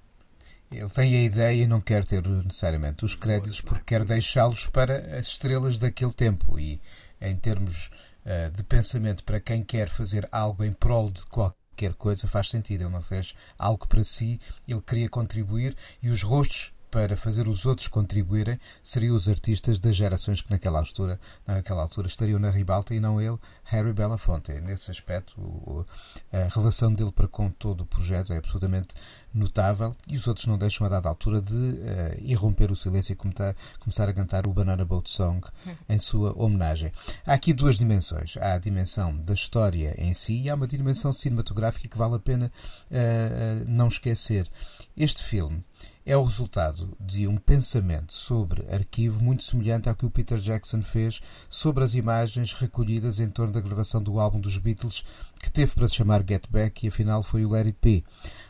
Ele 0.71 0.89
tem 0.89 1.15
a 1.15 1.23
ideia 1.23 1.63
e 1.63 1.67
não 1.67 1.81
quer 1.81 2.05
ter 2.05 2.21
necessariamente 2.27 3.03
os 3.03 3.15
créditos 3.15 3.59
porque 3.59 3.85
quer 3.85 4.05
deixá-los 4.05 4.67
para 4.67 5.17
as 5.17 5.27
estrelas 5.27 5.79
daquele 5.79 6.13
tempo. 6.13 6.59
E 6.59 6.79
em 7.19 7.35
termos 7.35 7.89
uh, 8.23 8.51
de 8.55 8.63
pensamento, 8.63 9.23
para 9.23 9.39
quem 9.39 9.63
quer 9.63 9.89
fazer 9.89 10.27
algo 10.31 10.63
em 10.63 10.71
prol 10.71 11.09
de 11.09 11.25
qualquer 11.25 11.95
coisa, 11.95 12.27
faz 12.27 12.49
sentido. 12.49 12.83
Ele 12.83 12.91
não 12.91 13.01
fez 13.01 13.33
algo 13.57 13.87
para 13.87 14.03
si, 14.03 14.39
ele 14.67 14.81
queria 14.81 15.09
contribuir 15.09 15.75
e 16.03 16.09
os 16.09 16.21
rostos 16.21 16.71
para 16.91 17.15
fazer 17.15 17.47
os 17.47 17.65
outros 17.65 17.87
contribuírem 17.87 18.59
seriam 18.81 19.15
os 19.15 19.29
artistas 19.29 19.79
das 19.79 19.95
gerações 19.95 20.41
que 20.41 20.49
naquela 20.49 20.79
altura, 20.79 21.19
naquela 21.45 21.81
altura 21.81 22.07
estariam 22.07 22.39
na 22.39 22.49
ribalta 22.49 22.93
e 22.93 22.99
não 22.99 23.21
ele, 23.21 23.37
Harry 23.63 23.93
Belafonte. 23.93 24.51
Nesse 24.61 24.89
aspecto, 24.89 25.39
o, 25.39 25.85
a 26.31 26.47
relação 26.53 26.93
dele 26.93 27.11
para 27.11 27.27
com 27.27 27.49
todo 27.49 27.81
o 27.81 27.85
projeto 27.85 28.33
é 28.33 28.37
absolutamente 28.37 28.89
notável 29.33 29.95
e 30.07 30.17
os 30.17 30.27
outros 30.27 30.47
não 30.47 30.57
deixam 30.57 30.85
a 30.87 30.89
dada 30.89 31.07
altura 31.07 31.41
de 31.41 31.53
uh, 31.53 31.79
irromper 32.19 32.71
o 32.71 32.75
silêncio 32.75 33.13
e 33.13 33.15
começar, 33.15 33.55
começar 33.79 34.09
a 34.09 34.13
cantar 34.13 34.47
o 34.47 34.53
Banana 34.53 34.83
Boat 34.83 35.09
Song 35.09 35.45
em 35.87 35.99
sua 35.99 36.33
homenagem. 36.35 36.91
Há 37.25 37.33
aqui 37.33 37.53
duas 37.53 37.77
dimensões. 37.77 38.37
Há 38.37 38.53
a 38.53 38.59
dimensão 38.59 39.15
da 39.17 39.33
história 39.33 39.93
em 39.97 40.13
si 40.13 40.41
e 40.41 40.49
há 40.49 40.55
uma 40.55 40.67
dimensão 40.67 41.13
cinematográfica 41.13 41.87
que 41.87 41.97
vale 41.97 42.15
a 42.15 42.19
pena 42.19 42.51
uh, 42.89 43.65
não 43.67 43.87
esquecer. 43.87 44.49
Este 44.97 45.23
filme 45.23 45.63
é 46.09 46.17
o 46.17 46.23
resultado 46.23 46.97
de 46.99 47.27
um 47.27 47.37
pensamento 47.37 48.13
sobre 48.13 48.65
arquivo 48.73 49.23
muito 49.23 49.43
semelhante 49.43 49.87
ao 49.87 49.93
que 49.93 50.07
o 50.07 50.09
Peter 50.09 50.39
Jackson 50.39 50.81
fez 50.81 51.21
sobre 51.47 51.83
as 51.83 51.93
imagens 51.93 52.51
recolhidas 52.53 53.19
em 53.19 53.29
torno 53.29 53.53
da 53.53 53.61
gravação 53.61 54.01
do 54.01 54.19
álbum 54.19 54.39
dos 54.39 54.57
Beatles, 54.57 55.03
que 55.39 55.51
teve 55.51 55.75
para 55.75 55.87
se 55.87 55.93
chamar 55.93 56.25
Get 56.27 56.47
Back 56.49 56.83
e 56.83 56.89
afinal 56.89 57.21
foi 57.21 57.45
o 57.45 57.53
It 57.53 57.77
Be. 57.79 58.03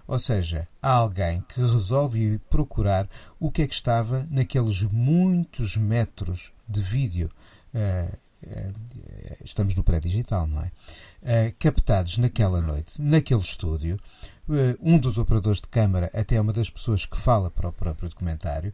Ou 0.08 0.18
seja, 0.18 0.70
há 0.82 0.94
alguém 0.94 1.44
que 1.50 1.60
resolve 1.60 2.40
procurar 2.50 3.10
o 3.38 3.52
que 3.52 3.64
é 3.64 3.68
que 3.68 3.74
estava 3.74 4.26
naqueles 4.32 4.84
muitos 4.84 5.76
metros 5.76 6.54
de 6.66 6.80
vídeo. 6.80 7.30
Uh, 7.76 8.18
estamos 9.44 9.76
no 9.76 9.84
pré-digital, 9.84 10.48
não 10.48 10.62
é? 10.62 10.72
Uh, 11.22 11.56
captados 11.60 12.18
naquela 12.18 12.62
noite, 12.62 13.02
naquele 13.02 13.42
estúdio, 13.42 14.00
um 14.82 14.98
dos 14.98 15.18
operadores 15.18 15.62
de 15.62 15.68
câmara 15.68 16.10
até 16.14 16.36
é 16.36 16.42
uma 16.42 16.52
das 16.52 16.70
pessoas 16.70 17.06
que 17.06 17.16
fala 17.16 17.52
para 17.52 17.70
o 17.70 17.74
próprio 17.74 18.10
documentário, 18.10 18.74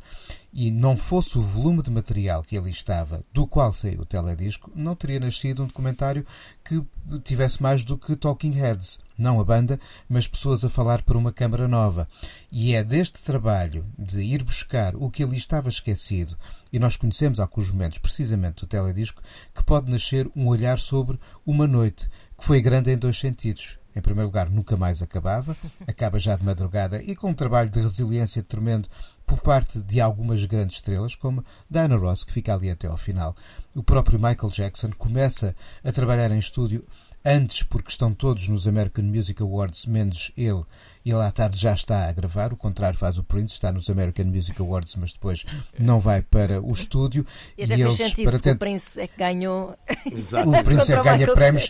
e 0.53 0.71
não 0.71 0.95
fosse 0.95 1.37
o 1.37 1.41
volume 1.41 1.81
de 1.81 1.91
material 1.91 2.41
que 2.41 2.57
ali 2.57 2.69
estava, 2.69 3.25
do 3.33 3.45
qual 3.45 3.73
saiu 3.73 4.01
o 4.01 4.05
teledisco, 4.05 4.71
não 4.73 4.95
teria 4.95 5.19
nascido 5.19 5.63
um 5.63 5.67
documentário 5.67 6.25
que 6.63 6.81
tivesse 7.25 7.61
mais 7.61 7.83
do 7.83 7.97
que 7.97 8.15
Talking 8.15 8.51
Heads. 8.51 8.97
Não 9.17 9.39
a 9.39 9.43
banda, 9.43 9.77
mas 10.07 10.27
pessoas 10.27 10.63
a 10.63 10.69
falar 10.69 11.01
para 11.01 11.17
uma 11.17 11.33
câmara 11.33 11.67
nova. 11.67 12.07
E 12.49 12.73
é 12.73 12.83
deste 12.83 13.21
trabalho 13.21 13.85
de 13.97 14.21
ir 14.21 14.43
buscar 14.43 14.95
o 14.95 15.09
que 15.09 15.23
ali 15.23 15.35
estava 15.35 15.67
esquecido, 15.67 16.37
e 16.71 16.79
nós 16.79 16.95
conhecemos 16.95 17.39
há 17.39 17.43
alguns 17.43 17.69
momentos 17.69 17.97
precisamente 17.97 18.61
do 18.61 18.67
teledisco, 18.67 19.21
que 19.53 19.63
pode 19.63 19.91
nascer 19.91 20.29
um 20.33 20.47
olhar 20.47 20.79
sobre 20.79 21.19
uma 21.45 21.67
noite, 21.67 22.09
que 22.37 22.45
foi 22.45 22.61
grande 22.61 22.91
em 22.91 22.97
dois 22.97 23.19
sentidos 23.19 23.77
em 23.95 24.01
primeiro 24.01 24.27
lugar, 24.27 24.49
nunca 24.49 24.75
mais 24.75 25.01
acabava, 25.01 25.55
acaba 25.87 26.19
já 26.19 26.35
de 26.35 26.43
madrugada 26.43 27.01
e 27.01 27.15
com 27.15 27.29
um 27.29 27.33
trabalho 27.33 27.69
de 27.69 27.79
resiliência 27.79 28.43
tremendo 28.43 28.89
por 29.25 29.39
parte 29.39 29.81
de 29.81 30.01
algumas 30.01 30.43
grandes 30.45 30.75
estrelas, 30.75 31.15
como 31.15 31.43
Diana 31.69 31.95
Ross, 31.95 32.23
que 32.23 32.33
fica 32.33 32.53
ali 32.53 32.69
até 32.69 32.87
ao 32.87 32.97
final. 32.97 33.35
O 33.73 33.81
próprio 33.81 34.19
Michael 34.19 34.51
Jackson 34.51 34.91
começa 34.97 35.55
a 35.83 35.91
trabalhar 35.91 36.31
em 36.31 36.37
estúdio 36.37 36.85
antes, 37.23 37.63
porque 37.63 37.89
estão 37.89 38.13
todos 38.13 38.47
nos 38.47 38.67
American 38.67 39.05
Music 39.05 39.41
Awards, 39.41 39.85
menos 39.85 40.31
ele. 40.37 40.63
Ele 41.05 41.21
à 41.21 41.31
tarde 41.31 41.57
já 41.57 41.73
está 41.73 42.09
a 42.09 42.11
gravar, 42.11 42.51
o 42.51 42.57
contrário 42.57 42.97
faz 42.97 43.19
o 43.19 43.23
Prince, 43.23 43.53
está 43.53 43.71
nos 43.71 43.89
American 43.89 44.25
Music 44.25 44.59
Awards, 44.59 44.95
mas 44.95 45.13
depois 45.13 45.45
não 45.77 45.99
vai 45.99 46.21
para 46.21 46.59
o 46.59 46.71
estúdio. 46.71 47.25
E 47.55 47.63
até 47.63 47.77
e 47.77 47.81
eles, 47.81 47.95
sentido, 47.95 48.29
para 48.29 48.39
ter... 48.39 48.53
o 48.53 48.57
Prince 48.57 48.99
é 48.99 49.07
que 49.07 49.17
ganhou. 49.17 49.77
Exato. 50.11 50.49
O 50.49 50.63
Prince 50.63 50.91
é 50.91 50.97
que 50.97 51.03
ganha 51.03 51.33
prémios. 51.33 51.69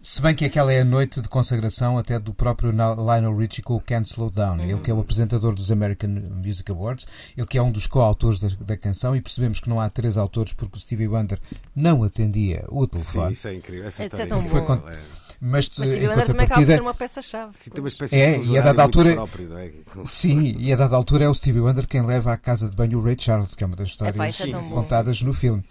Se 0.00 0.22
bem 0.22 0.34
que 0.34 0.46
aquela 0.46 0.72
é 0.72 0.80
a 0.80 0.84
noite 0.84 1.20
de 1.20 1.28
consagração 1.28 1.98
até 1.98 2.18
do 2.18 2.32
próprio 2.32 2.70
Lionel 2.70 3.36
Richie 3.36 3.62
com 3.62 3.74
o 3.74 3.80
Can't 3.80 4.08
Slow 4.08 4.30
Down. 4.30 4.58
Uhum. 4.58 4.64
Ele 4.64 4.80
que 4.80 4.90
é 4.90 4.94
o 4.94 5.00
apresentador 5.00 5.54
dos 5.54 5.70
American 5.70 6.08
Music 6.08 6.70
Awards, 6.70 7.06
ele 7.36 7.46
que 7.46 7.58
é 7.58 7.62
um 7.62 7.70
dos 7.70 7.86
coautores 7.86 8.40
da, 8.40 8.48
da 8.64 8.76
canção 8.78 9.14
e 9.14 9.20
percebemos 9.20 9.60
que 9.60 9.68
não 9.68 9.78
há 9.78 9.90
três 9.90 10.16
autores 10.16 10.54
porque 10.54 10.78
o 10.78 10.80
Stevie 10.80 11.06
Wonder 11.06 11.38
não 11.76 12.02
atendia 12.02 12.64
o 12.68 12.86
telefone. 12.86 13.26
Sim, 13.26 13.32
isso 13.32 13.48
é 13.48 13.54
incrível. 13.54 13.88
Essa 13.88 14.04
é, 14.04 14.06
é 14.06 14.26
tão 14.26 14.48
foi 14.48 14.62
bom. 15.40 15.46
É. 15.46 15.50
Mas, 15.50 15.70
mas 15.78 15.96
em 15.96 16.06
contrapartida. 16.06 16.74
ser 16.74 16.82
uma 16.82 16.94
peça-chave. 16.94 17.52
Sim, 17.54 17.70
tem 17.70 17.82
uma 17.82 17.88
espécie 17.88 18.16
é, 18.16 18.38
de 18.38 18.52
e 18.52 18.58
a 18.58 18.62
dada 18.62 18.82
altura. 18.82 19.14
Próprio, 19.14 19.56
é? 19.58 19.72
Sim, 20.04 20.56
e 20.60 20.72
a 20.72 20.76
dada 20.76 20.94
altura 20.96 21.24
é 21.24 21.28
o 21.28 21.34
Stevie 21.34 21.60
Wonder 21.60 21.86
quem 21.86 22.02
leva 22.02 22.32
à 22.32 22.36
casa 22.36 22.68
de 22.68 22.76
banho 22.76 22.98
o 22.98 23.02
Ray 23.02 23.16
Charles, 23.18 23.54
que 23.54 23.64
é 23.64 23.66
uma 23.66 23.76
das 23.76 23.88
histórias 23.88 24.40
é, 24.40 24.52
contadas 24.68 25.22
no 25.22 25.32
filme. 25.32 25.64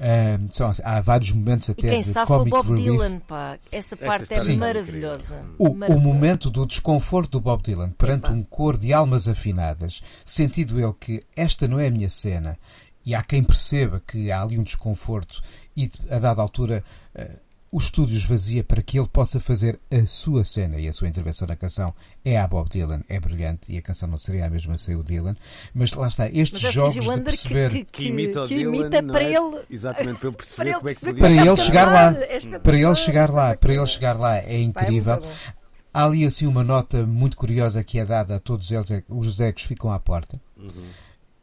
Uh, 0.00 0.48
são, 0.50 0.72
há 0.82 0.98
vários 1.02 1.30
momentos 1.30 1.68
até 1.68 1.88
e 1.88 1.90
quem 1.90 2.00
de 2.00 2.14
comic 2.24 2.56
o 2.56 2.62
Bob 2.62 2.70
relief. 2.70 2.84
Dylan, 2.90 3.18
pá. 3.18 3.58
Essa 3.70 3.94
parte 3.98 4.32
é 4.32 4.56
maravilhosa. 4.56 5.44
O, 5.58 5.68
o, 5.68 6.00
momento 6.00 6.48
do 6.48 6.64
desconforto 6.64 7.32
do 7.32 7.40
Bob 7.40 7.62
Dylan 7.62 7.90
perante 7.90 8.30
um 8.30 8.42
cor 8.42 8.78
de 8.78 8.94
almas 8.94 9.28
afinadas, 9.28 10.00
sentido 10.24 10.80
ele 10.80 10.94
que 10.98 11.22
esta 11.36 11.68
não 11.68 11.78
é 11.78 11.88
a 11.88 11.90
minha 11.90 12.08
cena, 12.08 12.58
e 13.04 13.14
há 13.14 13.22
quem 13.22 13.44
perceba 13.44 14.00
que 14.06 14.32
há 14.32 14.40
ali 14.40 14.58
um 14.58 14.62
desconforto 14.62 15.42
e 15.76 15.90
a 16.08 16.18
dada 16.18 16.40
altura 16.40 16.82
uh, 17.14 17.49
os 17.72 17.84
estúdios 17.84 18.24
vazia 18.24 18.64
para 18.64 18.82
que 18.82 18.98
ele 18.98 19.08
possa 19.08 19.38
fazer 19.38 19.78
a 19.90 20.04
sua 20.04 20.42
cena 20.42 20.78
e 20.78 20.88
a 20.88 20.92
sua 20.92 21.08
intervenção 21.08 21.46
na 21.46 21.54
canção 21.54 21.94
é 22.24 22.36
a 22.38 22.46
Bob 22.46 22.68
Dylan, 22.68 23.02
é 23.08 23.20
brilhante 23.20 23.72
e 23.72 23.78
a 23.78 23.82
canção 23.82 24.08
não 24.08 24.18
seria 24.18 24.46
a 24.46 24.50
mesma 24.50 24.76
sem 24.76 24.96
o 24.96 25.04
Dylan, 25.04 25.36
mas 25.72 25.92
lá 25.92 26.08
está, 26.08 26.28
estes 26.28 26.62
Mas 26.62 26.64
é 26.64 26.72
jogos 26.72 27.04
de 27.04 27.20
perceber 27.20 27.70
que, 27.70 27.84
que, 27.84 27.92
Que 27.92 28.08
imita 28.08 28.46
que 28.46 28.56
Dylan, 28.56 28.76
imita 28.76 29.02
para 29.02 29.22
é? 29.22 29.34
ele. 29.34 29.64
Exatamente, 29.70 30.18
para 30.18 30.28
ele 30.28 30.36
perceber 30.36 30.56
Para 30.56 30.70
ele 30.70 30.78
como 30.78 30.88
é 30.88 30.94
que 30.94 31.00
podia... 31.00 31.20
Para 31.20 31.32
é 31.32 31.46
ele 31.46 31.56
chegar 31.56 31.92
lá, 31.92 32.10
é 32.10 32.58
para 32.58 32.76
ele 32.76 32.94
chegar 32.94 33.30
lá, 33.30 33.56
para 33.56 33.74
ele 33.74 33.86
chegar 33.86 34.18
lá 34.18 34.36
é 34.36 34.54
é 34.54 34.60
incrível. 34.60 35.20
Há 35.92 36.04
ali 36.04 36.24
assim 36.24 36.46
uma 36.46 36.64
nota 36.64 37.06
muito 37.06 37.36
curiosa 37.36 37.82
que 37.84 37.98
é 37.98 38.04
dada 38.04 38.36
a 38.36 38.40
todos 38.40 38.70
eles, 38.70 38.90
é 38.90 39.00
que 39.00 39.12
os 39.12 39.40
egos 39.40 39.62
ficam 39.62 39.92
à 39.92 39.98
porta. 39.98 40.40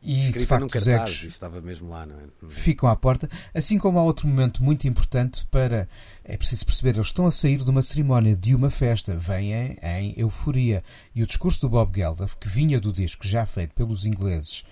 E 0.10 0.32
de 0.32 0.46
facto 0.46 0.68
os 0.68 0.72
cartaz, 0.72 1.10
egos 1.10 1.24
e 1.24 1.28
estava 1.28 1.60
mesmo 1.60 1.90
lá, 1.90 2.06
não 2.06 2.16
é? 2.16 2.50
ficam 2.50 2.88
à 2.88 2.96
porta, 2.96 3.30
assim 3.54 3.78
como 3.78 4.00
há 4.00 4.04
outro 4.04 4.26
momento 4.26 4.64
muito 4.64 4.88
importante 4.88 5.46
para 5.52 5.86
é 6.24 6.38
preciso 6.38 6.66
perceber, 6.66 6.96
eles 6.96 7.08
estão 7.08 7.26
a 7.26 7.32
sair 7.32 7.58
de 7.58 7.70
uma 7.70 7.82
cerimónia, 7.82 8.34
de 8.34 8.56
uma 8.56 8.70
festa, 8.70 9.18
vêm 9.18 9.78
em, 9.82 10.14
euforia. 10.16 10.82
E 11.14 11.22
o 11.22 11.26
discurso 11.26 11.60
do 11.60 11.70
Bob 11.70 11.94
Geldof, 11.94 12.38
que 12.38 12.48
vinha 12.48 12.80
do 12.80 12.94
disco 12.94 13.28
já 13.28 13.46
feito 13.46 13.74
pelos 13.74 14.06
ingleses, 14.06 14.64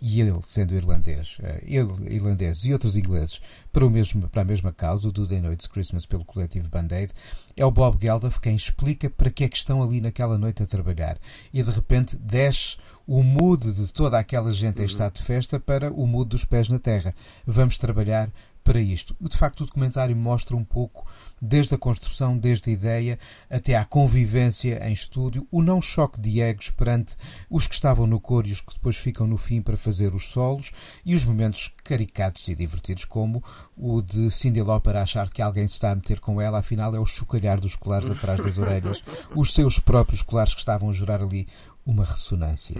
e 0.00 0.20
ele 0.20 0.32
sendo 0.46 0.74
irlandês, 0.74 1.38
eh, 1.42 1.62
ele 1.64 2.14
irlandês 2.14 2.64
e 2.64 2.72
outros 2.72 2.96
ingleses, 2.96 3.40
para, 3.72 3.86
o 3.86 3.90
mesmo, 3.90 4.28
para 4.28 4.42
a 4.42 4.44
mesma 4.44 4.72
causa, 4.72 5.08
o 5.08 5.12
Do 5.12 5.26
They 5.26 5.40
Know 5.40 5.52
It's 5.52 5.66
Christmas 5.66 6.06
pelo 6.06 6.24
coletivo 6.24 6.68
Band-Aid, 6.68 7.12
é 7.56 7.64
o 7.64 7.70
Bob 7.70 7.98
Geldof 8.00 8.40
quem 8.40 8.56
explica 8.56 9.08
para 9.08 9.30
que 9.30 9.44
é 9.44 9.48
que 9.48 9.56
estão 9.56 9.82
ali 9.82 10.00
naquela 10.00 10.36
noite 10.36 10.62
a 10.62 10.66
trabalhar. 10.66 11.18
E 11.52 11.62
de 11.62 11.70
repente 11.70 12.16
desce 12.16 12.76
o 13.06 13.22
mood 13.22 13.72
de 13.72 13.92
toda 13.92 14.18
aquela 14.18 14.52
gente 14.52 14.80
em 14.80 14.84
estado 14.84 15.14
de 15.14 15.22
festa 15.22 15.58
para 15.58 15.92
o 15.92 16.06
mood 16.06 16.30
dos 16.30 16.44
pés 16.44 16.68
na 16.68 16.78
terra. 16.78 17.14
Vamos 17.44 17.76
trabalhar 17.76 18.30
para 18.62 18.80
isto. 18.80 19.16
De 19.20 19.36
facto, 19.36 19.62
o 19.62 19.66
documentário 19.66 20.16
mostra 20.16 20.56
um 20.56 20.64
pouco, 20.64 21.06
desde 21.40 21.74
a 21.74 21.78
construção, 21.78 22.36
desde 22.36 22.70
a 22.70 22.72
ideia, 22.72 23.18
até 23.48 23.76
à 23.76 23.84
convivência 23.84 24.80
em 24.86 24.92
estúdio, 24.92 25.46
o 25.50 25.62
não 25.62 25.80
choque 25.80 26.20
de 26.20 26.40
egos 26.40 26.70
perante 26.70 27.16
os 27.48 27.66
que 27.66 27.74
estavam 27.74 28.06
no 28.06 28.20
coro 28.20 28.46
e 28.46 28.52
os 28.52 28.60
que 28.60 28.74
depois 28.74 28.96
ficam 28.96 29.26
no 29.26 29.36
fim 29.36 29.60
para 29.62 29.76
fazer 29.76 30.14
os 30.14 30.30
solos, 30.30 30.72
e 31.04 31.14
os 31.14 31.24
momentos 31.24 31.70
caricatos 31.82 32.48
e 32.48 32.54
divertidos, 32.54 33.04
como 33.04 33.42
o 33.76 34.02
de 34.02 34.30
Cindy 34.30 34.62
Lauper 34.62 34.96
achar 34.96 35.28
que 35.30 35.42
alguém 35.42 35.66
se 35.66 35.74
está 35.74 35.90
a 35.90 35.94
meter 35.94 36.20
com 36.20 36.40
ela, 36.40 36.58
afinal 36.58 36.94
é 36.94 36.98
o 36.98 37.06
chocalhar 37.06 37.60
dos 37.60 37.76
colares 37.76 38.10
atrás 38.10 38.40
das 38.40 38.58
orelhas, 38.58 39.02
os 39.34 39.52
seus 39.52 39.78
próprios 39.78 40.22
colares 40.22 40.54
que 40.54 40.60
estavam 40.60 40.90
a 40.90 40.92
gerar 40.92 41.22
ali 41.22 41.46
uma 41.84 42.04
ressonância. 42.04 42.76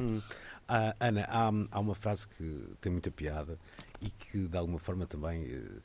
Ah, 0.72 0.94
Ana, 1.00 1.26
há, 1.28 1.50
há 1.72 1.80
uma 1.80 1.96
frase 1.96 2.28
que 2.28 2.76
tem 2.80 2.92
muita 2.92 3.10
piada 3.10 3.58
e 4.00 4.08
que 4.08 4.46
de 4.46 4.56
alguma 4.56 4.78
forma 4.78 5.04
também 5.04 5.42
eh, 5.46 5.80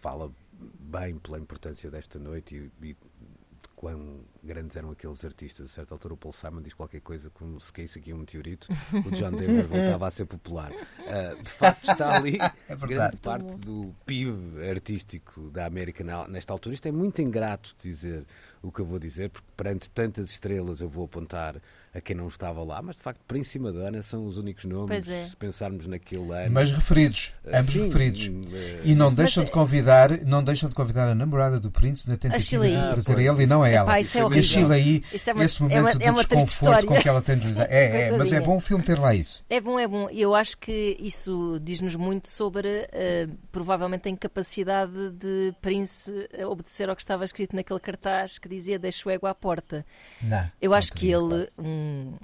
fala 0.00 0.32
bem 0.80 1.18
pela 1.18 1.38
importância 1.38 1.90
desta 1.90 2.18
noite 2.18 2.70
e, 2.80 2.86
e 2.86 2.92
de 2.94 3.68
quão 3.76 4.20
grandes 4.42 4.76
eram 4.76 4.92
aqueles 4.92 5.22
artistas. 5.26 5.70
A 5.70 5.74
certa 5.74 5.94
altura 5.94 6.14
o 6.14 6.16
Paul 6.16 6.32
Simon 6.32 6.62
diz 6.62 6.72
qualquer 6.72 7.02
coisa 7.02 7.28
como 7.28 7.60
se 7.60 7.70
caísse 7.70 7.98
aqui 7.98 8.14
um 8.14 8.16
meteorito, 8.16 8.68
o 8.94 9.10
John 9.10 9.32
Denver 9.36 9.68
voltava 9.68 10.08
a 10.08 10.10
ser 10.10 10.24
popular. 10.24 10.72
Ah, 11.00 11.34
de 11.42 11.50
facto 11.50 11.90
está 11.90 12.16
ali 12.16 12.38
É 12.66 12.76
grande 12.76 13.18
parte 13.18 13.54
do 13.58 13.94
PIB 14.06 14.66
artístico 14.70 15.50
da 15.50 15.66
América 15.66 16.02
nesta 16.28 16.50
altura. 16.50 16.74
Isto 16.74 16.88
é 16.88 16.92
muito 16.92 17.20
ingrato 17.20 17.76
dizer 17.78 18.24
o 18.62 18.72
que 18.72 18.80
eu 18.80 18.86
vou 18.86 18.98
dizer, 18.98 19.28
porque 19.28 19.48
perante 19.54 19.90
tantas 19.90 20.30
estrelas 20.30 20.80
eu 20.80 20.88
vou 20.88 21.04
apontar 21.04 21.60
a 21.94 22.00
quem 22.00 22.16
não 22.16 22.26
estava 22.26 22.62
lá, 22.64 22.82
mas 22.82 22.96
de 22.96 23.02
facto 23.02 23.20
Príncipe 23.28 23.58
e 23.58 23.60
Madonna 23.62 24.02
são 24.02 24.26
os 24.26 24.36
únicos 24.36 24.64
nomes, 24.64 25.08
é. 25.08 25.24
se 25.26 25.36
pensarmos 25.36 25.86
naquele 25.86 26.30
ano. 26.32 26.50
Mas 26.50 26.70
referidos, 26.70 27.32
ambos 27.46 27.72
Sim, 27.72 27.84
referidos. 27.84 28.28
hum, 28.28 28.40
eh, 28.52 28.80
E 28.84 28.94
não 28.94 29.06
Mas- 29.06 29.14
deixam 29.16 29.44
de 29.44 29.50
convidar, 29.52 30.10
não 30.24 30.42
deixam 30.42 30.68
de 30.68 30.74
convidar 30.74 31.08
a 31.08 31.14
namorada 31.14 31.60
do 31.60 31.70
Prince 31.70 32.08
na 32.08 32.16
tentativa 32.16 32.66
de 32.66 32.88
trazer 32.90 33.18
ele 33.18 33.42
e 33.42 33.46
não 33.46 33.62
a 33.62 33.70
Epá, 33.70 33.78
ela. 33.78 34.00
isso 34.00 34.18
é 34.18 34.20
e 34.22 34.38
a. 34.38 34.42
Sheila 34.42 34.78
Isso 34.78 35.30
é 35.30 35.32
uma- 35.32 35.44
esse 35.44 35.62
é 35.62 35.62
momento 35.62 35.80
uma- 35.80 35.94
de 35.94 36.04
é 36.04 36.10
uma 36.10 36.24
triste 36.24 36.44
desconforto 36.46 36.86
com 36.86 36.94
história. 36.94 37.02
que 37.02 37.08
ela 37.08 37.22
tem 37.22 37.38
de 37.38 37.46
lidar. 37.46 37.66
É, 37.70 38.08
é, 38.08 38.10
mas 38.16 38.32
é 38.32 38.40
bom 38.40 38.56
o 38.56 38.60
filme 38.60 38.82
ter 38.82 38.98
lá 38.98 39.14
isso. 39.14 39.44
É 39.48 39.60
bom, 39.60 39.78
é 39.78 39.86
bom. 39.86 40.08
E 40.10 40.20
eu 40.20 40.34
acho 40.34 40.58
que 40.58 40.96
isso 40.98 41.58
diz-nos 41.62 41.94
muito 41.94 42.28
sobre 42.28 42.88
eh, 42.92 43.28
provavelmente 43.52 44.08
a 44.08 44.10
incapacidade 44.10 45.10
de 45.12 45.54
Prince 45.62 46.28
eh, 46.32 46.44
obedecer 46.46 46.88
ao 46.88 46.96
que 46.96 47.02
estava 47.02 47.24
escrito 47.24 47.54
naquele 47.54 47.78
cartaz 47.80 48.38
que 48.38 48.48
dizia 48.48 48.78
deixa 48.78 49.08
o 49.08 49.12
ego 49.12 49.26
à 49.26 49.34
porta. 49.34 49.86
Não, 50.22 50.50
Eu 50.60 50.70
não 50.70 50.76
acho 50.76 50.92
que 50.92 51.10
ele, 51.10 51.46
pá. 51.56 51.62
Um, 51.84 52.16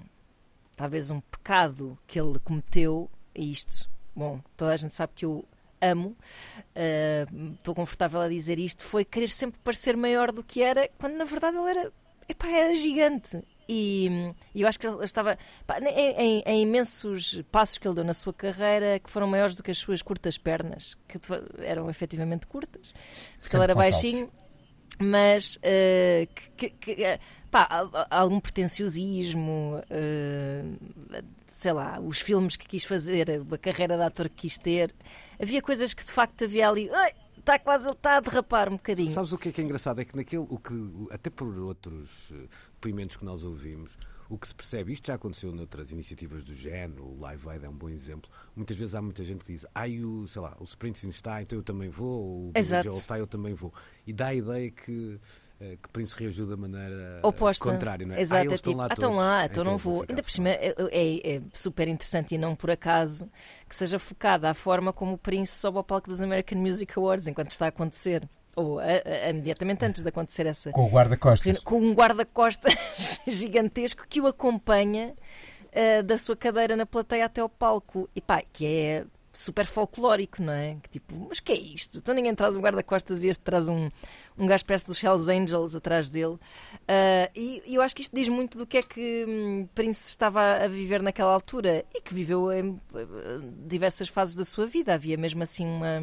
talvez 0.77 1.11
um 1.11 1.21
pecado 1.21 1.99
que 2.07 2.19
ele 2.21 2.39
cometeu, 2.41 3.11
e 3.35 3.51
isto, 3.53 3.89
bom, 4.15 4.41
toda 4.57 4.73
a 4.73 4.77
gente 4.77 4.95
sabe 4.95 5.13
que 5.15 5.25
eu 5.25 5.45
amo, 5.81 6.17
eh, 6.75 7.27
estou 7.55 7.75
confortável 7.75 8.21
a 8.21 8.29
dizer 8.29 8.59
isto, 8.59 8.85
foi 8.85 9.05
querer 9.05 9.29
sempre 9.29 9.61
parecer 9.61 9.97
maior 9.97 10.31
do 10.33 10.43
que 10.45 10.63
era, 10.63 10.89
quando 10.99 11.15
na 11.17 11.25
verdade 11.25 11.57
ele 11.57 11.71
era, 11.71 11.93
epá, 12.29 12.49
era 12.49 12.75
gigante. 12.75 13.43
E 13.73 14.11
e 14.53 14.63
eu 14.63 14.69
acho 14.69 14.81
que 14.81 14.87
ele 14.87 15.05
estava 15.05 15.39
pá, 15.65 15.79
em, 15.79 15.87
em- 16.41 16.43
em 16.45 16.63
imensos 16.63 17.41
passos 17.53 17.79
que 17.79 17.87
ele 17.87 17.95
deu 17.95 18.05
na 18.05 18.13
sua 18.13 18.33
carreira 18.35 18.99
que 18.99 19.09
foram 19.09 19.29
maiores 19.29 19.55
do 19.55 19.63
que 19.63 19.71
as 19.71 19.79
suas 19.79 20.03
curtas 20.03 20.37
pernas, 20.37 20.97
que 21.07 21.19
eram 21.65 21.89
efetivamente 21.89 22.49
curtas, 22.49 22.91
porque 22.93 23.49
Sempre 23.49 23.57
ele 23.59 23.65
era 23.65 23.75
com 23.75 23.81
saltos. 23.81 24.40
Mas 25.01 25.59
eh, 25.63 26.29
que, 26.57 26.71
que- 26.71 27.03
eh, 27.05 27.19
pá, 27.51 27.67
algum 28.11 28.39
pretenciosismo, 28.41 29.83
eh, 29.91 30.63
sei 31.49 31.73
lá, 31.73 31.99
os 32.01 32.21
filmes 32.21 32.57
que 32.57 32.67
quis 32.69 32.85
fazer, 32.85 33.29
a 33.53 33.59
carreira 33.59 33.97
de 33.97 34.03
ator 34.03 34.29
que 34.29 34.37
quis 34.43 34.59
ter, 34.59 34.95
havia 35.41 35.61
coisas 35.63 35.93
que 35.95 36.05
de 36.05 36.13
facto 36.13 36.45
havia 36.45 36.69
ali. 36.69 36.89
"Ai, 36.91 37.13
Está 37.41 37.59
quase 37.59 37.89
está 37.91 38.19
a 38.19 38.21
derrapar 38.21 38.69
um 38.69 38.77
bocadinho. 38.77 39.09
Sabes 39.11 39.33
o 39.33 39.39
que 39.39 39.49
é 39.49 39.53
que 39.53 39.63
é 39.63 39.65
engraçado? 39.65 39.99
É 39.99 40.05
que 40.05 40.15
naquele, 40.15 40.45
o 40.47 40.59
que, 40.59 40.75
até 41.11 41.31
por 41.31 41.49
outros 41.59 42.31
depoimentos 42.75 43.17
que 43.17 43.25
nós 43.25 43.43
ouvimos, 43.43 43.97
o 44.31 44.39
que 44.39 44.47
se 44.47 44.55
percebe, 44.55 44.93
isto 44.93 45.09
já 45.09 45.15
aconteceu 45.15 45.53
noutras 45.53 45.91
iniciativas 45.91 46.45
do 46.45 46.55
género, 46.55 47.05
o 47.05 47.21
Live 47.21 47.49
Aid 47.49 47.65
é 47.65 47.69
um 47.69 47.75
bom 47.75 47.89
exemplo. 47.89 48.31
Muitas 48.55 48.77
vezes 48.77 48.95
há 48.95 49.03
muita 49.03 49.25
gente 49.25 49.45
que 49.45 49.53
diz, 49.53 49.67
ai, 49.75 49.99
o, 50.05 50.27
sei 50.29 50.41
lá, 50.41 50.57
o 50.61 50.65
Springsteen 50.65 51.11
está, 51.11 51.43
então 51.43 51.59
eu 51.59 51.65
também 51.65 51.89
vou, 51.91 52.23
ou 52.23 52.49
o. 52.51 52.53
Joel 52.63 52.91
está, 52.91 53.19
eu 53.19 53.27
também 53.27 53.55
vou. 53.55 53.75
E 54.07 54.13
dá 54.13 54.29
a 54.29 54.35
ideia 54.35 54.71
que, 54.71 55.19
eh, 55.61 55.77
que 55.83 55.89
Prince 55.89 56.15
reagiu 56.17 56.47
da 56.47 56.57
maneira 56.57 57.21
eh, 57.21 57.27
Oposta. 57.27 57.65
contrária, 57.73 58.07
não 58.07 58.15
é? 58.15 58.21
Exato, 58.21 58.41
ah, 58.41 58.45
eles 58.45 58.55
estão 58.55 58.73
tipo, 58.73 58.79
lá 58.81 58.87
ah, 58.89 58.95
estão 58.95 59.15
lá, 59.17 59.47
então 59.47 59.65
não 59.65 59.73
eu 59.73 59.79
vou. 59.79 60.05
Ainda 60.09 60.23
por 60.23 60.31
só." 60.31 60.37
cima 60.37 60.51
é, 60.51 60.75
é- 60.93 61.37
é 61.37 61.43
super 61.53 61.89
interessante 61.89 62.37
e 62.37 62.39
não 62.39 62.55
por 62.55 62.71
acaso 62.71 63.29
que 63.69 63.75
seja 63.75 63.99
focada 63.99 64.49
a 64.49 64.55
forma 64.55 64.93
como 64.93 65.15
o 65.15 65.19
Prince 65.19 65.59
sobe 65.59 65.79
ao 65.79 65.85
palco 65.85 66.09
dos 66.09 66.23
American 66.23 66.59
Music 66.61 66.93
Awards 66.97 67.27
enquanto 67.27 67.51
está 67.51 67.67
a 67.67 67.69
acontecer. 67.69 68.29
Ou 68.57 68.79
a- 68.81 68.85
a- 68.85 69.31
imediatamente 69.31 69.85
antes 69.85 70.03
de 70.03 70.09
acontecer 70.09 70.47
essa. 70.47 70.71
Com 70.73 70.85
o 70.87 70.89
guarda-costas. 70.91 71.59
Com 71.61 71.81
um 71.81 71.93
guarda-costas 71.95 72.75
gigantesco 73.27 74.05
que 74.09 74.21
o 74.21 74.27
acompanha 74.27 75.15
ah, 75.73 76.03
da 76.03 76.19
sua 76.19 76.37
cadeira 76.37 76.77
na 76.77 76.85
plateia 76.87 77.25
até 77.27 77.41
ao 77.41 77.49
palco. 77.49 78.09
E 78.15 78.21
pá, 78.21 78.43
que 78.53 78.67
é 78.67 79.05
super 79.33 79.65
folclórico, 79.65 80.43
não 80.43 80.53
é? 80.53 80.77
Que 80.83 80.89
tipo, 80.91 81.15
mas 81.29 81.39
que 81.39 81.53
é 81.53 81.57
isto? 81.57 81.99
Então 81.99 82.13
ninguém 82.13 82.35
traz 82.35 82.57
um 82.57 82.61
guarda-costas 82.61 83.23
e 83.23 83.29
este 83.29 83.41
traz 83.45 83.69
um, 83.69 83.89
um 84.37 84.45
gajo 84.45 84.65
perto 84.67 84.87
dos 84.87 85.01
Hells 85.01 85.31
Angels 85.31 85.77
atrás 85.77 86.11
dele. 86.11 86.37
Ah, 86.89 87.31
e, 87.37 87.63
e 87.65 87.77
eu 87.77 87.83
acho 87.83 87.95
que 87.95 88.03
isto 88.03 88.15
diz 88.15 88.29
muito 88.29 88.59
do 88.59 88.67
que 88.67 88.79
é 88.79 88.83
que 88.83 89.25
hum, 89.29 89.69
Prince 89.73 90.09
estava 90.09 90.57
a 90.65 90.67
viver 90.67 91.01
naquela 91.01 91.33
altura 91.33 91.85
e 91.95 92.01
que 92.01 92.13
viveu 92.13 92.53
em 92.53 92.81
eh, 92.97 93.07
diversas 93.65 94.09
fases 94.09 94.35
da 94.35 94.45
sua 94.45 94.67
vida. 94.67 94.93
Havia 94.95 95.17
mesmo 95.17 95.41
assim 95.45 95.65
uma 95.65 96.03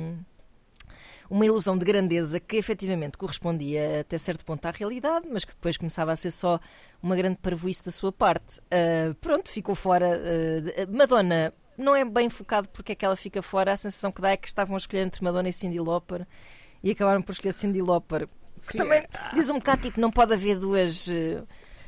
uma 1.29 1.45
ilusão 1.45 1.77
de 1.77 1.85
grandeza 1.85 2.39
que 2.39 2.55
efetivamente 2.57 3.17
correspondia 3.17 4.01
até 4.01 4.17
certo 4.17 4.45
ponto 4.45 4.65
à 4.65 4.71
realidade, 4.71 5.27
mas 5.31 5.43
que 5.45 5.53
depois 5.53 5.77
começava 5.77 6.11
a 6.11 6.15
ser 6.15 6.31
só 6.31 6.59
uma 7.01 7.15
grande 7.15 7.37
parvoíce 7.41 7.83
da 7.83 7.91
sua 7.91 8.11
parte. 8.11 8.59
Ah, 8.71 9.13
pronto, 9.21 9.49
ficou 9.49 9.75
fora. 9.75 10.19
de- 10.61 10.85
Madonna 10.91 11.53
não 11.77 11.95
é 11.95 12.03
bem 12.05 12.29
focado 12.29 12.69
porque 12.69 12.93
é 12.93 12.95
que 12.95 13.05
ela 13.05 13.15
fica 13.15 13.41
fora. 13.41 13.73
A 13.73 13.77
sensação 13.77 14.11
que 14.11 14.21
dá 14.21 14.31
é 14.31 14.37
que 14.37 14.47
estavam 14.47 14.75
a 14.75 14.77
escolher 14.77 15.01
entre 15.03 15.23
Madonna 15.23 15.49
e 15.49 15.53
Cindy 15.53 15.79
Lauper 15.79 16.25
e 16.83 16.91
acabaram 16.91 17.21
por 17.21 17.31
escolher 17.33 17.53
Cindy 17.53 17.81
Lauper. 17.81 18.27
Que 18.65 18.71
Sim, 18.71 18.77
também 18.79 18.99
é- 18.99 19.07
diz 19.35 19.49
um 19.51 19.59
bocado 19.59 19.83
tipo, 19.83 19.99
não 19.99 20.09
pode 20.11 20.33
haver 20.33 20.57
duas. 20.59 21.07
eh, 21.09 21.43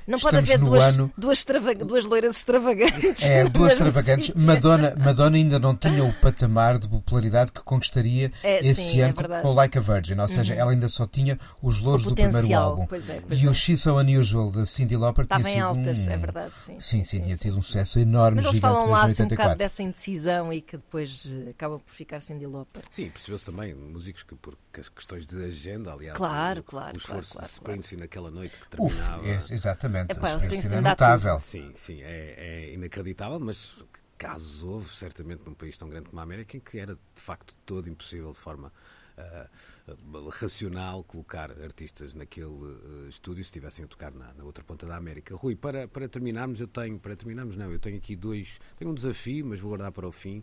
Não 0.10 0.20
pode 0.20 0.36
Estamos 0.38 0.50
haver 0.50 0.60
no 0.60 0.66
duas, 0.66 0.84
ano- 0.86 1.12
duas, 1.18 1.46
duas 1.88 2.06
loiras 2.06 2.36
extravagantes. 2.38 3.24
É, 3.24 3.44
duas 3.50 3.74
extravagantes. 3.74 4.26
sítio. 4.28 4.42
Madonna, 4.46 4.96
Madonna 4.98 5.38
ainda 5.38 5.60
não 5.60 5.76
tinha 5.76 6.04
o 6.04 6.12
patamar 6.14 6.80
de 6.80 6.88
popularidade 6.88 7.52
que 7.52 7.62
conquistaria 7.62 8.32
É, 8.44 8.66
esse 8.66 8.82
sim, 8.82 9.02
é 9.02 9.06
ano 9.06 9.14
verdade. 9.16 9.44
com 9.44 9.54
Like 9.54 9.78
a 9.78 9.82
Virgin. 9.82 10.20
Ou 10.20 10.28
seja, 10.28 10.54
ela 10.56 10.72
ainda 10.72 10.90
só 10.90 11.06
tinha 11.06 11.38
os 11.62 11.80
louros 11.80 12.04
do 12.06 12.16
primeiro 12.16 12.54
álbum. 12.56 12.86
pois 12.88 13.08
é, 13.10 13.22
pois 13.22 13.40
e 13.42 13.46
é. 13.46 13.50
o 13.50 13.54
She's 13.54 13.82
So 13.82 13.96
Unusual 13.98 14.50
da 14.52 14.66
Cindy 14.66 14.98
Lauper 14.98 15.26
tinha 15.28 15.38
Estava 15.38 15.54
sido 15.54 15.64
altas, 15.66 16.08
um... 16.08 16.12
é 16.12 16.18
verdade. 16.18 16.52
Sim, 16.60 16.80
Sim, 16.80 17.04
sim, 17.04 17.22
tinha 17.22 17.38
sim. 17.38 17.44
tido 17.44 17.58
um 17.60 17.62
sucesso 17.62 18.00
enorme, 18.00 18.38
Mas 18.38 18.46
eles 18.46 18.60
falam 18.60 18.90
lá 18.90 19.04
assim, 19.04 19.24
um 19.24 19.28
bocado 19.28 19.52
84. 19.52 19.58
dessa 19.60 19.84
indecisão 19.84 20.52
e 20.52 20.62
que 20.62 20.78
depois 20.78 21.32
eh, 21.32 21.52
acaba 21.52 21.78
por 21.78 21.92
ficar 21.94 22.20
Cindy 22.20 22.48
Lauper. 22.48 22.82
Sim, 22.90 23.10
percebeu-se 23.12 23.46
também, 23.46 23.76
músicos 23.76 24.24
que 24.24 24.34
por 24.36 24.58
que- 24.74 24.82
questões 24.96 25.28
de 25.28 25.44
agenda, 25.46 25.92
aliás, 25.94 26.18
Claro, 26.18 26.62
o, 26.62 26.64
claro, 26.64 26.96
o 26.96 26.98
esforço 26.98 27.34
claro, 27.34 27.48
de 27.48 27.54
claro, 27.60 27.74
Springsteen 27.74 28.00
naquela 28.02 28.32
noite 28.32 28.58
que 28.58 28.82
Uf, 28.82 28.96
terminava. 28.96 29.28
é, 29.28 29.36
exatamente. 29.36 29.99
Epá, 30.08 30.34
o 30.34 30.38
Springsteen 30.38 30.78
é 30.78 30.82
notável. 30.82 31.40
Sim, 31.40 31.72
sim, 31.76 32.02
é, 32.02 32.36
é 32.38 32.74
inacreditável, 32.74 33.40
mas 33.40 33.76
casos 34.18 34.62
houve, 34.64 34.90
certamente, 34.90 35.44
num 35.46 35.54
país 35.54 35.78
tão 35.78 35.90
grande 35.90 36.10
como 36.10 36.20
a 36.20 36.24
América, 36.24 36.58
em 36.58 36.60
que 36.60 36.78
era 36.78 36.96
de 36.96 37.22
facto 37.22 37.56
todo 37.66 37.90
impossível 37.90 38.34
de 38.34 38.40
forma 38.40 38.72
uh, 39.20 40.30
racional 40.30 41.04
colocar 41.04 41.52
artistas 41.64 42.14
naquele 42.14 42.48
uh, 42.48 43.08
estúdio 43.08 43.44
se 43.44 43.50
estivessem 43.50 43.86
a 43.86 43.88
tocar 43.88 44.12
na, 44.12 44.34
na, 44.34 44.44
outra 44.44 44.64
ponta 44.64 44.86
da 44.86 44.96
América. 44.96 45.36
Rui, 45.36 45.56
para, 45.56 45.88
para 45.88 46.08
terminarmos, 46.08 46.60
eu 46.60 46.68
tenho, 46.68 47.00
para 47.00 47.16
terminarmos 47.16 47.56
não, 47.56 47.72
eu 47.72 47.80
tenho 47.80 47.98
aqui 47.98 48.16
dois, 48.16 48.60
tenho 48.78 48.92
um 48.92 48.94
desafio, 48.94 49.46
mas 49.46 49.60
vou 49.60 49.70
guardar 49.70 49.92
para 49.92 50.08
o 50.08 50.12
fim. 50.12 50.40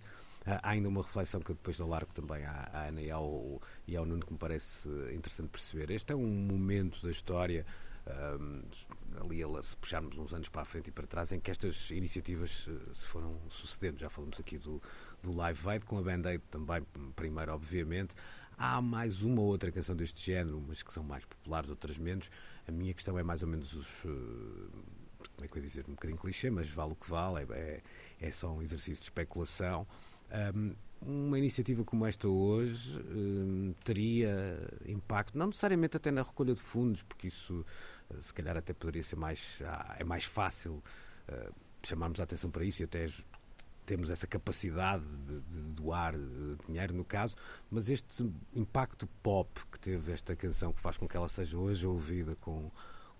Uh, 0.46 0.59
há 0.62 0.70
ainda 0.70 0.88
uma 0.88 1.02
reflexão 1.02 1.40
que 1.40 1.50
eu 1.50 1.54
depois 1.54 1.78
alargo 1.80 2.12
também 2.14 2.44
à, 2.44 2.70
à 2.72 2.86
Ana 2.86 3.02
e 3.02 3.11
ao, 3.11 3.61
e 3.86 3.94
ao 3.94 4.07
Nuno 4.07 4.24
que 4.24 4.32
me 4.32 4.38
parece 4.38 4.88
interessante 5.12 5.48
perceber. 5.48 5.90
Este 5.90 6.12
é 6.12 6.16
um 6.16 6.26
momento 6.26 7.02
da 7.02 7.11
história 7.11 7.66
um, 8.07 8.62
ali 9.20 9.40
se 9.62 9.76
puxarmos 9.76 10.16
uns 10.16 10.32
anos 10.32 10.48
para 10.48 10.62
a 10.62 10.64
frente 10.64 10.88
e 10.88 10.90
para 10.92 11.07
trás, 11.07 11.32
em 11.32 11.40
que 11.40 11.50
estas 11.50 11.90
iniciativas 11.90 12.68
se 12.92 13.07
foram 13.07 13.40
sucedendo. 13.48 13.98
Já 13.98 14.09
falamos 14.09 14.38
aqui 14.38 14.59
do, 14.59 14.80
do 15.22 15.32
Live 15.32 15.68
Aid, 15.68 15.84
com 15.84 15.98
a 15.98 16.02
Band-Aid 16.02 16.42
também, 16.50 16.82
primeiro, 17.14 17.52
obviamente. 17.52 18.14
Há 18.59 18.80
mais 18.80 19.22
uma 19.22 19.42
ou 19.42 19.48
outra 19.48 19.70
canção 19.70 19.94
deste 19.94 20.24
género, 20.24 20.62
mas 20.66 20.82
que 20.82 20.92
são 20.92 21.02
mais 21.02 21.24
populares, 21.24 21.68
outras 21.68 21.98
menos. 21.98 22.30
A 22.66 22.72
minha 22.72 22.94
questão 22.94 23.18
é 23.18 23.22
mais 23.22 23.42
ou 23.42 23.48
menos 23.48 23.74
os. 23.74 24.04
Uh, 24.04 24.70
como 25.34 25.44
é 25.44 25.48
que 25.48 25.59
eu 25.59 25.62
ia 25.62 25.68
dizer? 25.68 25.84
Um 25.86 25.92
bocadinho 25.92 26.18
clichê, 26.18 26.50
mas 26.50 26.70
vale 26.70 26.92
o 26.92 26.96
que 26.96 27.11
vale. 27.11 27.46
É, 27.52 27.54
é, 27.54 27.82
é 28.20 28.32
só 28.32 28.54
um 28.54 28.62
exercício 28.62 28.96
de 28.96 29.02
especulação. 29.02 29.86
Um, 30.54 30.74
uma 31.00 31.38
iniciativa 31.38 31.84
como 31.84 32.07
esta 32.07 32.28
hoje 32.28 32.98
um, 33.00 33.74
teria 33.84 34.59
impacto, 34.86 35.36
não 35.36 35.48
necessariamente 35.48 35.96
até 35.96 36.11
na 36.11 36.22
recolha 36.22 36.54
de 36.54 36.61
fundos, 36.61 37.02
porque 37.02 37.28
isso 37.28 37.64
se 38.20 38.32
calhar 38.32 38.57
até 38.57 38.72
poderia 38.72 39.02
ser 39.02 39.16
mais. 39.16 39.61
Ah, 39.64 39.96
é 39.98 40.04
mais 40.04 40.24
fácil. 40.24 40.82
Uh, 41.28 41.52
chamarmos 41.82 42.18
a 42.18 42.24
atenção 42.24 42.50
para 42.50 42.64
isso 42.64 42.82
e 42.82 42.84
até 42.84 43.07
temos 43.86 44.11
essa 44.11 44.26
capacidade 44.26 45.04
de, 45.04 45.40
de, 45.40 45.72
doar 45.72 46.14
eh, 46.14 46.18
dinheiro, 46.66 46.92
no 46.92 47.04
caso, 47.04 47.36
mas 47.70 47.88
este 47.88 48.28
impacto 48.52 49.07
pop 49.22 49.48
que 49.70 49.78
teve 49.78 50.12
esta 50.12 50.34
canção, 50.34 50.72
que 50.72 50.80
faz 50.80 50.98
com 50.98 51.07
que 51.07 51.16
ela 51.16 51.28
seja 51.28 51.57
hoje 51.57 51.86
ouvida 51.86 52.34
com, 52.36 52.68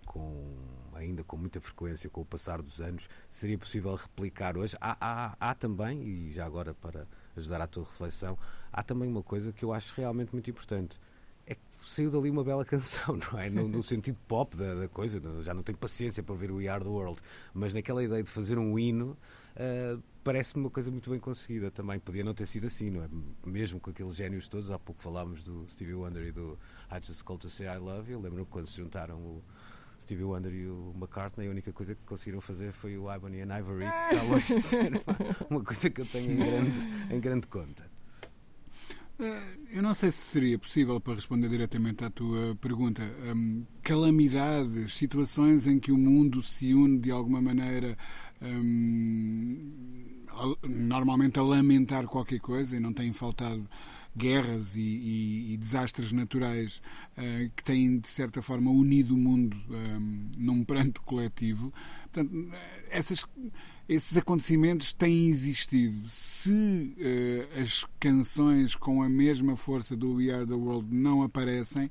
com 0.05 0.57
ainda 0.93 1.23
com 1.23 1.37
muita 1.37 1.61
frequência 1.61 2.09
com 2.09 2.19
o 2.19 2.25
passar 2.25 2.61
dos 2.61 2.81
anos, 2.81 3.07
seria 3.29 3.57
possível 3.57 3.95
replicar 3.95 4.57
hoje? 4.57 4.75
Há, 4.81 4.97
há, 4.99 5.37
há 5.39 5.55
também, 5.55 6.03
e 6.03 6.33
já 6.33 6.45
agora 6.45 6.73
para 6.73 7.07
ajudar 7.37 7.61
à 7.61 7.67
tua 7.67 7.85
reflexão, 7.85 8.37
há 8.71 8.83
também 8.83 9.09
uma 9.09 9.23
coisa 9.23 9.53
que 9.53 9.63
eu 9.63 9.71
acho 9.71 9.95
realmente 9.95 10.33
muito 10.33 10.49
importante. 10.49 10.99
Saiu 11.81 12.09
dali 12.09 12.29
uma 12.29 12.43
bela 12.43 12.63
canção, 12.65 13.17
não 13.17 13.39
é? 13.39 13.49
No, 13.49 13.67
no 13.67 13.83
sentido 13.83 14.17
pop 14.27 14.55
da, 14.55 14.73
da, 14.73 14.87
coisa, 14.87 15.21
já 15.41 15.53
não 15.53 15.63
tenho 15.63 15.77
paciência 15.77 16.21
para 16.21 16.33
ouvir 16.33 16.51
o 16.51 16.57
We 16.57 16.67
Are 16.67 16.83
the 16.83 16.89
World, 16.89 17.19
mas 17.53 17.73
naquela 17.73 18.03
ideia 18.03 18.23
de 18.23 18.29
fazer 18.29 18.57
um 18.57 18.77
hino. 18.77 19.17
Uh, 19.55 20.01
parece-me 20.23 20.65
uma 20.65 20.69
coisa 20.69 20.91
muito 20.91 21.09
bem 21.09 21.19
conseguida 21.19 21.71
também. 21.71 21.99
Podia 21.99 22.23
não 22.23 22.33
ter 22.33 22.45
sido 22.45 22.67
assim, 22.67 22.89
não 22.89 23.03
é? 23.03 23.09
Mesmo 23.45 23.79
com 23.79 23.89
aqueles 23.89 24.15
génios 24.15 24.47
todos, 24.47 24.69
há 24.69 24.77
pouco 24.77 25.01
falámos 25.01 25.41
do 25.41 25.65
Stevie 25.69 25.93
Wonder 25.93 26.27
e 26.27 26.31
do 26.31 26.59
I 26.91 26.99
Just 27.03 27.23
Called 27.23 27.41
to 27.41 27.49
Say 27.49 27.65
I 27.65 27.77
Love 27.77 28.11
You. 28.11 28.19
Lembro-me 28.19 28.45
quando 28.45 28.67
se 28.67 28.77
juntaram 28.77 29.17
o 29.17 29.43
Stevie 30.01 30.23
Wonder 30.23 30.53
e 30.53 30.67
o 30.67 30.93
McCartney, 30.95 31.47
a 31.47 31.51
única 31.51 31.71
coisa 31.73 31.95
que 31.95 32.01
conseguiram 32.05 32.41
fazer 32.41 32.71
foi 32.71 32.97
o 32.97 33.13
Ibony 33.13 33.41
and 33.41 33.57
Ivory, 33.57 33.85
que 33.85 34.15
está 34.15 34.23
longe 34.23 34.55
de 34.55 34.61
ser 34.61 34.91
uma, 34.91 35.47
uma 35.49 35.63
coisa 35.63 35.89
que 35.89 36.01
eu 36.01 36.05
tenho 36.05 36.31
em 36.31 36.35
grande, 36.35 36.79
em 37.09 37.19
grande 37.19 37.47
conta. 37.47 37.96
Eh, 39.19 39.57
eu 39.71 39.81
não 39.81 39.93
sei 39.95 40.11
se 40.11 40.19
seria 40.19 40.59
possível, 40.59 40.99
para 40.99 41.15
responder 41.15 41.49
diretamente 41.49 42.03
à 42.03 42.09
tua 42.09 42.55
pergunta, 42.61 43.01
um, 43.35 43.65
calamidades, 43.81 44.95
situações 44.95 45.65
em 45.65 45.79
que 45.79 45.91
o 45.91 45.97
mundo 45.97 46.43
se 46.43 46.73
une 46.73 46.99
de 46.99 47.09
alguma 47.09 47.41
maneira 47.41 47.97
um, 48.41 49.73
normalmente 50.67 51.39
a 51.39 51.41
lamentar 51.41 52.05
qualquer 52.05 52.39
coisa 52.39 52.77
e 52.77 52.79
não 52.79 52.93
têm 52.93 53.11
faltado 53.11 53.67
guerras 54.15 54.75
e, 54.75 54.81
e, 54.81 55.53
e 55.53 55.57
desastres 55.57 56.11
naturais 56.11 56.81
uh, 57.17 57.51
que 57.55 57.63
têm, 57.63 57.99
de 57.99 58.07
certa 58.07 58.41
forma, 58.41 58.69
unido 58.71 59.15
o 59.15 59.17
mundo 59.17 59.57
um, 59.69 60.31
num 60.37 60.63
pranto 60.63 61.01
coletivo. 61.01 61.73
Portanto, 62.11 62.31
essas, 62.89 63.25
esses 63.87 64.17
acontecimentos 64.17 64.91
têm 64.91 65.27
existido. 65.27 66.09
Se 66.09 66.51
uh, 66.97 67.61
as 67.61 67.85
canções 67.99 68.75
com 68.75 69.01
a 69.01 69.07
mesma 69.07 69.55
força 69.55 69.95
do 69.95 70.15
We 70.15 70.29
Are 70.29 70.45
the 70.45 70.53
World 70.53 70.93
não 70.93 71.23
aparecem, 71.23 71.89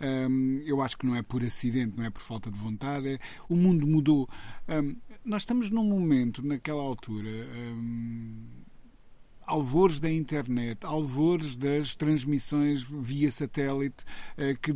um, 0.00 0.60
eu 0.66 0.82
acho 0.82 0.98
que 0.98 1.06
não 1.06 1.16
é 1.16 1.22
por 1.22 1.42
acidente, 1.42 1.96
não 1.96 2.04
é 2.04 2.10
por 2.10 2.20
falta 2.20 2.50
de 2.50 2.58
vontade. 2.58 3.08
É, 3.08 3.18
o 3.48 3.56
mundo 3.56 3.86
mudou. 3.86 4.28
Um, 4.68 4.96
nós 5.24 5.42
estamos 5.42 5.70
num 5.70 5.84
momento, 5.84 6.44
naquela 6.44 6.82
altura, 6.82 7.28
hum, 7.28 8.46
alvores 9.46 9.98
da 9.98 10.10
internet, 10.10 10.84
alvores 10.84 11.56
das 11.56 11.96
transmissões 11.96 12.82
via 12.82 13.30
satélite, 13.30 14.04
uh, 14.36 14.58
que, 14.60 14.74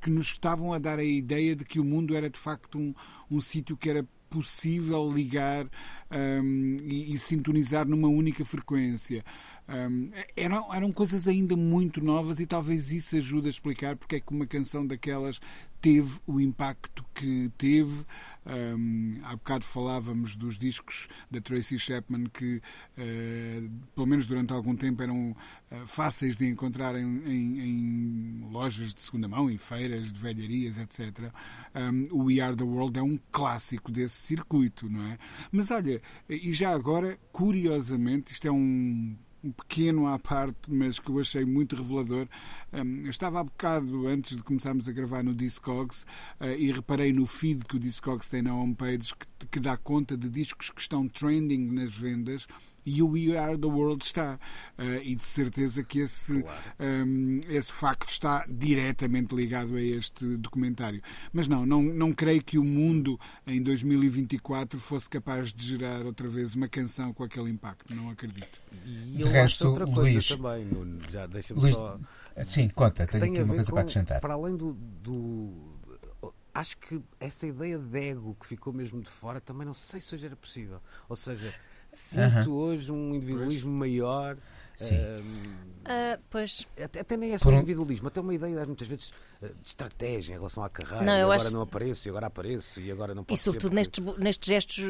que, 0.00 0.10
nos 0.10 0.28
estavam 0.28 0.72
a 0.72 0.78
dar 0.78 1.00
a 1.00 1.04
ideia 1.04 1.56
de 1.56 1.64
que 1.64 1.80
o 1.80 1.84
mundo 1.84 2.14
era 2.14 2.30
de 2.30 2.38
facto 2.38 2.78
um, 2.78 2.94
um 3.28 3.40
sítio 3.40 3.76
que 3.76 3.90
era 3.90 4.06
possível 4.32 5.12
ligar 5.12 5.66
um, 6.10 6.76
e, 6.82 7.12
e, 7.12 7.18
sintonizar 7.18 7.86
numa 7.86 8.08
única 8.08 8.44
frequência. 8.44 9.22
Um, 9.68 10.08
eram, 10.36 10.74
eram 10.74 10.92
coisas 10.92 11.28
ainda 11.28 11.56
muito 11.56 12.02
novas 12.02 12.40
e 12.40 12.46
talvez 12.46 12.90
isso 12.90 13.16
ajude 13.16 13.46
a 13.46 13.50
explicar 13.50 13.96
porque 13.96 14.16
é 14.16 14.20
que 14.20 14.32
uma 14.32 14.46
canção 14.46 14.86
daquelas 14.86 15.40
teve 15.82 16.20
o 16.26 16.40
impacto 16.40 17.04
que 17.12 17.50
teve. 17.58 18.06
Um, 18.46 19.20
há 19.24 19.36
bocado 19.36 19.64
falávamos 19.64 20.36
dos 20.36 20.58
discos 20.58 21.08
da 21.30 21.40
Tracy 21.40 21.78
Chapman 21.78 22.26
que, 22.32 22.56
uh, 22.56 23.70
pelo 23.94 24.06
menos 24.06 24.26
durante 24.26 24.52
algum 24.52 24.76
tempo, 24.76 25.02
eram 25.02 25.30
uh, 25.30 25.86
fáceis 25.86 26.36
de 26.36 26.48
encontrar 26.48 26.94
em, 26.96 27.04
em, 27.26 27.60
em, 27.60 28.48
lojas 28.50 28.94
de 28.94 29.00
segunda 29.00 29.28
mão, 29.28 29.50
em 29.50 29.58
feiras 29.58 30.12
de 30.12 30.18
velharias, 30.18 30.78
etc. 30.78 31.32
Um, 31.74 32.04
o 32.12 32.24
We 32.24 32.40
Are 32.40 32.56
the 32.56 32.64
World 32.64 32.98
é 32.98 33.02
um 33.02 33.18
clássico 33.30 33.90
desse 33.90 34.16
circuito, 34.16 34.88
não 34.88 35.04
é? 35.04 35.18
Mas 35.50 35.70
olha, 35.70 36.00
e 36.28 36.52
já 36.52 36.70
agora, 36.70 37.18
curiosamente, 37.32 38.32
isto 38.32 38.46
é 38.46 38.52
um 38.52 39.16
pequeno 39.50 40.06
à 40.06 40.18
parte, 40.18 40.56
mas 40.68 40.98
que 40.98 41.10
eu 41.10 41.18
achei 41.18 41.44
muito 41.44 41.74
revelador. 41.74 42.28
Um, 42.72 43.04
eu 43.04 43.10
estava 43.10 43.40
há 43.40 43.44
bocado, 43.44 44.06
antes 44.06 44.36
de 44.36 44.42
começarmos 44.42 44.88
a 44.88 44.92
gravar 44.92 45.22
no 45.24 45.34
Discogs, 45.34 46.04
uh, 46.40 46.46
e 46.56 46.70
reparei 46.70 47.12
no 47.12 47.26
feed 47.26 47.64
que 47.64 47.76
o 47.76 47.80
Discogs 47.80 48.28
tem 48.28 48.42
na 48.42 48.54
homepage, 48.54 49.14
que, 49.14 49.46
que 49.46 49.60
dá 49.60 49.76
conta 49.76 50.16
de 50.16 50.28
discos 50.28 50.70
que 50.70 50.80
estão 50.80 51.08
trending 51.08 51.72
nas 51.72 51.94
vendas 51.94 52.46
e 52.84 53.02
o 53.02 53.08
We 53.10 53.36
Are 53.36 53.56
the 53.56 53.66
World 53.66 54.04
está. 54.04 54.38
Uh, 54.78 55.02
e 55.02 55.14
de 55.14 55.24
certeza 55.24 55.82
que 55.82 56.00
esse, 56.00 56.42
claro. 56.42 56.58
um, 56.80 57.40
esse 57.48 57.72
facto 57.72 58.08
está 58.08 58.44
diretamente 58.48 59.34
ligado 59.34 59.74
a 59.76 59.80
este 59.80 60.36
documentário. 60.36 61.02
Mas 61.32 61.46
não, 61.46 61.64
não, 61.64 61.82
não 61.82 62.12
creio 62.12 62.42
que 62.42 62.58
o 62.58 62.64
mundo 62.64 63.18
em 63.46 63.62
2024 63.62 64.78
fosse 64.80 65.08
capaz 65.08 65.52
de 65.52 65.66
gerar 65.66 66.04
outra 66.04 66.28
vez 66.28 66.54
uma 66.54 66.68
canção 66.68 67.12
com 67.12 67.24
aquele 67.24 67.50
impacto. 67.50 67.94
Não 67.94 68.10
acredito. 68.10 68.60
E 68.84 69.18
de 69.18 69.24
resto, 69.24 69.68
outra 69.68 69.86
coisa 69.86 70.00
Luís, 70.00 70.28
também, 70.28 70.64
Nuno, 70.64 71.00
já 71.08 71.26
deixa-me 71.26 71.60
Luís, 71.60 71.74
só. 71.74 71.98
Sim, 72.44 72.68
conta, 72.70 73.06
tenho 73.06 73.24
aqui 73.24 73.42
uma 73.42 73.54
coisa 73.54 73.70
com, 73.70 73.74
para 73.74 73.82
acrescentar. 73.82 74.20
Para 74.20 74.34
além 74.34 74.56
do, 74.56 74.72
do 74.72 75.72
acho 76.54 76.76
que 76.78 77.02
essa 77.18 77.46
ideia 77.46 77.78
de 77.78 77.98
ego 77.98 78.36
que 78.38 78.46
ficou 78.46 78.72
mesmo 78.72 79.00
de 79.00 79.08
fora 79.08 79.40
também 79.40 79.66
não 79.66 79.74
sei 79.74 80.00
se 80.00 80.14
hoje 80.14 80.26
era 80.26 80.36
possível. 80.36 80.80
Ou 81.08 81.16
seja, 81.16 81.54
sinto 81.92 82.20
uh 82.22 82.44
-huh. 82.44 82.48
hoje 82.48 82.92
um 82.92 83.14
individualismo 83.14 83.70
pois. 83.78 83.90
maior. 83.90 84.36
Sim. 84.76 84.96
Uh, 84.96 86.20
pois. 86.30 86.66
Até, 86.82 87.00
até, 87.00 87.16
nem 87.16 87.32
é 87.32 87.38
só 87.38 87.48
um... 87.48 87.54
individualismo, 87.54 88.08
até 88.08 88.20
uma 88.20 88.32
ideia 88.32 88.64
muitas 88.64 88.86
vezes 88.86 89.12
ah, 89.42 89.46
de 89.46 89.68
estratégia 89.68 90.34
em 90.34 90.36
relação 90.36 90.62
à 90.62 90.70
carreira. 90.70 91.04
Não, 91.04 91.12
agora 91.12 91.42
acho... 91.42 91.52
não 91.52 91.62
apareço, 91.62 92.08
e 92.08 92.10
agora 92.10 92.26
apareço, 92.26 92.80
e 92.80 92.90
agora 92.90 93.14
não 93.14 93.24
posso. 93.24 93.40
E 93.40 93.42
sobretudo 93.42 93.74
nestes, 93.74 94.04
nestes 94.16 94.48
gestos 94.48 94.84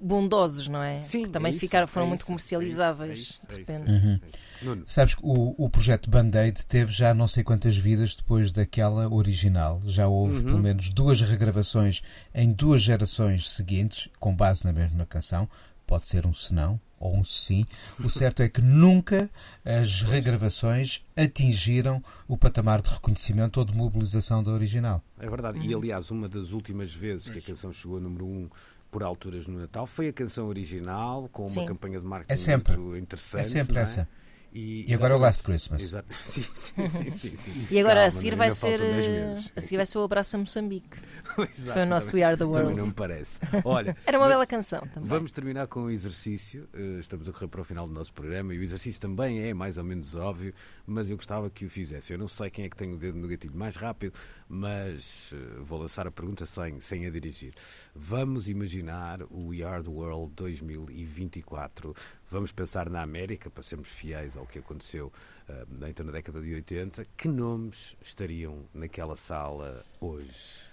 bondosos, 0.00 0.68
não 0.68 0.82
é? 0.82 1.02
Sim, 1.02 1.24
que 1.24 1.30
também 1.30 1.54
é 1.54 1.58
ficaram, 1.58 1.88
foram 1.88 2.06
é 2.06 2.08
muito 2.10 2.24
comercializáveis. 2.24 3.40
É 3.50 3.60
isso, 3.60 3.72
é 3.72 3.90
isso. 3.90 4.84
Sabes 4.86 5.14
que 5.16 5.22
o, 5.24 5.54
o 5.58 5.68
projeto 5.68 6.08
Band-Aid 6.08 6.66
teve 6.66 6.92
já 6.92 7.12
não 7.12 7.26
sei 7.26 7.42
quantas 7.42 7.76
vidas 7.76 8.14
depois 8.14 8.52
daquela 8.52 9.12
original. 9.12 9.80
Já 9.86 10.06
houve 10.06 10.38
uhum. 10.38 10.44
pelo 10.44 10.58
menos 10.58 10.90
duas 10.90 11.20
regravações 11.20 12.02
em 12.32 12.52
duas 12.52 12.82
gerações 12.82 13.50
seguintes, 13.50 14.08
com 14.20 14.34
base 14.34 14.64
na 14.64 14.72
mesma 14.72 15.04
canção 15.04 15.48
pode 15.88 16.06
ser 16.06 16.26
um 16.26 16.34
senão 16.34 16.78
ou 17.00 17.16
um 17.16 17.24
sim. 17.24 17.64
O 18.04 18.10
certo 18.10 18.42
é 18.42 18.48
que 18.48 18.60
nunca 18.60 19.30
as 19.64 20.02
regravações 20.02 21.02
atingiram 21.16 22.02
o 22.26 22.36
patamar 22.36 22.82
de 22.82 22.90
reconhecimento 22.90 23.58
ou 23.58 23.64
de 23.64 23.74
mobilização 23.74 24.42
da 24.42 24.50
original. 24.50 25.02
É 25.18 25.28
verdade. 25.28 25.58
E 25.60 25.74
aliás, 25.74 26.10
uma 26.10 26.28
das 26.28 26.52
últimas 26.52 26.92
vezes 26.92 27.28
que 27.28 27.38
a 27.38 27.42
canção 27.42 27.72
chegou 27.72 27.96
a 27.96 28.00
número 28.00 28.26
um 28.26 28.50
por 28.90 29.02
alturas 29.02 29.46
no 29.46 29.58
Natal 29.58 29.86
foi 29.86 30.08
a 30.08 30.12
canção 30.12 30.48
original, 30.48 31.28
com 31.32 31.42
uma 31.42 31.50
Sim. 31.50 31.66
campanha 31.66 32.00
de 32.00 32.06
marketing 32.06 32.32
é 32.32 32.36
sempre. 32.36 32.76
muito 32.76 33.02
interessante. 33.02 33.40
É 33.40 33.44
sempre 33.44 33.78
é? 33.78 33.82
essa. 33.82 34.08
E, 34.52 34.92
agora 34.94 35.12
é 35.14 35.16
o 35.16 35.20
Last 35.20 35.42
Christmas. 35.42 35.82
Exato. 35.82 36.06
Sim, 36.14 36.42
sim, 36.54 36.86
sim, 37.10 37.36
sim. 37.36 37.66
E 37.70 37.78
agora 37.78 37.96
Calma, 37.96 38.08
a 38.08 38.10
seguir 38.10 38.34
vai 38.34 38.50
ser. 38.50 38.78
10 38.80 39.06
meses. 39.08 39.52
A 39.54 39.60
seguir 39.60 39.76
vai 39.76 39.86
ser 39.86 39.98
o 39.98 40.02
Abraço 40.02 40.36
a 40.36 40.38
Moçambique. 40.38 40.96
Exato, 41.38 41.72
Foi 41.74 41.82
o 41.82 41.86
nosso 41.86 42.06
também- 42.08 42.22
We 42.24 42.26
Are 42.28 42.36
the 42.36 42.44
World. 42.44 42.76
não 42.76 42.86
me 42.86 42.92
parece. 42.92 43.38
Olha, 43.64 43.96
Era 44.06 44.18
uma 44.18 44.26
bela 44.26 44.46
canção 44.46 44.80
também. 44.92 45.08
Vamos 45.08 45.30
terminar 45.32 45.66
com 45.66 45.82
o 45.84 45.90
exercício. 45.90 46.68
Eh, 46.74 46.98
Estamos 46.98 47.28
a 47.28 47.32
correr 47.32 47.48
para 47.48 47.60
o 47.60 47.64
final 47.64 47.86
do 47.86 47.92
nosso 47.92 48.12
programa 48.12 48.54
e 48.54 48.58
o 48.58 48.62
exercício 48.62 49.00
também 49.00 49.40
é 49.48 49.52
mais 49.54 49.76
ou 49.78 49.84
menos 49.84 50.14
óbvio, 50.14 50.52
mas 50.88 51.10
eu 51.10 51.16
gostava 51.16 51.50
que 51.50 51.66
o 51.66 51.70
fizesse. 51.70 52.12
Eu 52.12 52.18
não 52.18 52.26
sei 52.26 52.50
quem 52.50 52.64
é 52.64 52.68
que 52.68 52.76
tem 52.76 52.92
o 52.92 52.96
dedo 52.96 53.18
no 53.18 53.28
gatilho 53.28 53.54
mais 53.54 53.76
rápido, 53.76 54.14
mas 54.48 55.30
eh, 55.34 55.60
vou 55.60 55.78
lançar 55.78 56.06
a 56.06 56.10
pergunta 56.10 56.46
sem, 56.46 56.80
sem 56.80 57.06
a 57.06 57.10
dirigir. 57.10 57.52
Vamos 57.94 58.48
imaginar 58.48 59.22
o 59.24 59.50
the 59.52 59.90
World 59.90 60.32
2024. 60.34 61.94
Vamos 62.30 62.50
pensar 62.52 62.88
na 62.88 63.02
América, 63.02 63.50
para 63.50 63.62
sermos 63.62 63.88
fiéis 63.88 64.36
ao 64.36 64.46
que 64.46 64.58
aconteceu 64.58 65.12
eh, 65.48 65.66
então 65.88 66.06
na 66.06 66.12
década 66.12 66.40
de 66.40 66.54
80. 66.54 67.04
Que 67.16 67.28
nomes 67.28 67.94
estariam 68.00 68.64
naquela 68.72 69.14
sala 69.14 69.84
hoje? 70.00 70.66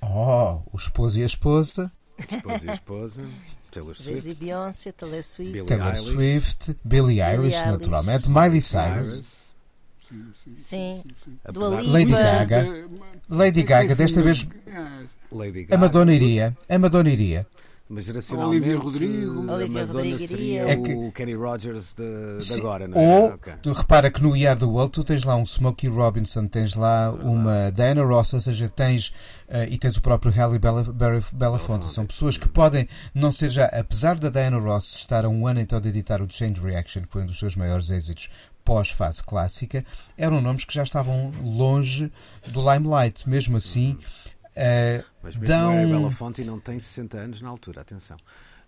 Oh, 0.00 0.62
o 0.72 0.76
esposo 0.76 1.20
e 1.20 1.22
a 1.22 1.26
esposa, 1.26 1.92
Esposa 2.18 2.66
e 2.66 2.70
esposa, 2.72 3.24
Taylor 3.70 3.94
Swift, 3.96 4.34
Beyoncé, 4.38 4.92
Taylor 4.92 5.22
Swift. 5.24 5.52
Billie 5.52 5.66
Taylor 5.66 5.94
Eilish. 5.94 6.04
Swift, 6.12 6.74
Billie 6.84 7.20
Eilish, 7.22 7.54
Eilish. 7.54 7.70
naturalmente, 7.72 8.28
Miley 8.28 8.60
Cyrus, 8.60 9.50
Sim, 10.08 10.30
sim, 10.44 10.54
Sim. 10.54 11.02
Lipa. 11.48 11.80
Lady 11.90 12.12
Gaga. 12.12 12.66
Lady 13.30 13.62
Gaga, 13.62 13.94
desta 13.94 14.20
vez 14.22 14.46
Lady 15.30 15.60
a 15.60 15.62
Gaga. 15.64 15.78
Madonna 15.78 16.12
iria. 16.14 16.56
A 16.68 16.78
Madonna 16.78 17.08
iria. 17.10 17.46
Mas 17.94 18.06
geracionalmente, 18.06 18.62
Olivia 18.64 18.78
Rodrigo. 18.78 19.50
a 19.50 19.54
Olivia 19.54 19.80
Madonna 19.80 19.98
Rodrigo 20.02 20.18
seria 20.26 20.64
o 20.64 20.68
É 20.68 20.76
que- 20.76 21.10
Kenny 21.12 21.34
Rogers 21.34 21.92
de, 21.92 22.38
de 22.38 22.44
Sim, 22.44 22.60
agora, 22.60 22.88
não 22.88 22.98
é? 22.98 23.18
Ou, 23.18 23.34
Ok. 23.34 23.52
tu 23.62 23.72
repara 23.72 24.10
que 24.10 24.22
no 24.22 24.30
We 24.30 24.46
Are 24.46 24.58
the 24.58 24.64
World 24.64 24.92
tu 24.92 25.04
tens 25.04 25.22
lá 25.24 25.36
um 25.36 25.44
Smokey 25.44 25.88
Robinson, 25.88 26.46
tens 26.46 26.74
lá 26.74 27.10
uma 27.12 27.70
Diana 27.70 28.02
Ross, 28.02 28.32
ou 28.32 28.40
seja, 28.40 28.66
tens 28.68 29.12
eh, 29.48 29.68
e 29.70 29.76
tens 29.76 29.96
o 29.96 30.00
próprio 30.00 30.32
Halle 30.32 30.58
Bela, 30.58 30.82
Bela, 30.84 31.22
Belafonte. 31.34 31.84
São 31.92 32.06
pessoas 32.06 32.38
que 32.38 32.48
podem 32.48 32.88
não 33.14 33.30
ser 33.30 33.50
já, 33.50 33.66
apesar 33.66 34.16
da 34.18 34.30
Diana 34.30 34.58
Ross 34.58 34.96
estar 34.96 35.24
a 35.26 35.28
um 35.28 35.46
ano 35.46 35.60
então 35.60 35.78
de 35.80 35.88
editar 35.90 36.22
o 36.22 36.26
Change 36.30 36.60
Reaction, 36.60 37.02
que 37.02 37.08
foi 37.12 37.22
um 37.22 37.26
dos 37.26 37.38
seus 37.38 37.54
maiores 37.56 37.90
êxitos 37.90 38.30
pós-fase 38.64 39.22
clássica, 39.24 39.84
eram 40.16 40.40
nomes 40.40 40.64
que 40.64 40.72
já 40.72 40.84
estavam 40.84 41.32
longe 41.42 42.10
do 42.46 42.60
limelight. 42.60 43.28
Mesmo 43.28 43.56
assim, 43.56 43.98
eh, 44.54 45.02
Mas 45.22 45.34
mesmo 45.36 45.46
dão. 45.46 45.72
a 45.82 45.86
Belafonte 45.86 46.44
não 46.44 46.58
tem 46.60 46.78
60 46.78 47.16
anos 47.18 47.42
na 47.42 47.48
altura, 47.48 47.80
atenção. 47.80 48.16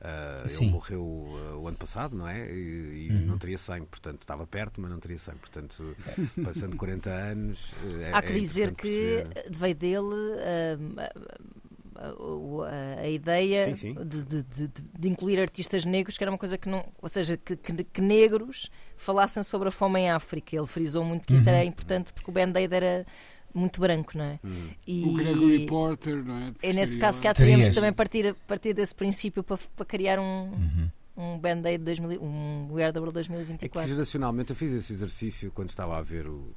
Ah, 0.07 0.43
ele. 0.45 0.67
Uhum. 0.67 0.71
morreu 0.73 1.27
ah, 1.53 1.57
o 1.57 1.67
ano 1.69 1.77
passado, 1.79 2.15
não 2.15 2.29
é? 2.29 2.47
E, 2.51 3.07
e 3.09 3.13
não 3.25 3.39
teria 3.39 3.57
100, 3.57 3.85
portanto 3.85 4.21
estava 4.21 4.47
perto, 4.47 4.79
mas 4.81 4.91
não 4.91 4.99
teria 4.99 5.17
100. 5.17 5.35
Portanto, 5.37 5.97
passando 6.45 6.77
40 6.77 7.09
anos. 7.11 7.75
eh, 8.03 8.11
Há 8.13 8.19
é 8.19 8.23
que 8.23 8.33
dizer 8.39 8.71
interessante 8.71 8.75
que 8.83 9.25
perceber. 9.33 9.51
veio 9.57 9.75
dele 9.75 10.15
a, 11.97 12.05
a- 12.07 13.01
a 13.03 13.09
ideia 13.09 13.65
Sim, 13.67 13.77
sim. 13.77 13.95
De, 14.05 14.25
de- 14.25 14.43
de- 14.43 14.69
de 14.99 15.09
incluir 15.09 15.41
artistas 15.41 15.85
negros, 15.85 16.19
que 16.19 16.25
era 16.25 16.31
uma 16.31 16.39
coisa 16.39 16.59
que 16.59 16.69
não. 16.69 16.85
Ou 17.01 17.09
seja, 17.09 17.37
que, 17.37 17.57
que- 17.57 17.85
que 17.85 18.01
negros 18.01 18.71
falassem 18.97 19.43
sobre 19.43 19.69
a 19.69 19.71
fome 19.71 20.01
em 20.01 20.11
África. 20.11 20.57
Ele 20.57 20.67
frisou 20.67 21.05
muito 21.05 21.27
que 21.27 21.35
isto 21.35 21.47
Uhum. 21.47 21.55
era 21.55 21.65
importante 21.65 22.13
porque 22.13 22.31
o 22.31 22.35
Band-Aid 22.35 22.75
era 22.75 23.07
muito 23.55 23.81
branco, 23.81 24.19
não 24.19 24.25
é? 24.25 24.41
Hum. 24.45 24.69
E, 24.87 25.05
O 25.05 25.15
Gregory 25.15 25.67
Porter, 25.67 26.25
não 26.25 26.37
é? 26.37 26.53
é 26.63 26.73
nesse 26.73 26.99
caso 26.99 27.23
que 27.23 27.29
há 27.29 27.33
teríamos 27.35 27.69
que 27.69 27.75
também 27.75 27.93
partir, 27.93 28.35
partir 28.47 28.75
desse 28.75 28.95
princípio 28.95 29.43
para, 29.43 29.59
para 29.77 29.87
criar 29.87 30.19
um, 30.19 30.51
Uhum. 30.51 30.91
um 31.17 31.39
Band-Aid 31.39 31.85
2000, 31.85 32.23
um 32.23 32.69
We 32.73 32.83
Are 32.83 32.93
the 32.93 32.99
World 32.99 33.19
É 33.19 33.23
que 33.23 33.29
2024. 33.31 33.89
geracionalmente 33.91 34.51
eu 34.51 34.57
fiz 34.57 34.73
esse 34.73 34.93
exercício 34.93 35.53
quando 35.53 35.69
estava 35.71 35.97
a 35.97 36.03
ver 36.03 36.27
o, 36.27 36.55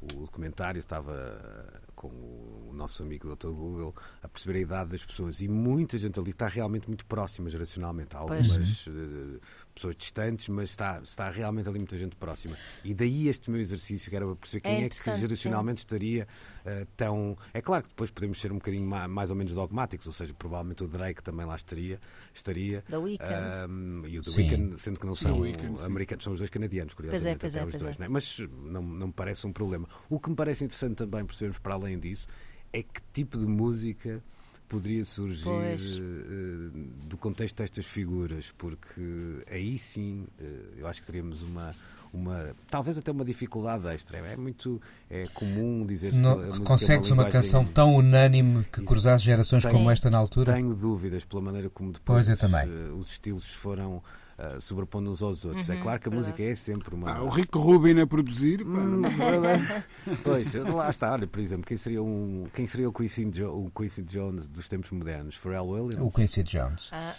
o 0.00 0.06
documentário, 0.06 0.78
estava 0.78 1.12
eh, 1.12 1.80
com 1.94 2.08
o 2.08 2.70
nosso 2.72 3.02
amigo 3.02 3.34
Dr. 3.34 3.48
Google 3.48 3.94
a 4.22 4.28
perceber 4.28 4.58
a 4.58 4.62
idade 4.62 4.90
das 4.90 5.04
pessoas 5.04 5.40
e 5.40 5.48
muita 5.48 5.98
gente 5.98 6.20
ali 6.20 6.30
está 6.30 6.46
realmente 6.46 6.86
muito 6.86 7.04
próxima 7.06 7.48
geracionalmente. 7.48 8.14
Há 8.14 8.20
algumas 8.20 8.86
eh, 8.88 9.40
pessoas 9.76 9.94
distantes, 9.94 10.48
mas 10.48 10.70
está, 10.70 10.98
está 11.02 11.30
realmente 11.30 11.68
ali 11.68 11.78
muita 11.78 11.96
gente 11.96 12.16
próxima. 12.16 12.56
E 12.82 12.94
daí 12.94 13.28
este 13.28 13.50
meu 13.50 13.60
exercício, 13.60 14.08
que 14.10 14.16
era 14.16 14.24
para 14.26 14.34
perceber 14.36 14.58
É 14.58 14.60
quem 14.62 14.74
é, 14.84 14.88
que 14.88 14.96
interessante, 14.96 15.20
geracionalmente 15.20 15.78
estaria 15.80 16.26
eh, 16.64 16.86
tão. 16.96 17.36
É 17.52 17.60
claro 17.60 17.84
que 17.84 17.90
depois 17.90 18.10
podemos 18.10 18.40
ser 18.40 18.50
um 18.50 18.56
bocadinho 18.56 18.88
ma- 18.88 19.06
mais, 19.06 19.30
ou 19.30 19.36
menos 19.36 19.52
dogmáticos, 19.52 20.06
ou 20.06 20.12
seja, 20.12 20.32
provavelmente 20.34 20.82
o 20.82 20.88
Drake 20.88 21.22
também 21.22 21.44
lá 21.46 21.54
estaria. 21.54 22.00
estaria 22.34 22.82
The 22.88 22.96
Weeknd. 22.96 23.32
Ahm, 23.32 24.02
e 24.06 24.18
o 24.18 24.22
The 24.22 24.30
Sim. 24.30 24.40
Weeknd, 24.40 24.80
sendo 24.80 24.98
que 24.98 25.06
não 25.06 25.14
Sim, 25.14 25.24
são 25.24 25.40
Weeknd, 25.40 25.78
sim. 25.78 25.84
americanos, 25.84 26.24
são 26.24 26.32
os 26.32 26.38
dois 26.38 26.50
canadianos, 26.50 26.94
curiosamente. 26.94 27.38
pois 27.38 27.54
é, 27.54 27.58
até 27.58 27.66
os 27.66 27.72
pois 27.72 27.82
dois, 27.82 27.96
é. 27.96 27.98
não 28.00 28.06
é? 28.06 28.08
Mas 28.08 28.38
não, 28.64 28.82
não 28.82 29.06
me 29.08 29.12
parece 29.12 29.46
um 29.46 29.52
problema. 29.52 29.86
O 30.08 30.18
que 30.18 30.30
me 30.30 30.36
parece 30.36 30.64
interessante 30.64 30.96
também 30.96 31.24
percebermos 31.24 31.58
para 31.58 31.74
além 31.74 31.98
disso 31.98 32.26
é 32.72 32.82
que 32.82 33.00
tipo 33.12 33.36
de 33.38 33.46
música 33.46 34.22
poderia 34.68 35.04
surgir 35.04 35.48
eh, 35.50 36.70
do 37.08 37.16
contexto 37.16 37.56
destas 37.58 37.86
figuras, 37.86 38.52
porque 38.56 39.44
aí 39.50 39.78
sim 39.78 40.26
eh, 40.40 40.60
eu 40.78 40.86
acho 40.86 41.00
que 41.00 41.06
teríamos 41.06 41.42
uma. 41.42 41.74
Uma, 42.14 42.54
talvez 42.70 42.96
até 42.96 43.10
uma 43.12 43.24
dificuldade 43.26 43.86
extra. 43.88 44.16
É 44.18 44.36
muito 44.36 44.80
é 45.10 45.26
comum 45.34 45.84
a 45.84 46.16
Não, 46.16 46.38
música 46.38 46.62
é 46.62 46.64
consegues 46.64 47.10
uma 47.10 47.24
linguagem- 47.24 47.32
canção 47.32 47.64
tão 47.66 47.94
unânime 47.94 48.64
que 48.72 48.78
Isso. 48.78 48.88
cruzasse 48.88 49.22
gerações 49.24 49.62
Tenho- 49.64 49.74
como 49.74 49.90
esta 49.90 50.08
na 50.08 50.16
altura? 50.16 50.54
Tenho 50.54 50.74
dúvidas 50.74 51.24
pela 51.26 51.42
maneira 51.42 51.68
como 51.68 51.92
depois 51.92 52.24
Pois, 52.26 52.28
eu 52.28 52.36
também. 52.38 52.62
eh, 52.66 52.90
os 52.98 53.10
estilos 53.10 53.52
foram 53.52 54.02
eh, 54.38 54.58
sobrepondo 54.60 55.10
uns 55.10 55.22
aos 55.22 55.44
outros. 55.44 55.68
Uhum, 55.68 55.74
é 55.74 55.78
claro 55.78 56.00
que 56.00 56.08
a 56.08 56.10
verdade. 56.10 56.30
música 56.32 56.50
é 56.50 56.54
sempre 56.54 56.94
uma. 56.94 57.10
Ah, 57.10 57.22
o 57.22 57.28
Rico 57.28 57.58
Rubin 57.58 58.00
a 58.00 58.06
produzir. 58.06 58.62
Hum, 58.62 59.00
não- 59.02 59.10
pois, 60.22 60.52
lá 60.54 60.90
está. 60.90 61.12
Olha, 61.12 61.26
por 61.26 61.40
exemplo, 61.40 61.64
quem 61.66 61.76
seria, 61.76 62.02
um, 62.02 62.46
quem 62.52 62.66
seria 62.66 62.88
o, 62.88 62.92
Quincy 62.92 63.30
jo 63.32 63.48
o 63.48 63.70
Quincy 63.70 64.02
Jones 64.02 64.46
dos 64.48 64.68
tempos 64.68 64.90
modernos? 64.90 65.36
Pharrell 65.36 65.66
Williams? 65.66 66.06
O 66.06 66.10
Quincy 66.10 66.42
Jones. 66.42 66.90
Ah, 66.92 67.14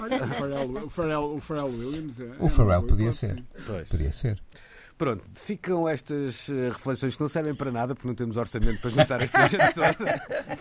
Olha, 0.00 0.24
o 0.24 0.28
Pharrell, 0.28 0.76
o 0.86 0.90
Pharrell, 0.90 1.34
o 1.36 1.40
Pharrell 1.40 1.66
Williams. 1.68 2.20
É, 2.20 2.24
O 2.38 2.46
é 2.46 2.48
Pharrell 2.48 2.82
podia 2.82 3.10
hipótese. 3.10 3.26
ser. 3.28 3.44
Pois. 3.66 3.88
Podia 3.88 4.12
ser. 4.12 4.42
Pronto, 4.98 5.24
ficam 5.34 5.88
estas 5.88 6.48
eh, 6.48 6.68
reflexões 6.68 7.16
que 7.16 7.20
não 7.20 7.28
servem 7.28 7.54
para 7.54 7.72
nada 7.72 7.92
porque 7.94 8.06
não 8.06 8.14
temos 8.14 8.36
orçamento 8.36 8.80
para 8.80 8.90
juntar 8.90 9.20
esta 9.20 9.48
gente 9.48 9.74
toda 9.74 9.96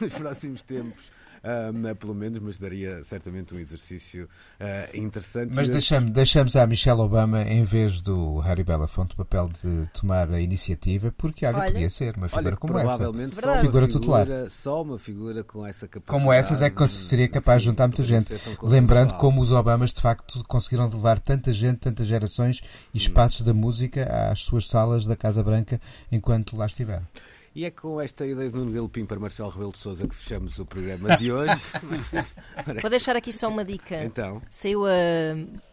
nos 0.01 0.13
próximos 0.15 0.61
tempos. 0.63 1.11
Ah, 1.43 1.95
pelo 1.95 2.13
menos, 2.13 2.39
mas 2.39 2.57
daria 2.59 3.03
certamente 3.03 3.53
um 3.55 3.59
exercício 3.59 4.27
ah, 4.59 4.87
interessante. 4.93 5.55
Mas 5.55 5.69
deixamos, 5.69 6.11
deixamos 6.11 6.55
à 6.55 6.65
Michelle 6.67 6.99
Obama, 7.01 7.41
em 7.43 7.63
vez 7.63 8.01
do 8.01 8.39
Harry 8.39 8.63
Belafonte, 8.63 9.13
o 9.13 9.17
papel 9.17 9.49
de 9.49 9.87
tomar 9.93 10.29
a 10.29 10.39
iniciativa, 10.39 11.13
porque 11.17 11.45
olha, 11.45 11.57
Olha. 11.57 11.71
podia 11.71 11.89
ser 11.89 12.15
uma 12.17 12.27
figura 12.27 12.47
Olha, 12.49 12.57
como 12.57 12.77
essa. 12.77 12.87
provavelmente 12.87 13.35
só 13.35 13.41
Verdade. 13.41 13.57
uma 13.57 13.71
Figura 13.71 13.85
figura, 13.87 14.25
tutelar. 14.25 14.49
só 14.49 14.81
uma 14.81 14.99
figura 14.99 15.43
com 15.43 15.65
essa 15.65 15.87
capacidade. 15.87 16.19
Como 16.21 16.33
essas 16.33 16.61
é 16.61 16.69
que 16.69 16.87
seria 16.87 17.27
capaz 17.27 17.61
de 17.61 17.65
juntar 17.65 17.87
muita 17.87 18.03
gente. 18.03 18.33
Lembrando 18.61 19.15
como 19.15 19.41
os 19.41 19.51
Obamas 19.51 19.93
de 19.93 20.01
facto 20.01 20.43
conseguiram 20.47 20.87
levar 20.87 21.19
tanta 21.19 21.51
gente, 21.51 21.77
tantas 21.79 22.07
gerações 22.07 22.61
Hum. 22.61 22.65
e 22.93 22.97
espaços 22.97 23.41
da 23.41 23.53
música 23.53 24.03
às 24.31 24.39
suas 24.39 24.67
salas 24.69 25.05
da 25.05 25.15
Casa 25.15 25.43
Branca 25.43 25.79
enquanto 26.11 26.55
lá 26.55 26.65
estiveram. 26.65 27.05
E 27.53 27.65
é 27.65 27.71
com 27.71 27.99
esta 27.99 28.25
ideia 28.25 28.49
de 28.49 28.55
Nuno 28.55 28.71
Galopim 28.71 29.05
para 29.05 29.19
Marcelo 29.19 29.49
Rebelo 29.49 29.73
de 29.73 29.77
Souza 29.77 30.07
que 30.07 30.15
fechamos 30.15 30.57
o 30.57 30.65
programa 30.65 31.17
de 31.17 31.31
hoje. 31.33 31.51
Parece- 32.65 32.81
Vou 32.81 32.89
deixar 32.89 33.15
aqui 33.17 33.33
só 33.33 33.49
uma 33.49 33.65
dica. 33.65 34.01
Então. 34.05 34.41
Saiu 34.49 34.85
a 34.85 34.91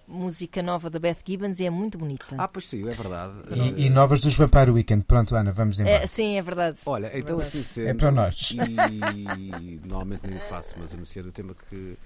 música 0.08 0.60
nova 0.60 0.90
da 0.90 0.98
Beth 0.98 1.18
Gibbons 1.24 1.60
e 1.60 1.66
é 1.66 1.70
muito 1.70 1.96
bonita. 1.96 2.34
Ah, 2.36 2.48
pois 2.48 2.66
sim, 2.66 2.82
é 2.84 2.90
verdade. 2.90 3.32
E, 3.54 3.86
e 3.86 3.90
novas 3.90 4.18
dos 4.20 4.34
Vampire 4.34 4.72
Weekend. 4.72 5.04
Pronto, 5.04 5.36
Ana, 5.36 5.52
vamos 5.52 5.78
embora. 5.78 5.96
É, 6.02 6.06
sim, 6.08 6.36
é 6.36 6.42
verdade. 6.42 6.78
Olha, 6.84 7.06
então 7.16 7.36
Verdade. 7.36 7.58
assim 7.58 7.62
sendo, 7.62 7.88
É 7.88 7.94
para 7.94 8.10
nós. 8.10 8.50
E 8.50 9.80
normalmente 9.86 10.26
nem 10.26 10.38
o 10.38 10.42
faço, 10.42 10.74
mas 10.78 10.92
anunciar 10.92 11.26
o 11.26 11.30
tema 11.32 11.54
que, 11.68 11.96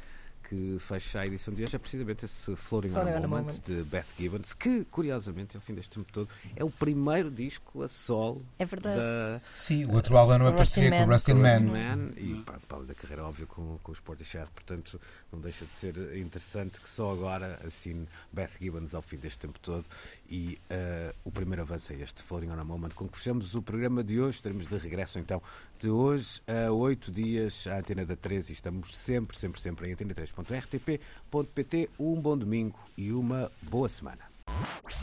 que 0.52 0.78
fecha 0.78 1.20
a 1.20 1.26
edição 1.26 1.54
de 1.54 1.64
hoje 1.64 1.74
é 1.74 1.78
precisamente 1.78 2.26
esse 2.26 2.54
Floating 2.54 2.90
on 2.90 3.00
a 3.00 3.04
Moment, 3.04 3.26
Moment. 3.26 3.60
de 3.64 3.82
Beth 3.84 4.04
Gibbons, 4.18 4.52
que 4.52 4.84
curiosamente, 4.84 5.56
ao 5.56 5.62
fim 5.62 5.72
deste 5.72 5.92
tempo 5.92 6.12
todo, 6.12 6.28
é 6.54 6.62
o 6.62 6.70
primeiro 6.70 7.30
disco 7.30 7.82
a 7.82 7.88
solo 7.88 8.44
É 8.58 8.66
verdade. 8.66 8.96
da, 8.96 9.40
Sim, 9.54 9.86
o 9.86 9.94
outro 9.94 10.14
álbum 10.14 10.34
era 10.34 10.44
uma 10.44 10.52
parceria 10.52 10.90
com 10.90 11.04
o. 11.04 11.06
Rustin 11.06 11.34
Man. 11.34 11.60
Man 11.60 12.10
e 12.18 12.34
pá, 12.44 12.58
para 12.68 12.76
além 12.76 12.86
da 12.86 12.94
carreira 12.94 13.24
óbvia 13.24 13.46
com, 13.46 13.78
com 13.82 13.92
os 13.92 14.00
Portishead, 14.00 14.50
portanto 14.54 15.00
não 15.32 15.40
deixa 15.40 15.64
de 15.64 15.72
ser 15.72 15.96
interessante 16.18 16.82
que 16.82 16.88
só 16.88 17.12
agora 17.12 17.58
assine 17.66 18.06
Beth 18.30 18.50
Gibbons 18.60 18.94
ao 18.94 19.00
fim 19.00 19.16
deste 19.16 19.38
tempo 19.38 19.58
todo 19.58 19.86
e 20.28 20.58
eh, 20.68 21.14
o 21.24 21.30
primeiro 21.30 21.62
avanço 21.62 21.94
é 21.94 21.96
este 21.96 22.22
Floating 22.22 22.50
on 22.50 22.60
a 22.60 22.64
Moment 22.64 22.90
com 22.90 23.08
que 23.08 23.16
fechamos 23.16 23.54
o 23.54 23.62
programa 23.62 24.04
de 24.04 24.20
hoje, 24.20 24.36
estaremos 24.36 24.66
de 24.66 24.76
regresso 24.76 25.18
então 25.18 25.42
de 25.78 25.88
hoje 25.88 26.42
a 26.46 26.70
oito 26.70 27.10
dias 27.10 27.66
à 27.66 27.78
Antena 27.78 28.04
da 28.04 28.14
13 28.14 28.52
e 28.52 28.54
estamos 28.54 28.94
sempre, 28.94 29.38
sempre, 29.38 29.60
sempre 29.60 29.90
em 29.90 29.96
antena3.rtp.pt 30.42 31.90
um 31.98 32.20
bom 32.20 32.36
domingo 32.36 32.78
e 32.96 33.12
uma 33.12 33.50
boa 33.62 33.88
semana. 33.88 34.32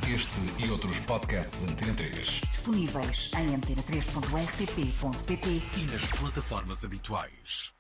Este 0.08 0.64
e 0.64 0.70
outros 0.70 1.00
podcasts 1.02 1.64
Antena 1.64 1.94
3 1.94 2.42
Disponíveis 2.48 3.32
em 3.36 3.56
antena3.rtp.pt 3.58 5.50
e 5.78 5.86
nas 5.88 6.12
plataformas 6.12 6.86
habituais. 6.86 7.74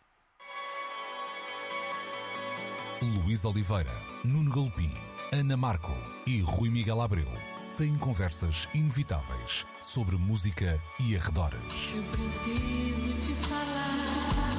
Luís 3.01 3.45
Oliveira, 3.45 3.93
Nuno 4.25 4.51
Galopim, 4.51 4.91
Ana 5.31 5.55
Marco 5.55 5.95
e 6.25 6.41
Rui 6.41 6.69
Miguel 6.69 7.01
Abreu 7.01 7.31
têm 7.77 7.95
conversas 7.95 8.67
inevitáveis 8.73 9.65
sobre 9.79 10.17
música 10.17 10.77
e 10.99 11.15
arredores. 11.15 11.93
Eu 11.95 12.03
preciso 12.03 13.13
te 13.21 13.33
falar. 13.47 14.58